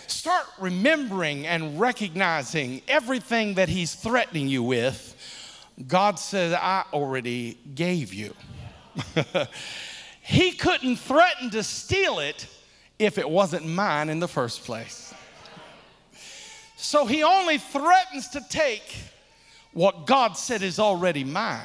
Start 0.08 0.46
remembering 0.60 1.46
and 1.46 1.80
recognizing 1.80 2.82
everything 2.88 3.56
that 3.56 3.68
He's 3.68 3.94
threatening 3.94 4.48
you 4.48 4.64
with. 4.64 5.16
God 5.86 6.18
says, 6.18 6.54
I 6.54 6.86
already 6.94 7.58
gave 7.76 8.14
you. 8.14 8.34
he 10.22 10.52
couldn't 10.52 10.96
threaten 10.96 11.50
to 11.50 11.62
steal 11.62 12.20
it 12.20 12.48
if 13.00 13.18
it 13.18 13.30
wasn't 13.30 13.66
mine 13.66 14.10
in 14.10 14.20
the 14.20 14.28
first 14.28 14.64
place. 14.64 15.14
So 16.76 17.06
he 17.06 17.24
only 17.24 17.58
threatens 17.58 18.30
to 18.30 18.42
take 18.50 18.96
what 19.74 20.06
God 20.08 20.34
said 20.34 20.62
is 20.62 20.80
already 20.80 21.24
mine. 21.24 21.62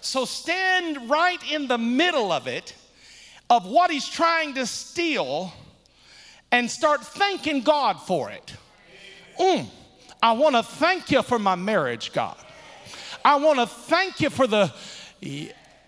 So 0.00 0.24
stand 0.24 1.10
right 1.10 1.40
in 1.52 1.66
the 1.66 1.78
middle 1.78 2.30
of 2.30 2.46
it, 2.46 2.74
of 3.50 3.66
what 3.66 3.90
he's 3.90 4.08
trying 4.08 4.54
to 4.54 4.66
steal, 4.66 5.52
and 6.52 6.70
start 6.70 7.02
thanking 7.02 7.62
God 7.62 8.00
for 8.00 8.30
it. 8.30 8.54
Mm, 9.38 9.66
I 10.22 10.32
want 10.32 10.54
to 10.54 10.62
thank 10.62 11.10
you 11.10 11.22
for 11.22 11.38
my 11.38 11.56
marriage, 11.56 12.12
God. 12.12 12.36
I 13.24 13.36
want 13.36 13.58
to 13.58 13.66
thank 13.66 14.20
you 14.20 14.30
for 14.30 14.46
the 14.46 14.72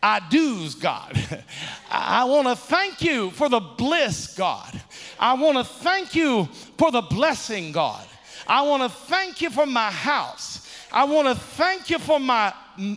I 0.02 0.20
do's, 0.28 0.74
God. 0.74 1.18
I 1.90 2.24
want 2.24 2.46
to 2.48 2.56
thank 2.56 3.02
you 3.02 3.30
for 3.30 3.48
the 3.48 3.60
bliss, 3.60 4.34
God. 4.34 4.80
I 5.18 5.34
want 5.34 5.58
to 5.58 5.64
thank 5.64 6.14
you 6.14 6.46
for 6.76 6.90
the 6.90 7.02
blessing, 7.02 7.72
God. 7.72 8.06
I 8.46 8.62
want 8.62 8.82
to 8.82 8.88
thank 8.88 9.42
you 9.42 9.50
for 9.50 9.66
my 9.66 9.90
house. 9.90 10.66
I 10.90 11.04
want 11.04 11.28
to 11.28 11.34
thank 11.34 11.90
you 11.90 11.98
for 11.98 12.18
my 12.18 12.52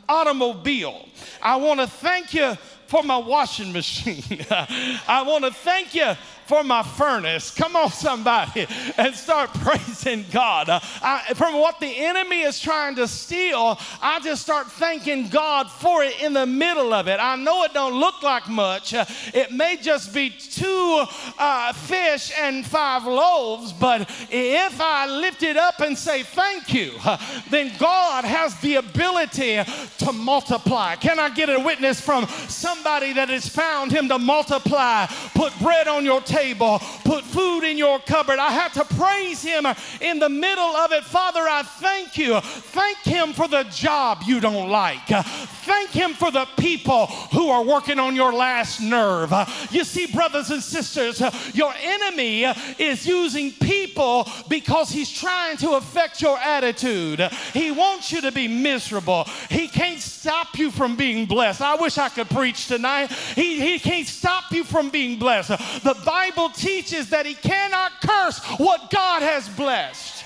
automobile. 0.07 1.07
I 1.41 1.57
want 1.57 1.79
to 1.79 1.87
thank 1.87 2.33
you 2.33 2.55
for 2.87 3.03
my 3.03 3.17
washing 3.17 3.71
machine. 3.71 4.45
I 4.49 5.23
want 5.25 5.45
to 5.45 5.51
thank 5.51 5.95
you 5.95 6.13
for 6.51 6.65
my 6.65 6.83
furnace. 6.83 7.49
Come 7.49 7.77
on, 7.77 7.89
somebody, 7.91 8.67
and 8.97 9.15
start 9.15 9.53
praising 9.63 10.25
God. 10.33 10.67
Uh, 10.67 10.81
I, 11.01 11.33
from 11.33 11.53
what 11.53 11.79
the 11.79 11.87
enemy 11.87 12.41
is 12.41 12.59
trying 12.59 12.95
to 12.95 13.07
steal, 13.07 13.79
I 14.01 14.19
just 14.19 14.41
start 14.41 14.69
thanking 14.69 15.29
God 15.29 15.71
for 15.71 16.03
it 16.03 16.21
in 16.21 16.33
the 16.33 16.45
middle 16.45 16.91
of 16.91 17.07
it. 17.07 17.21
I 17.21 17.37
know 17.37 17.63
it 17.63 17.73
don't 17.73 17.97
look 17.97 18.21
like 18.21 18.49
much. 18.49 18.93
Uh, 18.93 19.05
it 19.33 19.53
may 19.53 19.77
just 19.77 20.13
be 20.13 20.29
two 20.29 21.05
uh, 21.39 21.71
fish 21.71 22.33
and 22.37 22.65
five 22.65 23.05
loaves, 23.05 23.71
but 23.71 24.01
if 24.29 24.81
I 24.81 25.07
lift 25.07 25.43
it 25.43 25.55
up 25.55 25.79
and 25.79 25.97
say 25.97 26.23
thank 26.23 26.73
you, 26.73 26.91
then 27.49 27.71
God 27.79 28.25
has 28.25 28.59
the 28.59 28.75
ability 28.75 29.63
to 29.99 30.11
multiply. 30.11 30.95
Can 30.97 31.17
I 31.17 31.29
get 31.29 31.49
a 31.49 31.61
witness 31.61 32.01
from 32.01 32.27
somebody 32.27 33.13
that 33.13 33.29
has 33.29 33.47
found 33.47 33.93
him 33.93 34.09
to 34.09 34.19
multiply? 34.19 35.05
Put 35.33 35.57
bread 35.59 35.87
on 35.87 36.03
your 36.03 36.19
table 36.19 36.40
table, 36.41 36.79
put 37.03 37.23
food 37.23 37.63
in 37.63 37.77
your 37.77 37.99
cupboard. 37.99 38.39
I 38.39 38.51
have 38.51 38.73
to 38.73 38.85
praise 38.95 39.41
Him 39.43 39.65
in 39.99 40.19
the 40.19 40.29
middle 40.29 40.75
of 40.83 40.91
it. 40.91 41.03
Father, 41.03 41.41
I 41.41 41.63
thank 41.63 42.17
you. 42.17 42.39
Thank 42.41 42.97
Him 42.99 43.33
for 43.33 43.47
the 43.47 43.63
job 43.63 44.23
you 44.25 44.39
don't 44.39 44.69
like. 44.69 45.07
Thank 45.07 45.91
Him 45.91 46.13
for 46.13 46.31
the 46.31 46.47
people 46.57 47.05
who 47.05 47.49
are 47.49 47.63
working 47.63 47.99
on 47.99 48.15
your 48.15 48.33
last 48.33 48.81
nerve. 48.81 49.31
You 49.69 49.83
see, 49.83 50.07
brothers 50.07 50.49
and 50.49 50.63
sisters, 50.63 51.21
your 51.53 51.73
enemy 51.81 52.45
is 52.79 53.05
using 53.05 53.51
people 53.51 54.27
because 54.49 54.89
he's 54.89 55.11
trying 55.11 55.57
to 55.57 55.71
affect 55.71 56.21
your 56.21 56.37
attitude. 56.37 57.19
He 57.53 57.71
wants 57.71 58.11
you 58.11 58.21
to 58.21 58.31
be 58.31 58.47
miserable. 58.47 59.25
He 59.49 59.67
can't 59.67 59.99
stop 59.99 60.57
you 60.57 60.71
from 60.71 60.95
being 60.95 61.25
blessed. 61.25 61.61
I 61.61 61.75
wish 61.75 61.97
I 61.97 62.09
could 62.09 62.29
preach 62.29 62.67
tonight. 62.67 63.11
He, 63.35 63.59
he 63.59 63.79
can't 63.79 64.07
stop 64.07 64.51
you 64.51 64.63
from 64.63 64.89
being 64.89 65.19
blessed. 65.19 65.49
The 65.83 65.95
Bible 66.05 66.30
Bible 66.31 66.49
teaches 66.49 67.09
that 67.09 67.25
he 67.25 67.33
cannot 67.33 67.91
curse 68.01 68.39
what 68.57 68.89
God 68.89 69.21
has 69.21 69.49
blessed. 69.49 70.23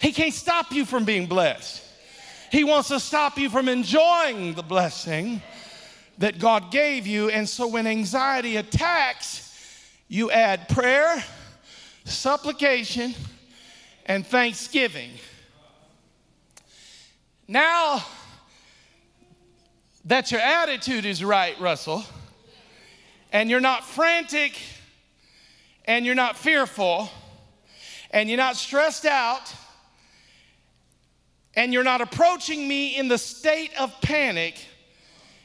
He 0.00 0.12
can't 0.12 0.32
stop 0.32 0.70
you 0.72 0.84
from 0.84 1.04
being 1.04 1.26
blessed. 1.26 1.82
He 2.52 2.62
wants 2.62 2.88
to 2.88 3.00
stop 3.00 3.36
you 3.38 3.50
from 3.50 3.68
enjoying 3.68 4.54
the 4.54 4.62
blessing 4.62 5.42
that 6.18 6.38
God 6.38 6.70
gave 6.70 7.06
you. 7.06 7.28
And 7.28 7.48
so 7.48 7.66
when 7.66 7.86
anxiety 7.86 8.56
attacks, 8.56 9.42
you 10.08 10.30
add 10.30 10.68
prayer, 10.68 11.22
supplication, 12.04 13.14
and 14.04 14.24
thanksgiving. 14.24 15.10
Now 17.48 18.04
that 20.04 20.30
your 20.30 20.40
attitude 20.40 21.04
is 21.04 21.24
right, 21.24 21.58
Russell, 21.58 22.04
and 23.36 23.50
you're 23.50 23.60
not 23.60 23.84
frantic 23.84 24.58
and 25.84 26.06
you're 26.06 26.14
not 26.14 26.38
fearful 26.38 27.10
and 28.10 28.30
you're 28.30 28.38
not 28.38 28.56
stressed 28.56 29.04
out 29.04 29.54
and 31.54 31.70
you're 31.70 31.84
not 31.84 32.00
approaching 32.00 32.66
me 32.66 32.96
in 32.96 33.08
the 33.08 33.18
state 33.18 33.78
of 33.78 33.92
panic, 34.00 34.54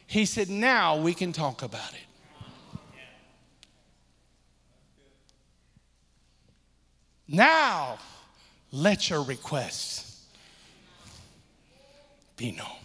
he 0.08 0.24
said, 0.24 0.50
Now 0.50 1.02
we 1.02 1.14
can 1.14 1.34
talk 1.34 1.64
about 1.64 1.92
it. 1.92 2.80
Now 7.28 8.00
let 8.72 9.10
your 9.10 9.22
requests 9.22 10.28
be 12.38 12.54
known. 12.54 12.81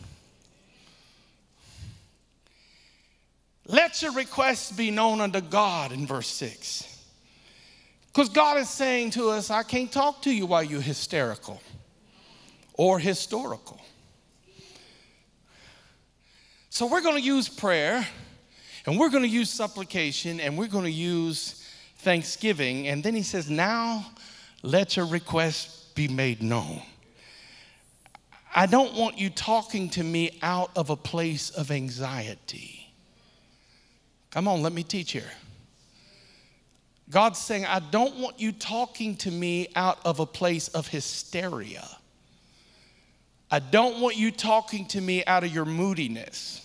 Let 3.66 4.00
your 4.00 4.12
requests 4.12 4.70
be 4.70 4.90
known 4.90 5.20
unto 5.20 5.40
God 5.40 5.92
in 5.92 6.06
verse 6.06 6.28
6. 6.28 6.92
Because 8.06 8.28
God 8.28 8.58
is 8.58 8.70
saying 8.70 9.10
to 9.12 9.28
us, 9.30 9.50
I 9.50 9.62
can't 9.62 9.90
talk 9.90 10.22
to 10.22 10.30
you 10.30 10.46
while 10.46 10.62
you're 10.62 10.80
hysterical 10.80 11.60
or 12.74 12.98
historical. 12.98 13.80
So 16.70 16.86
we're 16.86 17.00
going 17.00 17.16
to 17.16 17.22
use 17.22 17.48
prayer 17.48 18.06
and 18.86 18.98
we're 18.98 19.10
going 19.10 19.22
to 19.22 19.28
use 19.28 19.50
supplication 19.50 20.40
and 20.40 20.56
we're 20.56 20.68
going 20.68 20.84
to 20.84 20.90
use 20.90 21.68
thanksgiving. 21.98 22.86
And 22.88 23.02
then 23.02 23.14
he 23.14 23.22
says, 23.22 23.50
Now 23.50 24.06
let 24.62 24.96
your 24.96 25.06
requests 25.06 25.86
be 25.94 26.06
made 26.06 26.42
known. 26.42 26.82
I 28.54 28.66
don't 28.66 28.94
want 28.94 29.18
you 29.18 29.28
talking 29.28 29.90
to 29.90 30.04
me 30.04 30.38
out 30.40 30.70
of 30.76 30.88
a 30.90 30.96
place 30.96 31.50
of 31.50 31.70
anxiety. 31.70 32.75
Come 34.36 34.48
on, 34.48 34.60
let 34.60 34.74
me 34.74 34.82
teach 34.82 35.12
here. 35.12 35.30
God's 37.08 37.38
saying, 37.38 37.64
I 37.64 37.80
don't 37.80 38.16
want 38.16 38.38
you 38.38 38.52
talking 38.52 39.16
to 39.16 39.30
me 39.30 39.68
out 39.74 39.98
of 40.04 40.20
a 40.20 40.26
place 40.26 40.68
of 40.68 40.86
hysteria. 40.86 41.88
I 43.50 43.60
don't 43.60 43.98
want 44.02 44.18
you 44.18 44.30
talking 44.30 44.84
to 44.88 45.00
me 45.00 45.24
out 45.24 45.42
of 45.42 45.54
your 45.54 45.64
moodiness. 45.64 46.60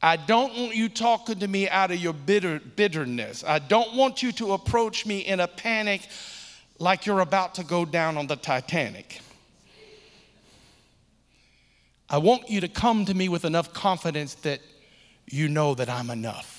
I 0.00 0.14
don't 0.14 0.56
want 0.56 0.76
you 0.76 0.88
talking 0.88 1.40
to 1.40 1.48
me 1.48 1.68
out 1.68 1.90
of 1.90 1.96
your 1.96 2.12
bitter, 2.12 2.60
bitterness. 2.60 3.42
I 3.44 3.58
don't 3.58 3.96
want 3.96 4.22
you 4.22 4.30
to 4.30 4.52
approach 4.52 5.04
me 5.04 5.18
in 5.18 5.40
a 5.40 5.48
panic 5.48 6.02
like 6.78 7.04
you're 7.04 7.18
about 7.18 7.56
to 7.56 7.64
go 7.64 7.84
down 7.84 8.16
on 8.16 8.28
the 8.28 8.36
Titanic. 8.36 9.20
I 12.08 12.18
want 12.18 12.48
you 12.48 12.60
to 12.60 12.68
come 12.68 13.06
to 13.06 13.14
me 13.14 13.28
with 13.28 13.44
enough 13.44 13.72
confidence 13.72 14.34
that 14.34 14.60
you 15.26 15.48
know 15.48 15.74
that 15.74 15.88
I'm 15.88 16.10
enough. 16.10 16.58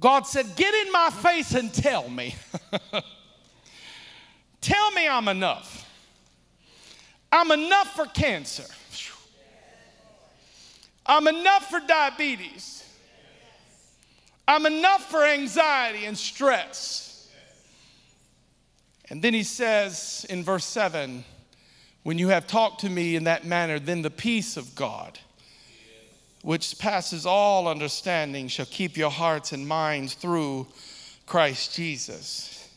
God 0.00 0.26
said, 0.26 0.56
Get 0.56 0.74
in 0.86 0.92
my 0.92 1.10
face 1.10 1.54
and 1.54 1.72
tell 1.72 2.08
me. 2.08 2.34
tell 4.60 4.90
me 4.92 5.06
I'm 5.06 5.28
enough. 5.28 5.88
I'm 7.30 7.50
enough 7.50 7.94
for 7.94 8.06
cancer. 8.06 8.66
I'm 11.06 11.26
enough 11.26 11.70
for 11.70 11.80
diabetes. 11.80 12.84
I'm 14.46 14.66
enough 14.66 15.10
for 15.10 15.24
anxiety 15.24 16.04
and 16.04 16.18
stress. 16.18 17.28
And 19.08 19.22
then 19.22 19.34
he 19.34 19.42
says 19.42 20.26
in 20.28 20.42
verse 20.42 20.64
7 20.64 21.24
when 22.02 22.18
you 22.18 22.28
have 22.28 22.46
talked 22.46 22.80
to 22.80 22.90
me 22.90 23.14
in 23.14 23.24
that 23.24 23.44
manner, 23.44 23.78
then 23.78 24.02
the 24.02 24.10
peace 24.10 24.56
of 24.56 24.74
God 24.74 25.18
which 26.42 26.78
passes 26.78 27.24
all 27.24 27.68
understanding, 27.68 28.48
shall 28.48 28.66
keep 28.66 28.96
your 28.96 29.10
hearts 29.10 29.52
and 29.52 29.66
minds 29.66 30.14
through 30.14 30.66
Christ 31.24 31.74
Jesus. 31.74 32.68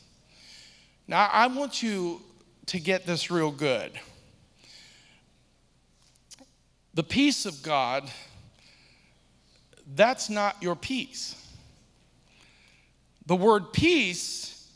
Now, 1.08 1.28
I 1.32 1.48
want 1.48 1.82
you 1.82 2.20
to 2.66 2.80
get 2.80 3.06
this 3.06 3.30
real 3.30 3.50
good. 3.50 3.92
The 6.94 7.02
peace 7.02 7.44
of 7.44 7.62
God, 7.62 8.10
that's 9.94 10.30
not 10.30 10.56
your 10.62 10.76
peace. 10.76 11.34
The 13.26 13.36
word 13.36 13.72
peace 13.72 14.68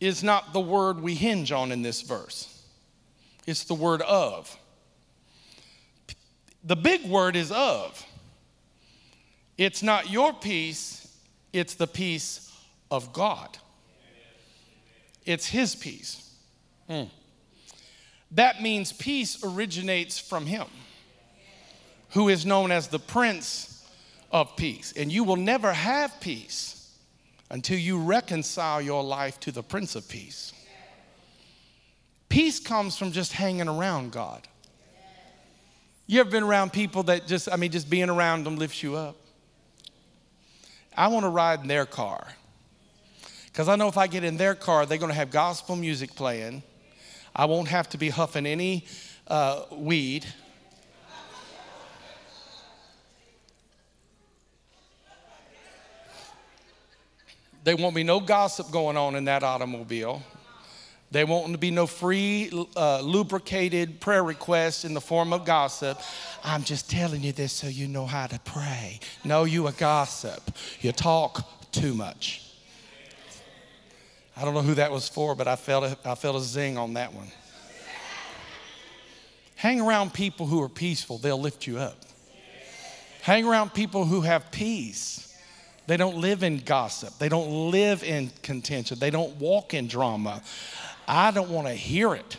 is 0.00 0.22
not 0.22 0.52
the 0.52 0.60
word 0.60 1.00
we 1.00 1.14
hinge 1.14 1.52
on 1.52 1.72
in 1.72 1.82
this 1.82 2.02
verse, 2.02 2.62
it's 3.46 3.64
the 3.64 3.74
word 3.74 4.02
of. 4.02 4.56
The 6.64 6.76
big 6.76 7.04
word 7.04 7.36
is 7.36 7.52
of. 7.52 8.04
It's 9.56 9.82
not 9.82 10.10
your 10.10 10.32
peace, 10.32 11.16
it's 11.52 11.74
the 11.74 11.86
peace 11.86 12.52
of 12.90 13.12
God. 13.12 13.58
It's 15.24 15.46
His 15.46 15.74
peace. 15.74 16.32
Mm. 16.88 17.10
That 18.32 18.62
means 18.62 18.92
peace 18.92 19.42
originates 19.44 20.18
from 20.18 20.46
Him, 20.46 20.66
who 22.10 22.28
is 22.28 22.46
known 22.46 22.70
as 22.70 22.88
the 22.88 22.98
Prince 22.98 23.86
of 24.30 24.56
Peace. 24.56 24.92
And 24.96 25.10
you 25.10 25.24
will 25.24 25.36
never 25.36 25.72
have 25.72 26.20
peace 26.20 26.96
until 27.50 27.78
you 27.78 27.98
reconcile 27.98 28.80
your 28.80 29.02
life 29.02 29.40
to 29.40 29.52
the 29.52 29.62
Prince 29.62 29.96
of 29.96 30.08
Peace. 30.08 30.52
Peace 32.28 32.60
comes 32.60 32.96
from 32.96 33.12
just 33.12 33.32
hanging 33.32 33.68
around 33.68 34.12
God. 34.12 34.46
You 36.10 36.20
ever 36.20 36.30
been 36.30 36.42
around 36.42 36.72
people 36.72 37.02
that 37.04 37.26
just, 37.26 37.52
I 37.52 37.56
mean, 37.56 37.70
just 37.70 37.90
being 37.90 38.08
around 38.08 38.44
them 38.44 38.56
lifts 38.56 38.82
you 38.82 38.96
up? 38.96 39.14
I 40.96 41.08
want 41.08 41.24
to 41.24 41.28
ride 41.28 41.60
in 41.60 41.68
their 41.68 41.84
car. 41.84 42.26
Because 43.44 43.68
I 43.68 43.76
know 43.76 43.88
if 43.88 43.98
I 43.98 44.06
get 44.06 44.24
in 44.24 44.38
their 44.38 44.54
car, 44.54 44.86
they're 44.86 44.96
going 44.96 45.10
to 45.10 45.14
have 45.14 45.30
gospel 45.30 45.76
music 45.76 46.14
playing. 46.14 46.62
I 47.36 47.44
won't 47.44 47.68
have 47.68 47.90
to 47.90 47.98
be 47.98 48.08
huffing 48.08 48.46
any 48.46 48.86
uh, 49.26 49.64
weed. 49.70 50.24
There 57.64 57.76
won't 57.76 57.94
be 57.94 58.02
no 58.02 58.18
gossip 58.18 58.70
going 58.70 58.96
on 58.96 59.14
in 59.14 59.26
that 59.26 59.42
automobile. 59.42 60.22
There 61.10 61.26
won't 61.26 61.58
be 61.58 61.70
no 61.70 61.86
free, 61.86 62.50
uh, 62.76 63.00
lubricated 63.00 63.98
prayer 63.98 64.22
requests 64.22 64.84
in 64.84 64.92
the 64.92 65.00
form 65.00 65.32
of 65.32 65.46
gossip. 65.46 65.98
I'm 66.44 66.64
just 66.64 66.90
telling 66.90 67.22
you 67.22 67.32
this 67.32 67.52
so 67.52 67.66
you 67.66 67.88
know 67.88 68.04
how 68.04 68.26
to 68.26 68.38
pray. 68.40 69.00
No, 69.24 69.44
you 69.44 69.66
a 69.68 69.72
gossip. 69.72 70.50
You 70.80 70.92
talk 70.92 71.72
too 71.72 71.94
much. 71.94 72.44
I 74.36 74.44
don't 74.44 74.54
know 74.54 74.62
who 74.62 74.74
that 74.74 74.92
was 74.92 75.08
for, 75.08 75.34
but 75.34 75.48
I 75.48 75.56
felt 75.56 75.84
a, 75.84 75.96
I 76.04 76.14
felt 76.14 76.36
a 76.36 76.40
zing 76.40 76.76
on 76.76 76.94
that 76.94 77.12
one. 77.14 77.28
Hang 79.56 79.80
around 79.80 80.12
people 80.12 80.46
who 80.46 80.62
are 80.62 80.68
peaceful, 80.68 81.18
they'll 81.18 81.40
lift 81.40 81.66
you 81.66 81.78
up. 81.78 81.96
Hang 83.22 83.46
around 83.46 83.74
people 83.74 84.04
who 84.04 84.20
have 84.20 84.50
peace. 84.52 85.24
They 85.88 85.96
don't 85.96 86.18
live 86.18 86.42
in 86.42 86.58
gossip. 86.58 87.18
They 87.18 87.30
don't 87.30 87.70
live 87.70 88.04
in 88.04 88.30
contention. 88.42 88.98
They 88.98 89.10
don't 89.10 89.36
walk 89.36 89.72
in 89.72 89.88
drama. 89.88 90.42
I 91.08 91.30
don't 91.30 91.48
want 91.48 91.66
to 91.66 91.72
hear 91.72 92.14
it. 92.14 92.36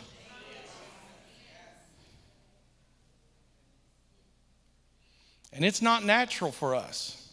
And 5.52 5.64
it's 5.64 5.82
not 5.82 6.04
natural 6.04 6.52
for 6.52 6.76
us 6.76 7.28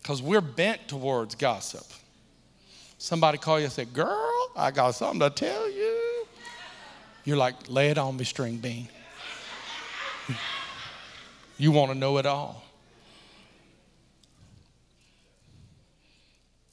because 0.00 0.22
we're 0.22 0.40
bent 0.40 0.88
towards 0.88 1.34
gossip. 1.34 1.84
Somebody 2.96 3.36
call 3.36 3.58
you 3.58 3.64
and 3.64 3.72
say, 3.72 3.84
Girl, 3.84 4.50
I 4.56 4.70
got 4.70 4.94
something 4.94 5.20
to 5.20 5.28
tell 5.28 5.70
you. 5.70 6.24
You're 7.24 7.36
like, 7.36 7.54
Lay 7.68 7.90
it 7.90 7.98
on 7.98 8.16
me, 8.16 8.24
string 8.24 8.56
bean. 8.56 8.88
You 11.58 11.70
want 11.70 11.92
to 11.92 11.98
know 11.98 12.16
it 12.16 12.24
all. 12.24 12.64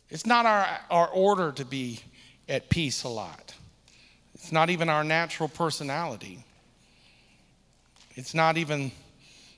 It's 0.09 0.25
not 0.25 0.45
our, 0.45 0.67
our 0.89 1.07
order 1.09 1.51
to 1.51 1.65
be 1.65 1.99
at 2.47 2.69
peace 2.69 3.03
a 3.03 3.09
lot. 3.09 3.53
It's 4.39 4.51
not 4.53 4.69
even 4.69 4.89
our 4.89 5.03
natural 5.03 5.49
personality. 5.49 6.43
It's 8.15 8.33
not 8.33 8.57
even 8.57 8.91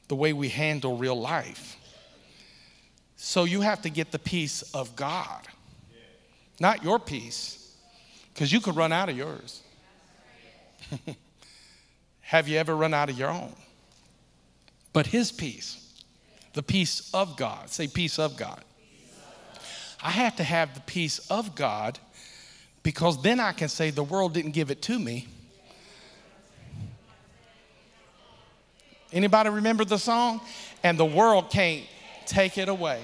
the 0.07 0.15
way 0.15 0.33
we 0.33 0.49
handle 0.49 0.97
real 0.97 1.19
life. 1.19 1.77
So 3.15 3.43
you 3.43 3.61
have 3.61 3.83
to 3.83 3.89
get 3.89 4.11
the 4.11 4.19
peace 4.19 4.63
of 4.73 4.95
God, 4.95 5.47
not 6.59 6.83
your 6.83 6.97
peace, 6.97 7.75
because 8.33 8.51
you 8.51 8.59
could 8.59 8.75
run 8.75 8.91
out 8.91 9.07
of 9.07 9.15
yours. 9.15 9.61
have 12.21 12.47
you 12.47 12.57
ever 12.57 12.75
run 12.75 12.93
out 12.93 13.09
of 13.09 13.17
your 13.17 13.29
own? 13.29 13.53
But 14.93 15.05
His 15.05 15.31
peace, 15.31 16.03
the 16.53 16.63
peace 16.63 17.11
of 17.13 17.37
God, 17.37 17.69
say, 17.69 17.87
peace 17.87 18.17
of 18.17 18.35
God. 18.35 18.63
I 20.03 20.09
have 20.09 20.35
to 20.37 20.43
have 20.43 20.73
the 20.73 20.81
peace 20.81 21.19
of 21.29 21.53
God 21.53 21.99
because 22.83 23.21
then 23.21 23.39
I 23.39 23.51
can 23.51 23.69
say 23.69 23.89
the 23.89 24.03
world 24.03 24.33
didn't 24.33 24.51
give 24.51 24.71
it 24.71 24.81
to 24.83 24.97
me. 24.97 25.27
Anybody 29.11 29.49
remember 29.49 29.85
the 29.85 29.97
song? 29.97 30.41
And 30.83 30.97
the 30.97 31.05
world 31.05 31.49
can't 31.49 31.85
take 32.25 32.57
it 32.57 32.69
away. 32.69 33.01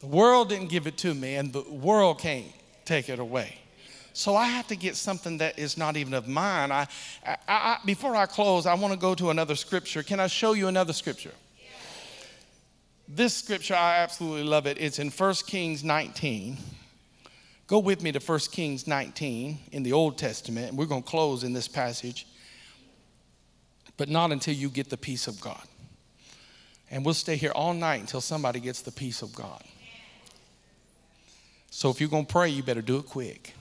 The 0.00 0.06
world 0.06 0.50
didn't 0.50 0.68
give 0.68 0.86
it 0.86 0.98
to 0.98 1.14
me, 1.14 1.36
and 1.36 1.52
the 1.52 1.62
world 1.62 2.18
can't 2.18 2.46
take 2.84 3.08
it 3.08 3.18
away. 3.18 3.58
So 4.12 4.36
I 4.36 4.46
have 4.46 4.66
to 4.68 4.76
get 4.76 4.96
something 4.96 5.38
that 5.38 5.58
is 5.58 5.76
not 5.76 5.96
even 5.96 6.14
of 6.14 6.28
mine. 6.28 6.70
I, 6.70 6.86
I, 7.26 7.36
I 7.48 7.78
before 7.84 8.14
I 8.14 8.26
close, 8.26 8.66
I 8.66 8.74
want 8.74 8.92
to 8.92 8.98
go 8.98 9.14
to 9.14 9.30
another 9.30 9.54
scripture. 9.54 10.02
Can 10.02 10.20
I 10.20 10.26
show 10.26 10.52
you 10.52 10.68
another 10.68 10.92
scripture? 10.92 11.32
This 13.08 13.34
scripture, 13.34 13.74
I 13.74 13.98
absolutely 13.98 14.42
love 14.42 14.66
it. 14.66 14.78
It's 14.80 14.98
in 14.98 15.10
1 15.10 15.34
Kings 15.46 15.84
19. 15.84 16.56
Go 17.68 17.78
with 17.78 18.02
me 18.02 18.10
to 18.12 18.18
1 18.18 18.38
Kings 18.50 18.86
19 18.86 19.58
in 19.72 19.82
the 19.84 19.92
Old 19.92 20.18
Testament. 20.18 20.74
We're 20.74 20.86
going 20.86 21.04
to 21.04 21.08
close 21.08 21.44
in 21.44 21.52
this 21.52 21.68
passage, 21.68 22.26
but 23.96 24.08
not 24.08 24.32
until 24.32 24.54
you 24.54 24.68
get 24.68 24.90
the 24.90 24.96
peace 24.96 25.28
of 25.28 25.40
God. 25.40 25.62
And 26.90 27.04
we'll 27.04 27.14
stay 27.14 27.36
here 27.36 27.52
all 27.52 27.74
night 27.74 28.00
until 28.00 28.20
somebody 28.20 28.58
gets 28.60 28.82
the 28.82 28.92
peace 28.92 29.22
of 29.22 29.34
God. 29.34 29.62
So 31.70 31.90
if 31.90 32.00
you're 32.00 32.10
going 32.10 32.26
to 32.26 32.32
pray, 32.32 32.48
you 32.48 32.62
better 32.62 32.82
do 32.82 32.98
it 32.98 33.06
quick. 33.06 33.54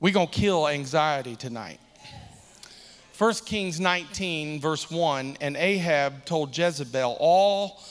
We're 0.00 0.12
going 0.12 0.28
to 0.28 0.32
kill 0.32 0.68
anxiety 0.68 1.36
tonight. 1.36 1.80
1 3.18 3.34
Kings 3.46 3.80
19, 3.80 4.60
verse 4.60 4.88
1 4.88 5.38
And 5.40 5.56
Ahab 5.56 6.24
told 6.24 6.56
Jezebel 6.56 7.16
all 7.18 7.82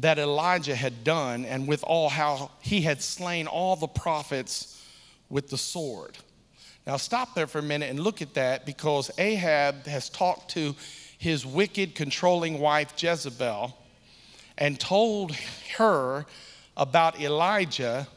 that 0.00 0.18
Elijah 0.18 0.74
had 0.74 1.04
done, 1.04 1.44
and 1.44 1.68
with 1.68 1.84
all 1.84 2.08
how 2.08 2.50
he 2.58 2.80
had 2.80 3.00
slain 3.00 3.46
all 3.46 3.76
the 3.76 3.86
prophets 3.86 4.84
with 5.30 5.48
the 5.48 5.56
sword. 5.56 6.18
Now, 6.88 6.96
stop 6.96 7.36
there 7.36 7.46
for 7.46 7.60
a 7.60 7.62
minute 7.62 7.88
and 7.88 8.00
look 8.00 8.20
at 8.20 8.34
that 8.34 8.66
because 8.66 9.12
Ahab 9.16 9.86
has 9.86 10.10
talked 10.10 10.50
to 10.52 10.74
his 11.18 11.46
wicked, 11.46 11.94
controlling 11.94 12.58
wife 12.58 12.94
Jezebel 13.00 13.78
and 14.58 14.80
told 14.80 15.36
her 15.78 16.26
about 16.76 17.20
Elijah, 17.20 18.08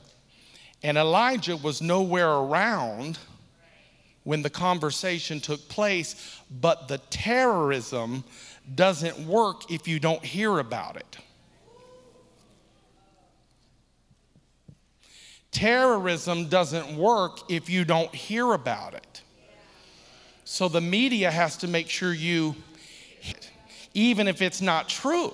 and 0.81 0.97
Elijah 0.97 1.55
was 1.55 1.83
nowhere 1.83 2.31
around 2.31 3.19
when 4.27 4.41
the 4.41 4.49
conversation 4.49 5.39
took 5.39 5.69
place, 5.69 6.37
but 6.51 6.89
the 6.89 6.97
terrorism 7.09 8.25
doesn't 8.75 9.17
work 9.19 9.71
if 9.71 9.87
you 9.87 9.99
don't 9.99 10.21
hear 10.21 10.59
about 10.59 10.97
it. 10.97 11.17
Terrorism 15.49 16.49
doesn't 16.49 16.97
work 16.97 17.49
if 17.49 17.69
you 17.69 17.85
don't 17.85 18.13
hear 18.13 18.51
about 18.51 18.93
it. 18.95 19.21
So 20.43 20.67
the 20.67 20.81
media 20.81 21.31
has 21.31 21.55
to 21.59 21.67
make 21.69 21.87
sure 21.87 22.13
you, 22.13 22.53
even 23.93 24.27
if 24.27 24.41
it's 24.41 24.59
not 24.59 24.89
true, 24.89 25.33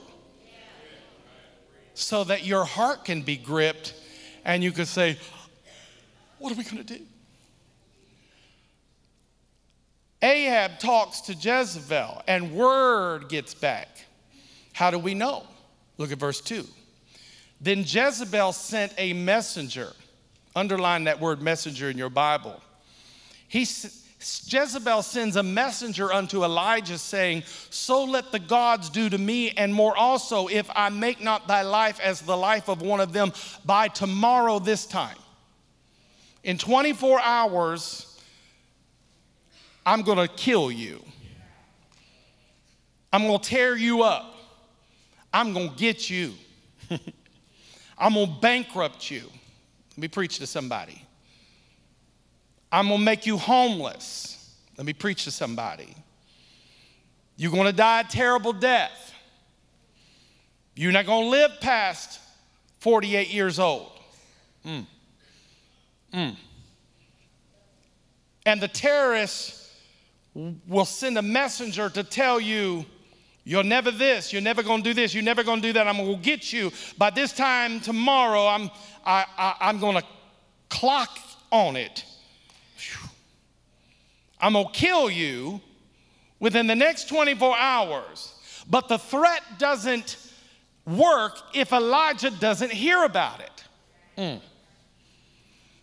so 1.95 2.23
that 2.25 2.45
your 2.45 2.63
heart 2.63 3.05
can 3.05 3.23
be 3.23 3.37
gripped 3.37 3.95
and 4.45 4.63
you 4.63 4.71
can 4.71 4.85
say, 4.85 5.17
What 6.37 6.53
are 6.53 6.55
we 6.55 6.63
going 6.63 6.77
to 6.77 6.83
do? 6.83 7.03
Ahab 10.23 10.79
talks 10.79 11.19
to 11.21 11.33
Jezebel, 11.33 12.23
and 12.27 12.53
word 12.53 13.27
gets 13.27 13.53
back. 13.53 13.89
How 14.71 14.89
do 14.89 14.97
we 14.97 15.13
know? 15.13 15.43
Look 15.97 16.13
at 16.13 16.17
verse 16.17 16.39
2. 16.39 16.65
Then 17.59 17.79
Jezebel 17.79 18.53
sent 18.53 18.93
a 18.97 19.11
messenger. 19.13 19.91
Underline 20.55 21.03
that 21.05 21.19
word 21.19 21.41
messenger 21.41 21.89
in 21.89 21.97
your 21.97 22.09
Bible. 22.09 22.61
He, 23.49 23.61
Jezebel 23.61 25.03
sends 25.03 25.35
a 25.35 25.43
messenger 25.43 26.13
unto 26.13 26.45
Elijah, 26.45 26.97
saying, 26.97 27.43
So 27.69 28.05
let 28.05 28.31
the 28.31 28.39
gods 28.39 28.89
do 28.89 29.09
to 29.09 29.17
me, 29.17 29.51
and 29.51 29.73
more 29.73 29.95
also, 29.95 30.47
if 30.47 30.69
I 30.73 30.87
make 30.87 31.21
not 31.21 31.49
thy 31.49 31.63
life 31.63 31.99
as 31.99 32.21
the 32.21 32.37
life 32.37 32.69
of 32.69 32.81
one 32.81 33.01
of 33.01 33.11
them 33.11 33.33
by 33.65 33.89
tomorrow 33.89 34.59
this 34.59 34.85
time. 34.85 35.17
In 36.43 36.57
24 36.57 37.19
hours, 37.21 38.12
I'm 39.85 40.01
going 40.01 40.17
to 40.17 40.27
kill 40.27 40.71
you. 40.71 41.03
I'm 43.11 43.23
going 43.23 43.39
to 43.39 43.49
tear 43.49 43.75
you 43.75 44.03
up. 44.03 44.35
I'm 45.33 45.53
going 45.53 45.69
to 45.69 45.75
get 45.75 46.09
you. 46.09 46.33
I'm 47.97 48.13
going 48.13 48.27
to 48.27 48.41
bankrupt 48.41 49.11
you. 49.11 49.23
Let 49.91 49.97
me 49.97 50.07
preach 50.07 50.39
to 50.39 50.47
somebody. 50.47 51.05
I'm 52.71 52.87
going 52.87 52.99
to 52.99 53.05
make 53.05 53.25
you 53.25 53.37
homeless. 53.37 54.55
Let 54.77 54.85
me 54.85 54.93
preach 54.93 55.25
to 55.25 55.31
somebody. 55.31 55.95
You're 57.35 57.51
going 57.51 57.65
to 57.65 57.73
die 57.73 58.01
a 58.01 58.03
terrible 58.03 58.53
death. 58.53 59.13
You're 60.75 60.91
not 60.91 61.05
going 61.05 61.25
to 61.25 61.29
live 61.29 61.51
past 61.61 62.19
48 62.79 63.29
years 63.29 63.59
old. 63.59 63.91
Mm. 64.65 64.85
Mm. 66.13 66.35
And 68.45 68.61
the 68.61 68.67
terrorists 68.67 69.62
will 70.33 70.85
send 70.85 71.17
a 71.17 71.21
messenger 71.21 71.89
to 71.89 72.03
tell 72.03 72.39
you, 72.39 72.85
you're 73.43 73.63
never 73.63 73.91
this, 73.91 74.31
you're 74.31 74.41
never 74.41 74.63
gonna 74.63 74.83
do 74.83 74.93
this, 74.93 75.13
you're 75.13 75.23
never 75.23 75.43
gonna 75.43 75.61
do 75.61 75.73
that, 75.73 75.87
I'm 75.87 75.97
gonna 75.97 76.15
get 76.17 76.51
you. 76.53 76.71
By 76.97 77.09
this 77.09 77.33
time 77.33 77.79
tomorrow, 77.81 78.47
I'm, 78.47 78.71
I, 79.05 79.25
I, 79.37 79.55
I'm 79.61 79.79
gonna 79.79 80.03
clock 80.69 81.19
on 81.51 81.75
it. 81.75 82.05
I'm 84.39 84.53
gonna 84.53 84.69
kill 84.73 85.09
you 85.09 85.61
within 86.39 86.67
the 86.67 86.75
next 86.75 87.07
24 87.07 87.57
hours. 87.57 88.33
But 88.69 88.87
the 88.89 88.97
threat 88.97 89.41
doesn't 89.57 90.17
work 90.85 91.37
if 91.53 91.71
Elijah 91.71 92.29
doesn't 92.29 92.71
hear 92.71 93.03
about 93.03 93.39
it. 93.39 93.63
Mm. 94.17 94.41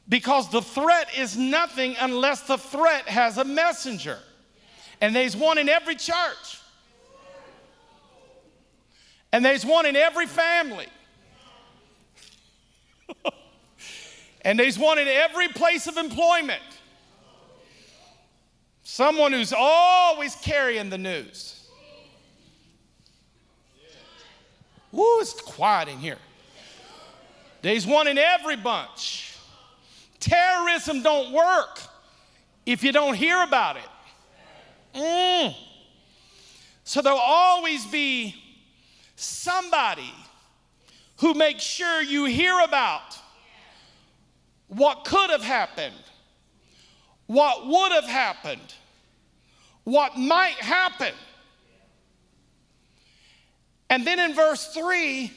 Because 0.09 0.51
the 0.51 0.61
threat 0.61 1.09
is 1.17 1.37
nothing 1.37 1.97
unless 2.01 2.43
the 2.43 2.59
threat 2.59 3.09
has 3.09 3.39
a 3.39 3.45
messenger. 3.45 4.19
And 5.01 5.15
there's 5.17 5.37
one 5.37 5.59
in 5.59 5.69
every 5.69 5.95
church. 5.95 6.61
And 9.33 9.45
there's 9.45 9.65
one 9.65 9.87
in 9.87 9.97
every 9.97 10.27
family. 10.27 10.89
and 14.43 14.59
there's 14.59 14.79
one 14.79 14.99
in 14.99 15.09
every 15.09 15.49
place 15.49 15.87
of 15.87 15.97
employment. 15.97 16.63
Someone 18.83 19.33
who's 19.33 19.53
always 19.57 20.35
carrying 20.37 20.91
the 20.91 20.99
news. 20.99 21.69
Woo, 24.93 25.21
it's 25.21 25.41
quiet 25.41 25.89
in 25.89 25.99
here. 25.99 26.19
There's 27.63 27.87
one 27.87 28.09
in 28.09 28.19
every 28.19 28.57
bunch. 28.57 29.37
Terrorism 30.19 31.03
don't 31.03 31.33
work 31.33 31.81
if 32.67 32.83
you 32.83 32.93
don't 32.93 33.15
hear 33.15 33.43
about 33.43 33.77
it. 33.77 33.90
Mm. 34.95 35.55
So 36.85 37.03
there'll 37.03 37.19
always 37.19 37.87
be 37.87 38.35
somebody 39.17 40.13
who 41.19 41.35
makes 41.35 41.63
sure 41.63 42.03
you 42.03 42.25
hear 42.25 42.59
about 42.61 43.19
what 44.69 45.05
could 45.05 45.31
have 45.31 45.43
happened, 45.43 45.95
what 47.27 47.67
would 47.67 47.93
have 47.93 48.05
happened, 48.05 48.75
what 49.85 50.17
might 50.17 50.55
happen. 50.55 51.13
And 53.89 54.07
then 54.07 54.19
in 54.19 54.35
verse 54.35 54.73
3, 54.73 55.31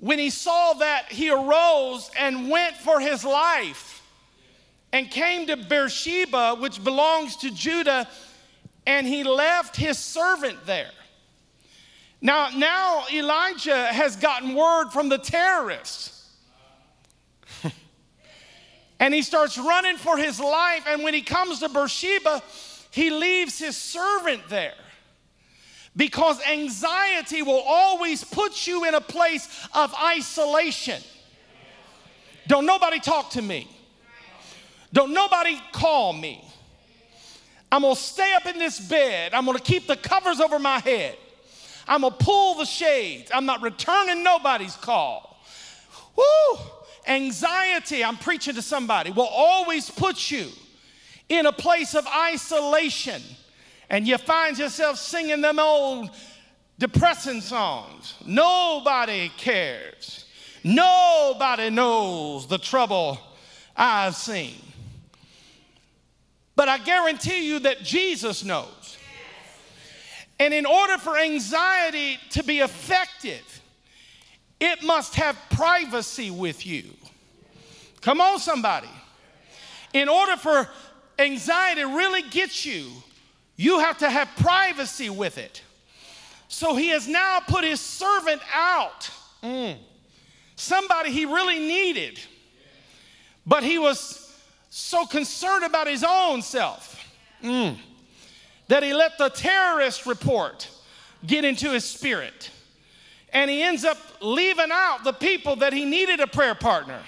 when 0.00 0.18
he 0.18 0.30
saw 0.30 0.74
that, 0.74 1.12
he 1.12 1.30
arose 1.30 2.10
and 2.18 2.50
went 2.50 2.76
for 2.76 2.98
his 2.98 3.24
life 3.24 4.02
and 4.92 5.08
came 5.10 5.46
to 5.46 5.56
Beersheba, 5.56 6.56
which 6.56 6.82
belongs 6.82 7.36
to 7.36 7.50
Judah, 7.50 8.08
and 8.86 9.06
he 9.06 9.24
left 9.24 9.76
his 9.76 9.98
servant 9.98 10.66
there. 10.66 10.90
Now, 12.20 12.50
now 12.54 13.04
Elijah 13.12 13.86
has 13.86 14.16
gotten 14.16 14.54
word 14.54 14.90
from 14.90 15.08
the 15.08 15.18
terrorists. 15.18 16.30
and 19.00 19.12
he 19.12 19.22
starts 19.22 19.58
running 19.58 19.96
for 19.96 20.16
his 20.16 20.38
life. 20.38 20.84
And 20.86 21.02
when 21.02 21.14
he 21.14 21.22
comes 21.22 21.60
to 21.60 21.68
Beersheba, 21.68 22.42
he 22.90 23.10
leaves 23.10 23.58
his 23.58 23.76
servant 23.76 24.48
there 24.48 24.74
because 25.96 26.40
anxiety 26.42 27.42
will 27.42 27.62
always 27.66 28.24
put 28.24 28.66
you 28.66 28.84
in 28.84 28.94
a 28.94 29.00
place 29.00 29.48
of 29.74 29.92
isolation. 29.94 31.02
Don't 32.46 32.66
nobody 32.66 33.00
talk 33.00 33.30
to 33.30 33.42
me. 33.42 33.68
Don't 34.92 35.12
nobody 35.12 35.60
call 35.72 36.12
me. 36.12 36.44
I'm 37.72 37.80
gonna 37.80 37.96
stay 37.96 38.34
up 38.34 38.44
in 38.44 38.58
this 38.58 38.78
bed. 38.78 39.32
I'm 39.32 39.46
gonna 39.46 39.58
keep 39.58 39.86
the 39.86 39.96
covers 39.96 40.40
over 40.40 40.58
my 40.58 40.78
head. 40.78 41.16
I'm 41.88 42.02
gonna 42.02 42.14
pull 42.14 42.56
the 42.56 42.66
shades. 42.66 43.30
I'm 43.34 43.46
not 43.46 43.62
returning 43.62 44.22
nobody's 44.22 44.76
call. 44.76 45.40
Woo! 46.14 46.58
Anxiety, 47.08 48.04
I'm 48.04 48.18
preaching 48.18 48.54
to 48.56 48.62
somebody, 48.62 49.10
will 49.10 49.24
always 49.24 49.90
put 49.90 50.30
you 50.30 50.48
in 51.30 51.46
a 51.46 51.52
place 51.52 51.94
of 51.94 52.06
isolation 52.06 53.22
and 53.88 54.06
you 54.06 54.18
find 54.18 54.58
yourself 54.58 54.98
singing 54.98 55.40
them 55.40 55.58
old 55.58 56.10
depressing 56.78 57.40
songs. 57.40 58.14
Nobody 58.26 59.30
cares. 59.38 60.26
Nobody 60.62 61.70
knows 61.70 62.46
the 62.46 62.58
trouble 62.58 63.18
I've 63.74 64.14
seen. 64.14 64.71
But 66.54 66.68
I 66.68 66.78
guarantee 66.78 67.46
you 67.46 67.60
that 67.60 67.82
Jesus 67.82 68.44
knows. 68.44 68.96
And 70.38 70.52
in 70.52 70.66
order 70.66 70.98
for 70.98 71.16
anxiety 71.18 72.18
to 72.30 72.42
be 72.42 72.60
effective, 72.60 73.60
it 74.60 74.82
must 74.82 75.14
have 75.14 75.36
privacy 75.50 76.30
with 76.30 76.66
you. 76.66 76.84
Come 78.00 78.20
on, 78.20 78.38
somebody. 78.38 78.90
In 79.92 80.08
order 80.08 80.36
for 80.36 80.68
anxiety 81.18 81.84
really 81.84 82.22
get 82.22 82.64
you, 82.64 82.90
you 83.56 83.78
have 83.78 83.98
to 83.98 84.10
have 84.10 84.28
privacy 84.36 85.10
with 85.10 85.38
it. 85.38 85.62
So 86.48 86.74
he 86.74 86.88
has 86.88 87.08
now 87.08 87.40
put 87.46 87.64
his 87.64 87.80
servant 87.80 88.42
out. 88.52 89.10
Mm. 89.42 89.76
Somebody 90.56 91.10
he 91.10 91.24
really 91.24 91.58
needed. 91.58 92.20
But 93.46 93.62
he 93.64 93.78
was 93.78 94.21
so 94.74 95.04
concerned 95.04 95.64
about 95.64 95.86
his 95.86 96.02
own 96.02 96.40
self 96.40 96.98
mm, 97.42 97.76
that 98.68 98.82
he 98.82 98.94
let 98.94 99.18
the 99.18 99.28
terrorist 99.28 100.06
report 100.06 100.66
get 101.26 101.44
into 101.44 101.70
his 101.70 101.84
spirit. 101.84 102.50
And 103.34 103.50
he 103.50 103.62
ends 103.62 103.84
up 103.84 103.98
leaving 104.22 104.70
out 104.72 105.04
the 105.04 105.12
people 105.12 105.56
that 105.56 105.74
he 105.74 105.84
needed 105.84 106.20
a 106.20 106.26
prayer 106.26 106.54
partner. 106.54 107.02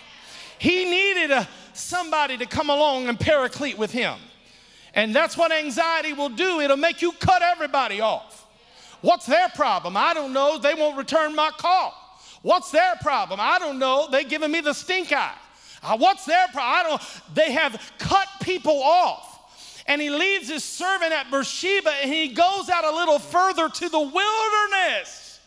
He 0.59 0.85
needed 0.85 1.31
a, 1.31 1.49
somebody 1.73 2.37
to 2.37 2.45
come 2.45 2.69
along 2.69 3.09
and 3.09 3.19
paraclete 3.19 3.79
with 3.79 3.93
him. 3.93 4.19
And 4.93 5.17
that's 5.17 5.35
what 5.35 5.51
anxiety 5.51 6.12
will 6.12 6.29
do. 6.29 6.61
It'll 6.61 6.77
make 6.77 7.01
you 7.01 7.12
cut 7.12 7.41
everybody 7.41 8.03
off. 8.03 8.47
What's 9.01 9.25
their 9.25 9.49
problem? 9.49 9.97
I 9.97 10.12
don't 10.12 10.35
know. 10.35 10.59
They 10.59 10.75
won't 10.75 10.99
return 10.99 11.35
my 11.35 11.51
call. 11.57 11.95
What's 12.43 12.71
their 12.71 12.97
problem? 13.01 13.41
I 13.41 13.59
don't 13.59 13.79
know. 13.79 14.07
They 14.11 14.25
giving 14.25 14.51
me 14.51 14.61
the 14.61 14.75
stink 14.75 15.12
eye. 15.12 15.39
Uh, 15.85 15.97
what's 15.97 16.24
their 16.24 16.47
problem? 16.49 16.64
I 16.64 16.82
don't. 16.82 17.03
They 17.35 17.53
have 17.53 17.80
cut 17.99 18.28
people 18.43 18.82
off. 18.82 19.30
And 19.87 20.01
he 20.01 20.09
leaves 20.09 20.49
his 20.49 20.64
servant 20.64 21.12
at 21.12 21.30
Beersheba 21.30 21.91
and 22.03 22.11
he 22.11 22.28
goes 22.28 22.70
out 22.70 22.85
a 22.85 22.91
little 22.91 23.18
further 23.18 23.68
to 23.68 23.89
the 23.91 24.01
wilderness. 24.01 25.41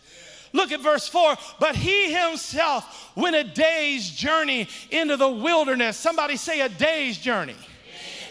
Look 0.54 0.72
at 0.72 0.80
verse 0.80 1.08
4. 1.08 1.36
But 1.60 1.76
he 1.76 2.14
himself 2.14 3.12
went 3.16 3.36
a 3.36 3.44
day's 3.44 4.10
journey 4.10 4.68
into 4.92 5.18
the 5.18 5.28
wilderness. 5.28 5.98
Somebody 5.98 6.38
say 6.38 6.62
a 6.62 6.70
day's 6.70 7.18
journey 7.18 7.56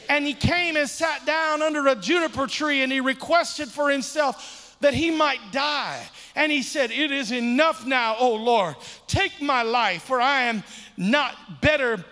and 0.09 0.26
he 0.26 0.34
came 0.34 0.76
and 0.76 0.88
sat 0.88 1.26
down 1.26 1.62
under 1.62 1.86
a 1.88 1.96
juniper 1.96 2.46
tree 2.46 2.82
and 2.82 2.92
he 2.92 3.00
requested 3.00 3.68
for 3.68 3.90
himself 3.90 4.76
that 4.80 4.94
he 4.94 5.11
might 5.11 5.40
die. 5.52 6.09
And 6.37 6.53
he 6.53 6.62
said, 6.62 6.93
It 6.93 7.11
is 7.11 7.32
enough 7.32 7.84
now, 7.84 8.14
O 8.18 8.34
Lord. 8.34 8.76
Take 9.09 9.43
my 9.43 9.62
life, 9.62 10.03
for 10.03 10.20
I 10.20 10.43
am 10.43 10.62
not 10.97 11.61
better 11.61 12.05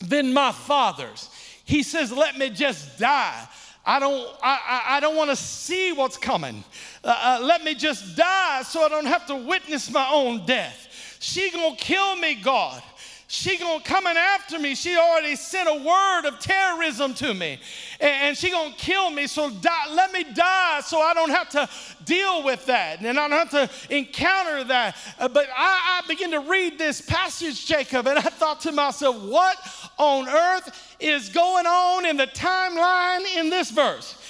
than 0.00 0.32
my 0.32 0.52
fathers. 0.52 1.30
He 1.64 1.82
says, 1.82 2.12
Let 2.12 2.38
me 2.38 2.50
just 2.50 2.98
die. 2.98 3.48
I 3.84 3.98
don't, 3.98 4.28
I, 4.42 4.82
I, 4.88 5.00
don't 5.00 5.14
want 5.14 5.30
to 5.30 5.36
see 5.36 5.92
what's 5.92 6.16
coming. 6.16 6.64
Uh, 7.04 7.38
uh, 7.40 7.44
let 7.44 7.62
me 7.62 7.72
just 7.72 8.16
die 8.16 8.62
so 8.62 8.84
I 8.84 8.88
don't 8.88 9.06
have 9.06 9.26
to 9.28 9.36
witness 9.36 9.90
my 9.92 10.08
own 10.12 10.44
death. 10.44 11.16
She 11.20 11.50
gonna 11.52 11.76
kill 11.76 12.16
me, 12.16 12.34
God 12.34 12.82
she 13.28 13.58
gonna 13.58 13.82
coming 13.82 14.16
after 14.16 14.56
me. 14.56 14.76
She 14.76 14.96
already 14.96 15.34
sent 15.34 15.68
a 15.68 15.74
word 15.74 16.26
of 16.26 16.38
terrorism 16.38 17.12
to 17.14 17.34
me, 17.34 17.58
and 17.98 18.36
she 18.36 18.50
gonna 18.50 18.74
kill 18.76 19.10
me. 19.10 19.26
So 19.26 19.50
die, 19.50 19.92
let 19.92 20.12
me 20.12 20.24
die, 20.32 20.80
so 20.84 21.00
I 21.00 21.12
don't 21.12 21.30
have 21.30 21.48
to 21.50 21.68
deal 22.04 22.44
with 22.44 22.64
that, 22.66 23.00
and 23.00 23.18
I 23.18 23.28
don't 23.28 23.50
have 23.50 23.50
to 23.50 23.94
encounter 23.94 24.62
that. 24.64 24.96
Uh, 25.18 25.26
but 25.26 25.48
I, 25.56 26.02
I 26.04 26.06
begin 26.06 26.30
to 26.32 26.40
read 26.40 26.78
this 26.78 27.00
passage, 27.00 27.66
Jacob, 27.66 28.06
and 28.06 28.16
I 28.16 28.22
thought 28.22 28.60
to 28.60 28.70
myself, 28.70 29.20
what 29.24 29.56
on 29.98 30.28
earth 30.28 30.94
is 31.00 31.28
going 31.28 31.66
on 31.66 32.06
in 32.06 32.16
the 32.16 32.28
timeline 32.28 33.24
in 33.36 33.50
this 33.50 33.72
verse? 33.72 34.22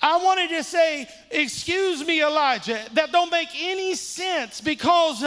I 0.00 0.16
wanted 0.16 0.48
to 0.48 0.64
say, 0.64 1.06
excuse 1.30 2.06
me, 2.06 2.22
Elijah, 2.22 2.80
that 2.94 3.12
don't 3.12 3.30
make 3.30 3.50
any 3.60 3.94
sense 3.94 4.62
because. 4.62 5.22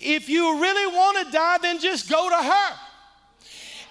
If 0.00 0.28
you 0.28 0.60
really 0.60 0.96
want 0.96 1.26
to 1.26 1.32
die, 1.32 1.58
then 1.58 1.78
just 1.78 2.08
go 2.08 2.28
to 2.28 2.36
her. 2.36 2.76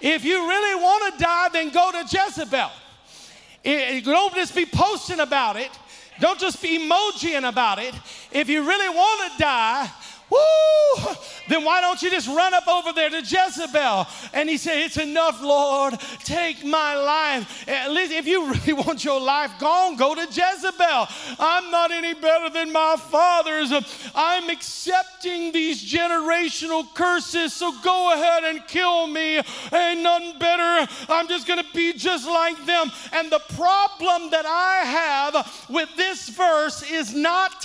If 0.00 0.24
you 0.24 0.48
really 0.48 0.82
want 0.82 1.14
to 1.14 1.22
die, 1.22 1.48
then 1.52 1.70
go 1.70 1.92
to 1.92 2.02
Jezebel. 2.02 2.70
It, 3.62 4.04
don't 4.04 4.34
just 4.34 4.54
be 4.54 4.66
posting 4.66 5.20
about 5.20 5.56
it. 5.56 5.70
Don't 6.18 6.38
just 6.38 6.60
be 6.60 6.78
emojiing 6.78 7.48
about 7.48 7.78
it. 7.78 7.94
If 8.32 8.48
you 8.48 8.62
really 8.66 8.88
want 8.88 9.32
to 9.32 9.38
die, 9.38 9.90
woo, 10.30 11.14
then 11.48 11.64
why 11.64 11.80
don't 11.80 12.00
you 12.00 12.10
just 12.10 12.28
run 12.28 12.54
up 12.54 12.68
over 12.68 12.92
there 12.92 13.10
to 13.10 13.18
Jezebel? 13.18 14.06
And 14.32 14.48
he 14.48 14.56
said, 14.56 14.78
It's 14.78 14.96
enough, 14.96 15.42
Lord. 15.42 15.98
Take 16.24 16.64
my 16.64 16.94
life. 16.94 17.68
At 17.68 17.90
least 17.90 18.12
if 18.12 18.26
you 18.26 18.46
really 18.52 18.72
want 18.72 19.04
your 19.04 19.20
life 19.20 19.52
gone, 19.58 19.96
go 19.96 20.14
to 20.14 20.22
Jezebel. 20.22 21.08
I'm 21.38 21.70
not 21.70 21.90
any 21.90 22.14
better 22.14 22.50
than 22.50 22.72
my 22.72 22.96
fathers. 22.96 23.72
I'm 24.14 24.48
accepting 24.48 25.52
these 25.52 25.82
generational 25.82 26.92
curses, 26.94 27.52
so 27.52 27.72
go 27.82 28.12
ahead 28.12 28.44
and 28.44 28.66
kill 28.66 29.06
me. 29.06 29.40
Ain't 29.72 30.02
nothing 30.02 30.38
better. 30.38 30.90
I'm 31.08 31.28
just 31.28 31.46
going 31.46 31.62
to 31.62 31.68
be 31.74 31.92
just 31.94 32.26
like 32.26 32.64
them. 32.64 32.90
And 33.12 33.30
the 33.30 33.40
problem 33.54 34.30
that 34.30 34.46
I 34.46 34.84
have 34.84 35.66
with 35.68 35.94
this 35.96 36.28
verse 36.28 36.88
is 36.88 37.14
not 37.14 37.64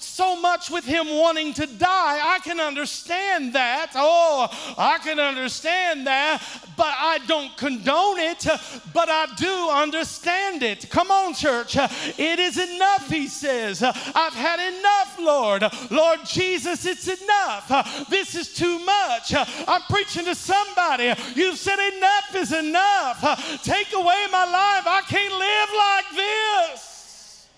so 0.00 0.40
much 0.40 0.70
with 0.70 0.84
him 0.84 1.06
wanting 1.08 1.52
to 1.54 1.66
die. 1.66 2.05
I 2.06 2.38
can 2.42 2.60
understand 2.60 3.54
that. 3.54 3.92
Oh, 3.94 4.48
I 4.78 4.98
can 4.98 5.18
understand 5.18 6.06
that, 6.06 6.42
but 6.76 6.94
I 6.96 7.18
don't 7.26 7.56
condone 7.56 8.18
it, 8.18 8.46
but 8.92 9.08
I 9.08 9.26
do 9.36 9.70
understand 9.70 10.62
it. 10.62 10.88
Come 10.90 11.10
on, 11.10 11.34
church. 11.34 11.76
It 11.76 12.38
is 12.38 12.58
enough, 12.58 13.08
he 13.10 13.26
says. 13.26 13.82
I've 13.82 14.34
had 14.34 14.60
enough, 14.60 15.18
Lord. 15.18 15.64
Lord 15.90 16.20
Jesus, 16.24 16.86
it's 16.86 17.08
enough. 17.08 18.08
This 18.08 18.34
is 18.34 18.52
too 18.52 18.78
much. 18.84 19.34
I'm 19.34 19.82
preaching 19.82 20.24
to 20.26 20.34
somebody. 20.34 21.12
You've 21.34 21.58
said 21.58 21.78
enough 21.96 22.34
is 22.34 22.52
enough. 22.52 23.62
Take 23.62 23.92
away 23.92 24.26
my 24.30 24.44
life. 24.44 24.86
I 24.86 25.02
can't 25.06 25.34
live 25.34 25.70
like 25.76 26.10
this. 26.14 27.48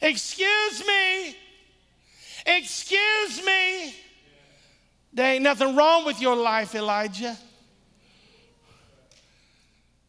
Excuse 0.00 0.86
me. 0.86 1.36
Excuse 2.46 3.44
me. 3.44 3.94
There 5.12 5.34
ain't 5.34 5.42
nothing 5.42 5.74
wrong 5.74 6.04
with 6.04 6.20
your 6.20 6.36
life, 6.36 6.74
Elijah. 6.74 7.36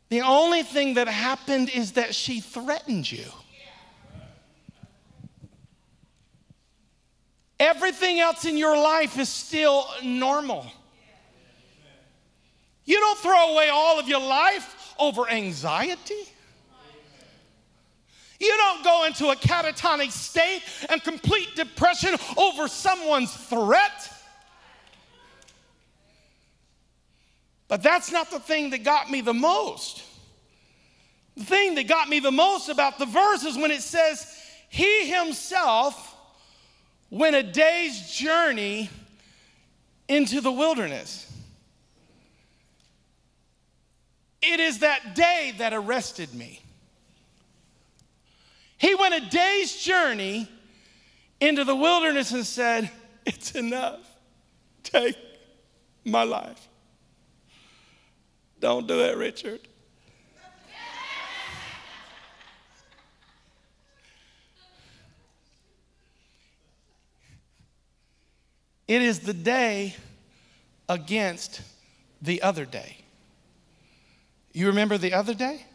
The 0.09 0.21
only 0.21 0.63
thing 0.63 0.93
that 0.93 1.07
happened 1.07 1.69
is 1.69 1.93
that 1.93 2.13
she 2.13 2.39
threatened 2.39 3.11
you. 3.11 3.25
Everything 7.59 8.19
else 8.19 8.45
in 8.45 8.55
your 8.55 8.77
life 8.77 9.17
is 9.17 9.29
still 9.29 9.85
normal. 10.03 10.65
You 12.85 12.99
don't 12.99 13.17
throw 13.17 13.53
away 13.53 13.69
all 13.69 13.99
of 13.99 14.07
your 14.07 14.21
life 14.21 14.93
over 14.99 15.27
anxiety. 15.27 16.23
You 18.39 18.55
don't 18.57 18.83
go 18.83 19.05
into 19.05 19.29
a 19.29 19.35
catatonic 19.35 20.11
state 20.11 20.61
and 20.89 21.03
complete 21.03 21.55
depression 21.55 22.15
over 22.37 22.67
someone's 22.67 23.33
threat. 23.33 24.13
But 27.67 27.83
that's 27.83 28.11
not 28.11 28.29
the 28.29 28.39
thing 28.39 28.69
that 28.69 28.83
got 28.83 29.09
me 29.09 29.21
the 29.21 29.33
most. 29.33 30.03
The 31.35 31.43
thing 31.43 31.75
that 31.75 31.87
got 31.87 32.09
me 32.09 32.19
the 32.19 32.31
most 32.31 32.69
about 32.69 32.97
the 32.97 33.05
verse 33.05 33.43
is 33.43 33.57
when 33.57 33.71
it 33.71 33.81
says, 33.81 34.25
He 34.69 35.11
himself 35.11 36.15
went 37.09 37.35
a 37.35 37.43
day's 37.43 38.11
journey 38.11 38.89
into 40.07 40.41
the 40.41 40.51
wilderness. 40.51 41.23
It 44.41 44.59
is 44.59 44.79
that 44.79 45.15
day 45.15 45.53
that 45.57 45.73
arrested 45.73 46.33
me. 46.33 46.61
He 48.77 48.93
went 48.95 49.15
a 49.15 49.21
day's 49.29 49.81
journey 49.81 50.49
into 51.39 51.63
the 51.63 51.75
wilderness 51.75 52.31
and 52.31 52.45
said, 52.45 52.89
It's 53.25 53.51
enough. 53.51 53.99
Take 54.83 55.17
my 56.05 56.23
life. 56.23 56.67
Don't 58.59 58.87
do 58.87 58.99
it, 59.01 59.17
Richard. 59.17 59.61
It 68.87 69.01
is 69.01 69.19
the 69.19 69.33
day 69.33 69.95
against 70.87 71.61
the 72.21 72.41
other 72.41 72.63
day. 72.63 72.97
You 74.53 74.67
remember 74.67 74.97
the 74.97 75.13
other 75.13 75.33
day? 75.33 75.66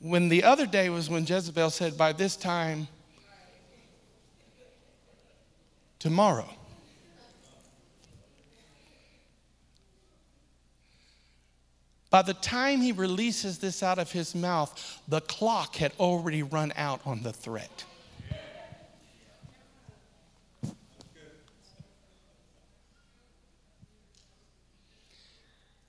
When 0.00 0.30
the 0.30 0.44
other 0.44 0.66
day 0.66 0.88
was 0.88 1.10
when 1.10 1.26
Jezebel 1.26 1.70
said, 1.70 1.98
By 1.98 2.12
this 2.12 2.36
time, 2.36 2.88
tomorrow. 5.98 6.48
By 12.08 12.22
the 12.22 12.34
time 12.34 12.80
he 12.80 12.90
releases 12.90 13.58
this 13.58 13.82
out 13.82 13.98
of 13.98 14.10
his 14.10 14.34
mouth, 14.34 15.00
the 15.06 15.20
clock 15.20 15.76
had 15.76 15.92
already 16.00 16.42
run 16.42 16.72
out 16.74 17.00
on 17.04 17.22
the 17.22 17.32
threat. 17.32 17.84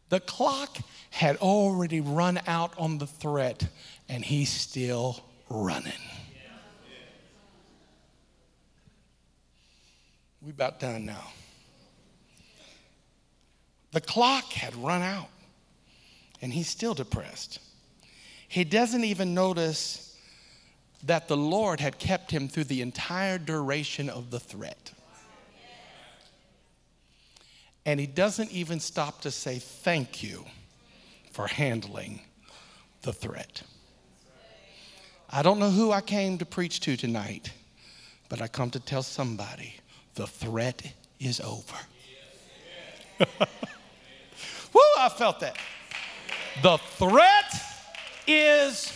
The 0.10 0.20
clock 0.20 0.78
had 1.12 1.38
already 1.38 2.00
run 2.02 2.40
out 2.48 2.74
on 2.78 2.98
the 2.98 3.06
threat, 3.06 3.68
and 4.10 4.24
he's 4.26 4.50
still 4.50 5.20
running. 5.50 5.92
We 10.42 10.50
about 10.50 10.80
done 10.80 11.06
now. 11.06 11.28
The 13.92 14.02
clock 14.02 14.46
had 14.54 14.74
run 14.76 15.02
out, 15.02 15.30
and 16.42 16.52
he's 16.52 16.70
still 16.70 16.94
depressed. 16.94 17.60
He 18.48 18.64
doesn't 18.64 19.04
even 19.04 19.34
notice 19.34 20.18
that 21.04 21.28
the 21.28 21.38
Lord 21.38 21.82
had 21.82 22.00
kept 22.00 22.32
him 22.32 22.48
through 22.48 22.64
the 22.66 22.82
entire 22.82 23.38
duration 23.38 24.10
of 24.10 24.32
the 24.32 24.40
threat. 24.40 24.94
And 27.86 28.00
he 28.00 28.08
doesn't 28.08 28.52
even 28.52 28.80
stop 28.80 29.22
to 29.22 29.32
say 29.32 29.60
thank 29.60 30.24
you 30.24 30.46
for 31.32 31.48
handling 31.48 32.22
the 33.02 33.14
threat. 33.14 33.64
I 35.30 35.42
don't 35.42 35.60
know 35.60 35.72
who 35.72 35.92
I 35.92 36.02
came 36.02 36.38
to 36.40 36.46
preach 36.46 36.82
to 36.82 36.98
tonight, 36.98 37.52
but 38.30 38.42
I 38.42 38.48
come 38.48 38.70
to 38.72 38.80
tell 38.80 39.02
somebody 39.02 39.76
the 40.16 40.28
threat 40.28 40.94
is 41.20 41.40
over. 41.40 41.78
Woo, 44.74 44.82
I 44.98 45.10
felt 45.10 45.40
that. 45.40 45.58
The 46.62 46.78
threat 46.78 47.54
is 48.28 48.92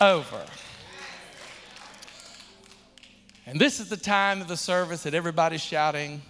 over. 0.00 0.44
And 3.46 3.60
this 3.60 3.80
is 3.80 3.88
the 3.88 3.96
time 3.96 4.40
of 4.40 4.48
the 4.48 4.56
service 4.56 5.02
that 5.04 5.14
everybody's 5.14 5.62
shouting 5.62 6.22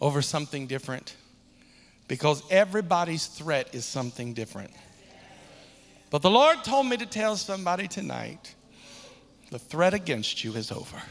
over 0.00 0.22
something 0.22 0.66
different 0.66 1.14
because 2.08 2.42
everybody's 2.50 3.26
threat 3.26 3.74
is 3.74 3.84
something 3.84 4.32
different. 4.32 4.70
But 6.10 6.22
the 6.22 6.30
Lord 6.30 6.62
told 6.64 6.86
me 6.86 6.96
to 6.96 7.06
tell 7.06 7.36
somebody 7.36 7.88
tonight 7.88 8.54
the 9.50 9.58
threat 9.58 9.94
against 9.94 10.44
you 10.44 10.52
is 10.54 10.70
over. 10.70 11.02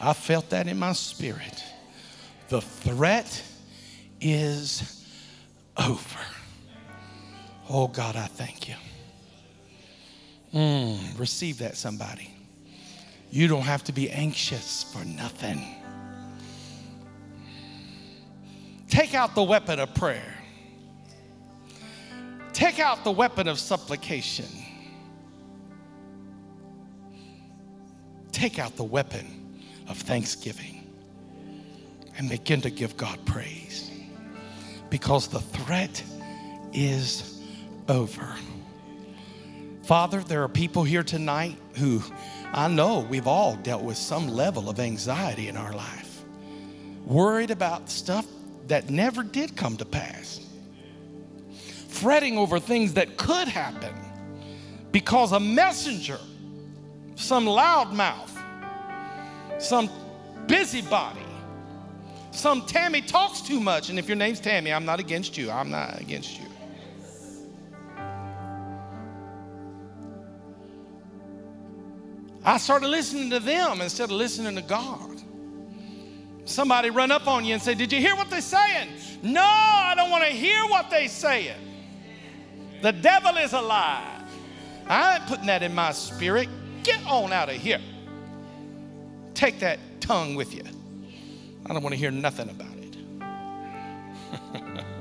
I 0.00 0.12
felt 0.12 0.50
that 0.50 0.66
in 0.66 0.78
my 0.78 0.92
spirit. 0.92 1.64
The 2.48 2.60
threat 2.60 3.42
is 4.20 5.04
over. 5.76 6.20
Oh 7.68 7.88
God, 7.88 8.16
I 8.16 8.26
thank 8.26 8.68
you. 8.68 8.74
Mm, 10.52 11.18
receive 11.18 11.58
that, 11.58 11.76
somebody. 11.76 12.30
You 13.30 13.48
don't 13.48 13.62
have 13.62 13.82
to 13.84 13.92
be 13.92 14.10
anxious 14.10 14.84
for 14.92 15.04
nothing. 15.04 15.83
Take 18.88 19.14
out 19.14 19.34
the 19.34 19.42
weapon 19.42 19.80
of 19.80 19.94
prayer. 19.94 20.34
Take 22.52 22.78
out 22.78 23.02
the 23.02 23.10
weapon 23.10 23.48
of 23.48 23.58
supplication. 23.58 24.46
Take 28.30 28.58
out 28.58 28.76
the 28.76 28.84
weapon 28.84 29.60
of 29.88 29.96
thanksgiving 29.98 30.90
and 32.16 32.28
begin 32.28 32.60
to 32.60 32.70
give 32.70 32.96
God 32.96 33.24
praise 33.26 33.90
because 34.90 35.28
the 35.28 35.40
threat 35.40 36.02
is 36.72 37.40
over. 37.88 38.36
Father, 39.82 40.20
there 40.20 40.42
are 40.42 40.48
people 40.48 40.84
here 40.84 41.02
tonight 41.02 41.56
who 41.76 42.02
I 42.52 42.68
know 42.68 43.00
we've 43.00 43.26
all 43.26 43.56
dealt 43.56 43.82
with 43.82 43.96
some 43.96 44.28
level 44.28 44.70
of 44.70 44.78
anxiety 44.78 45.48
in 45.48 45.56
our 45.56 45.72
life, 45.72 46.24
worried 47.04 47.50
about 47.50 47.90
stuff 47.90 48.26
that 48.68 48.90
never 48.90 49.22
did 49.22 49.56
come 49.56 49.76
to 49.76 49.84
pass, 49.84 50.40
fretting 51.88 52.38
over 52.38 52.58
things 52.58 52.94
that 52.94 53.16
could 53.16 53.48
happen 53.48 53.94
because 54.90 55.32
a 55.32 55.40
messenger, 55.40 56.18
some 57.16 57.46
loudmouth, 57.46 58.30
some 59.58 59.90
busybody, 60.46 61.20
some 62.30 62.62
Tammy 62.62 63.00
talks 63.00 63.40
too 63.40 63.60
much. 63.60 63.90
And 63.90 63.98
if 63.98 64.08
your 64.08 64.16
name's 64.16 64.40
Tammy, 64.40 64.72
I'm 64.72 64.84
not 64.84 64.98
against 64.98 65.38
you. 65.38 65.50
I'm 65.50 65.70
not 65.70 66.00
against 66.00 66.38
you. 66.38 66.44
I 72.44 72.58
started 72.58 72.88
listening 72.88 73.30
to 73.30 73.40
them 73.40 73.80
instead 73.80 74.04
of 74.04 74.10
listening 74.10 74.54
to 74.56 74.62
God. 74.62 75.22
Somebody 76.44 76.90
run 76.90 77.10
up 77.10 77.26
on 77.26 77.44
you 77.44 77.54
and 77.54 77.62
say, 77.62 77.74
Did 77.74 77.92
you 77.92 78.00
hear 78.00 78.14
what 78.16 78.30
they're 78.30 78.40
saying? 78.40 78.88
No, 79.22 79.42
I 79.42 79.94
don't 79.96 80.10
want 80.10 80.24
to 80.24 80.30
hear 80.30 80.62
what 80.66 80.90
they're 80.90 81.08
saying. 81.08 81.56
The 82.82 82.92
devil 82.92 83.36
is 83.36 83.52
alive. 83.52 84.22
I 84.86 85.16
ain't 85.16 85.26
putting 85.26 85.46
that 85.46 85.62
in 85.62 85.74
my 85.74 85.92
spirit. 85.92 86.48
Get 86.82 87.04
on 87.06 87.32
out 87.32 87.48
of 87.48 87.56
here. 87.56 87.80
Take 89.32 89.60
that 89.60 89.78
tongue 90.00 90.34
with 90.34 90.54
you. 90.54 90.62
I 91.64 91.72
don't 91.72 91.82
want 91.82 91.94
to 91.94 91.98
hear 91.98 92.10
nothing 92.10 92.50
about 92.50 92.68
it. 92.76 92.96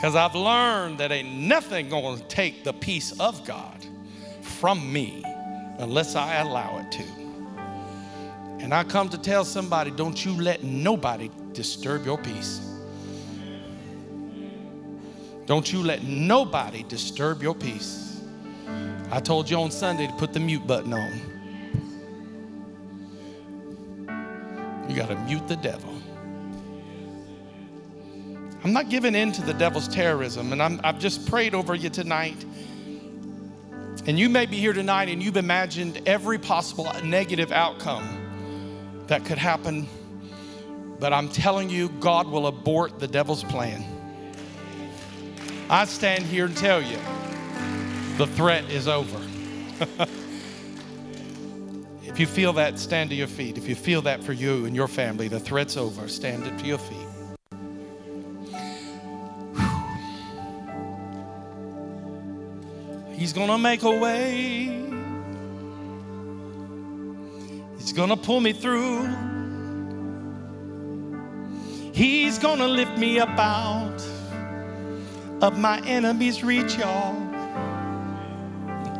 Because 0.00 0.16
I've 0.16 0.34
learned 0.34 0.96
that 0.96 1.12
ain't 1.12 1.30
nothing 1.30 1.90
going 1.90 2.18
to 2.18 2.24
take 2.24 2.64
the 2.64 2.72
peace 2.72 3.12
of 3.20 3.44
God 3.44 3.86
from 4.40 4.90
me 4.90 5.22
unless 5.78 6.16
I 6.16 6.36
allow 6.36 6.78
it 6.78 6.90
to. 6.92 7.19
And 8.60 8.74
I 8.74 8.84
come 8.84 9.08
to 9.08 9.18
tell 9.18 9.44
somebody 9.44 9.90
don't 9.90 10.24
you 10.24 10.40
let 10.40 10.62
nobody 10.62 11.30
disturb 11.52 12.04
your 12.04 12.18
peace. 12.18 12.60
Don't 15.46 15.72
you 15.72 15.82
let 15.82 16.04
nobody 16.04 16.84
disturb 16.84 17.42
your 17.42 17.54
peace. 17.54 18.22
I 19.10 19.18
told 19.18 19.50
you 19.50 19.56
on 19.56 19.70
Sunday 19.72 20.06
to 20.06 20.12
put 20.12 20.32
the 20.32 20.38
mute 20.38 20.64
button 20.66 20.92
on. 20.92 21.20
You 24.88 24.94
got 24.94 25.08
to 25.08 25.16
mute 25.16 25.48
the 25.48 25.56
devil. 25.56 25.92
I'm 28.62 28.72
not 28.72 28.90
giving 28.90 29.14
in 29.14 29.32
to 29.32 29.42
the 29.42 29.54
devil's 29.54 29.88
terrorism, 29.88 30.52
and 30.52 30.62
i 30.62 30.86
have 30.86 30.98
just 30.98 31.26
prayed 31.26 31.54
over 31.54 31.74
you 31.74 31.88
tonight. 31.88 32.44
And 34.06 34.18
you 34.18 34.28
may 34.28 34.46
be 34.46 34.58
here 34.58 34.72
tonight 34.72 35.08
and 35.08 35.22
you've 35.22 35.36
imagined 35.36 36.02
every 36.06 36.38
possible 36.38 36.90
negative 37.02 37.52
outcome 37.52 38.19
that 39.10 39.24
could 39.24 39.38
happen, 39.38 39.88
but 41.00 41.12
I'm 41.12 41.28
telling 41.28 41.68
you, 41.68 41.88
God 41.88 42.28
will 42.28 42.46
abort 42.46 43.00
the 43.00 43.08
devil's 43.08 43.42
plan. 43.42 43.84
I 45.68 45.84
stand 45.86 46.24
here 46.24 46.44
and 46.44 46.56
tell 46.56 46.80
you 46.80 46.96
the 48.16 48.28
threat 48.28 48.70
is 48.70 48.86
over. 48.86 49.20
if 52.04 52.20
you 52.20 52.26
feel 52.28 52.52
that, 52.52 52.78
stand 52.78 53.10
to 53.10 53.16
your 53.16 53.26
feet. 53.26 53.58
If 53.58 53.68
you 53.68 53.74
feel 53.74 54.00
that 54.02 54.22
for 54.22 54.32
you 54.32 54.64
and 54.64 54.76
your 54.76 54.86
family, 54.86 55.26
the 55.26 55.40
threat's 55.40 55.76
over. 55.76 56.06
Stand 56.06 56.44
to 56.44 56.64
your 56.64 56.78
feet. 56.78 56.96
He's 63.16 63.32
to 63.48 63.58
make 63.58 63.82
a 63.82 63.90
way. 63.90 64.79
He's 67.90 67.96
to 68.10 68.16
pull 68.16 68.38
me 68.38 68.52
through. 68.52 69.02
He's 71.90 72.38
to 72.58 72.68
lift 72.68 72.96
me 72.96 73.18
up 73.18 73.36
out 73.36 74.00
of 75.42 75.58
my 75.58 75.84
enemy's 75.84 76.44
reach, 76.44 76.76
y'all. 76.76 77.16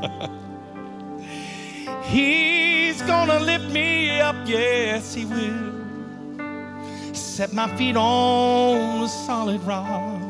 He's 2.03 3.01
to 3.29 3.39
lift 3.39 3.71
me 3.71 4.21
up, 4.21 4.35
yes, 4.45 5.15
He 5.15 5.25
will. 5.25 7.15
Set 7.15 7.53
my 7.53 7.69
feet 7.77 7.95
on 7.95 9.05
a 9.05 9.09
solid 9.09 9.63
rock. 9.63 10.21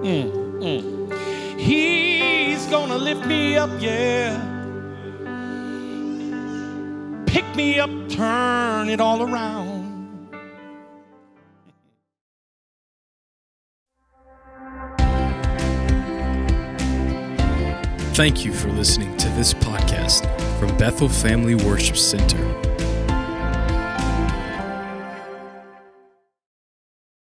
Mm, 0.00 0.32
mm. 0.58 1.60
He's 1.60 2.64
to 2.88 2.96
lift 2.96 3.26
me 3.26 3.58
up, 3.58 3.68
yeah 3.78 4.55
pick 7.36 7.54
me 7.54 7.78
up, 7.78 7.90
turn 8.08 8.88
it 8.88 8.98
all 8.98 9.22
around. 9.22 9.84
Thank 18.14 18.46
you 18.46 18.54
for 18.54 18.70
listening 18.70 19.14
to 19.18 19.28
this 19.30 19.52
podcast 19.52 20.24
from 20.58 20.74
Bethel 20.78 21.10
Family 21.10 21.54
Worship 21.56 21.98
Center. 21.98 22.65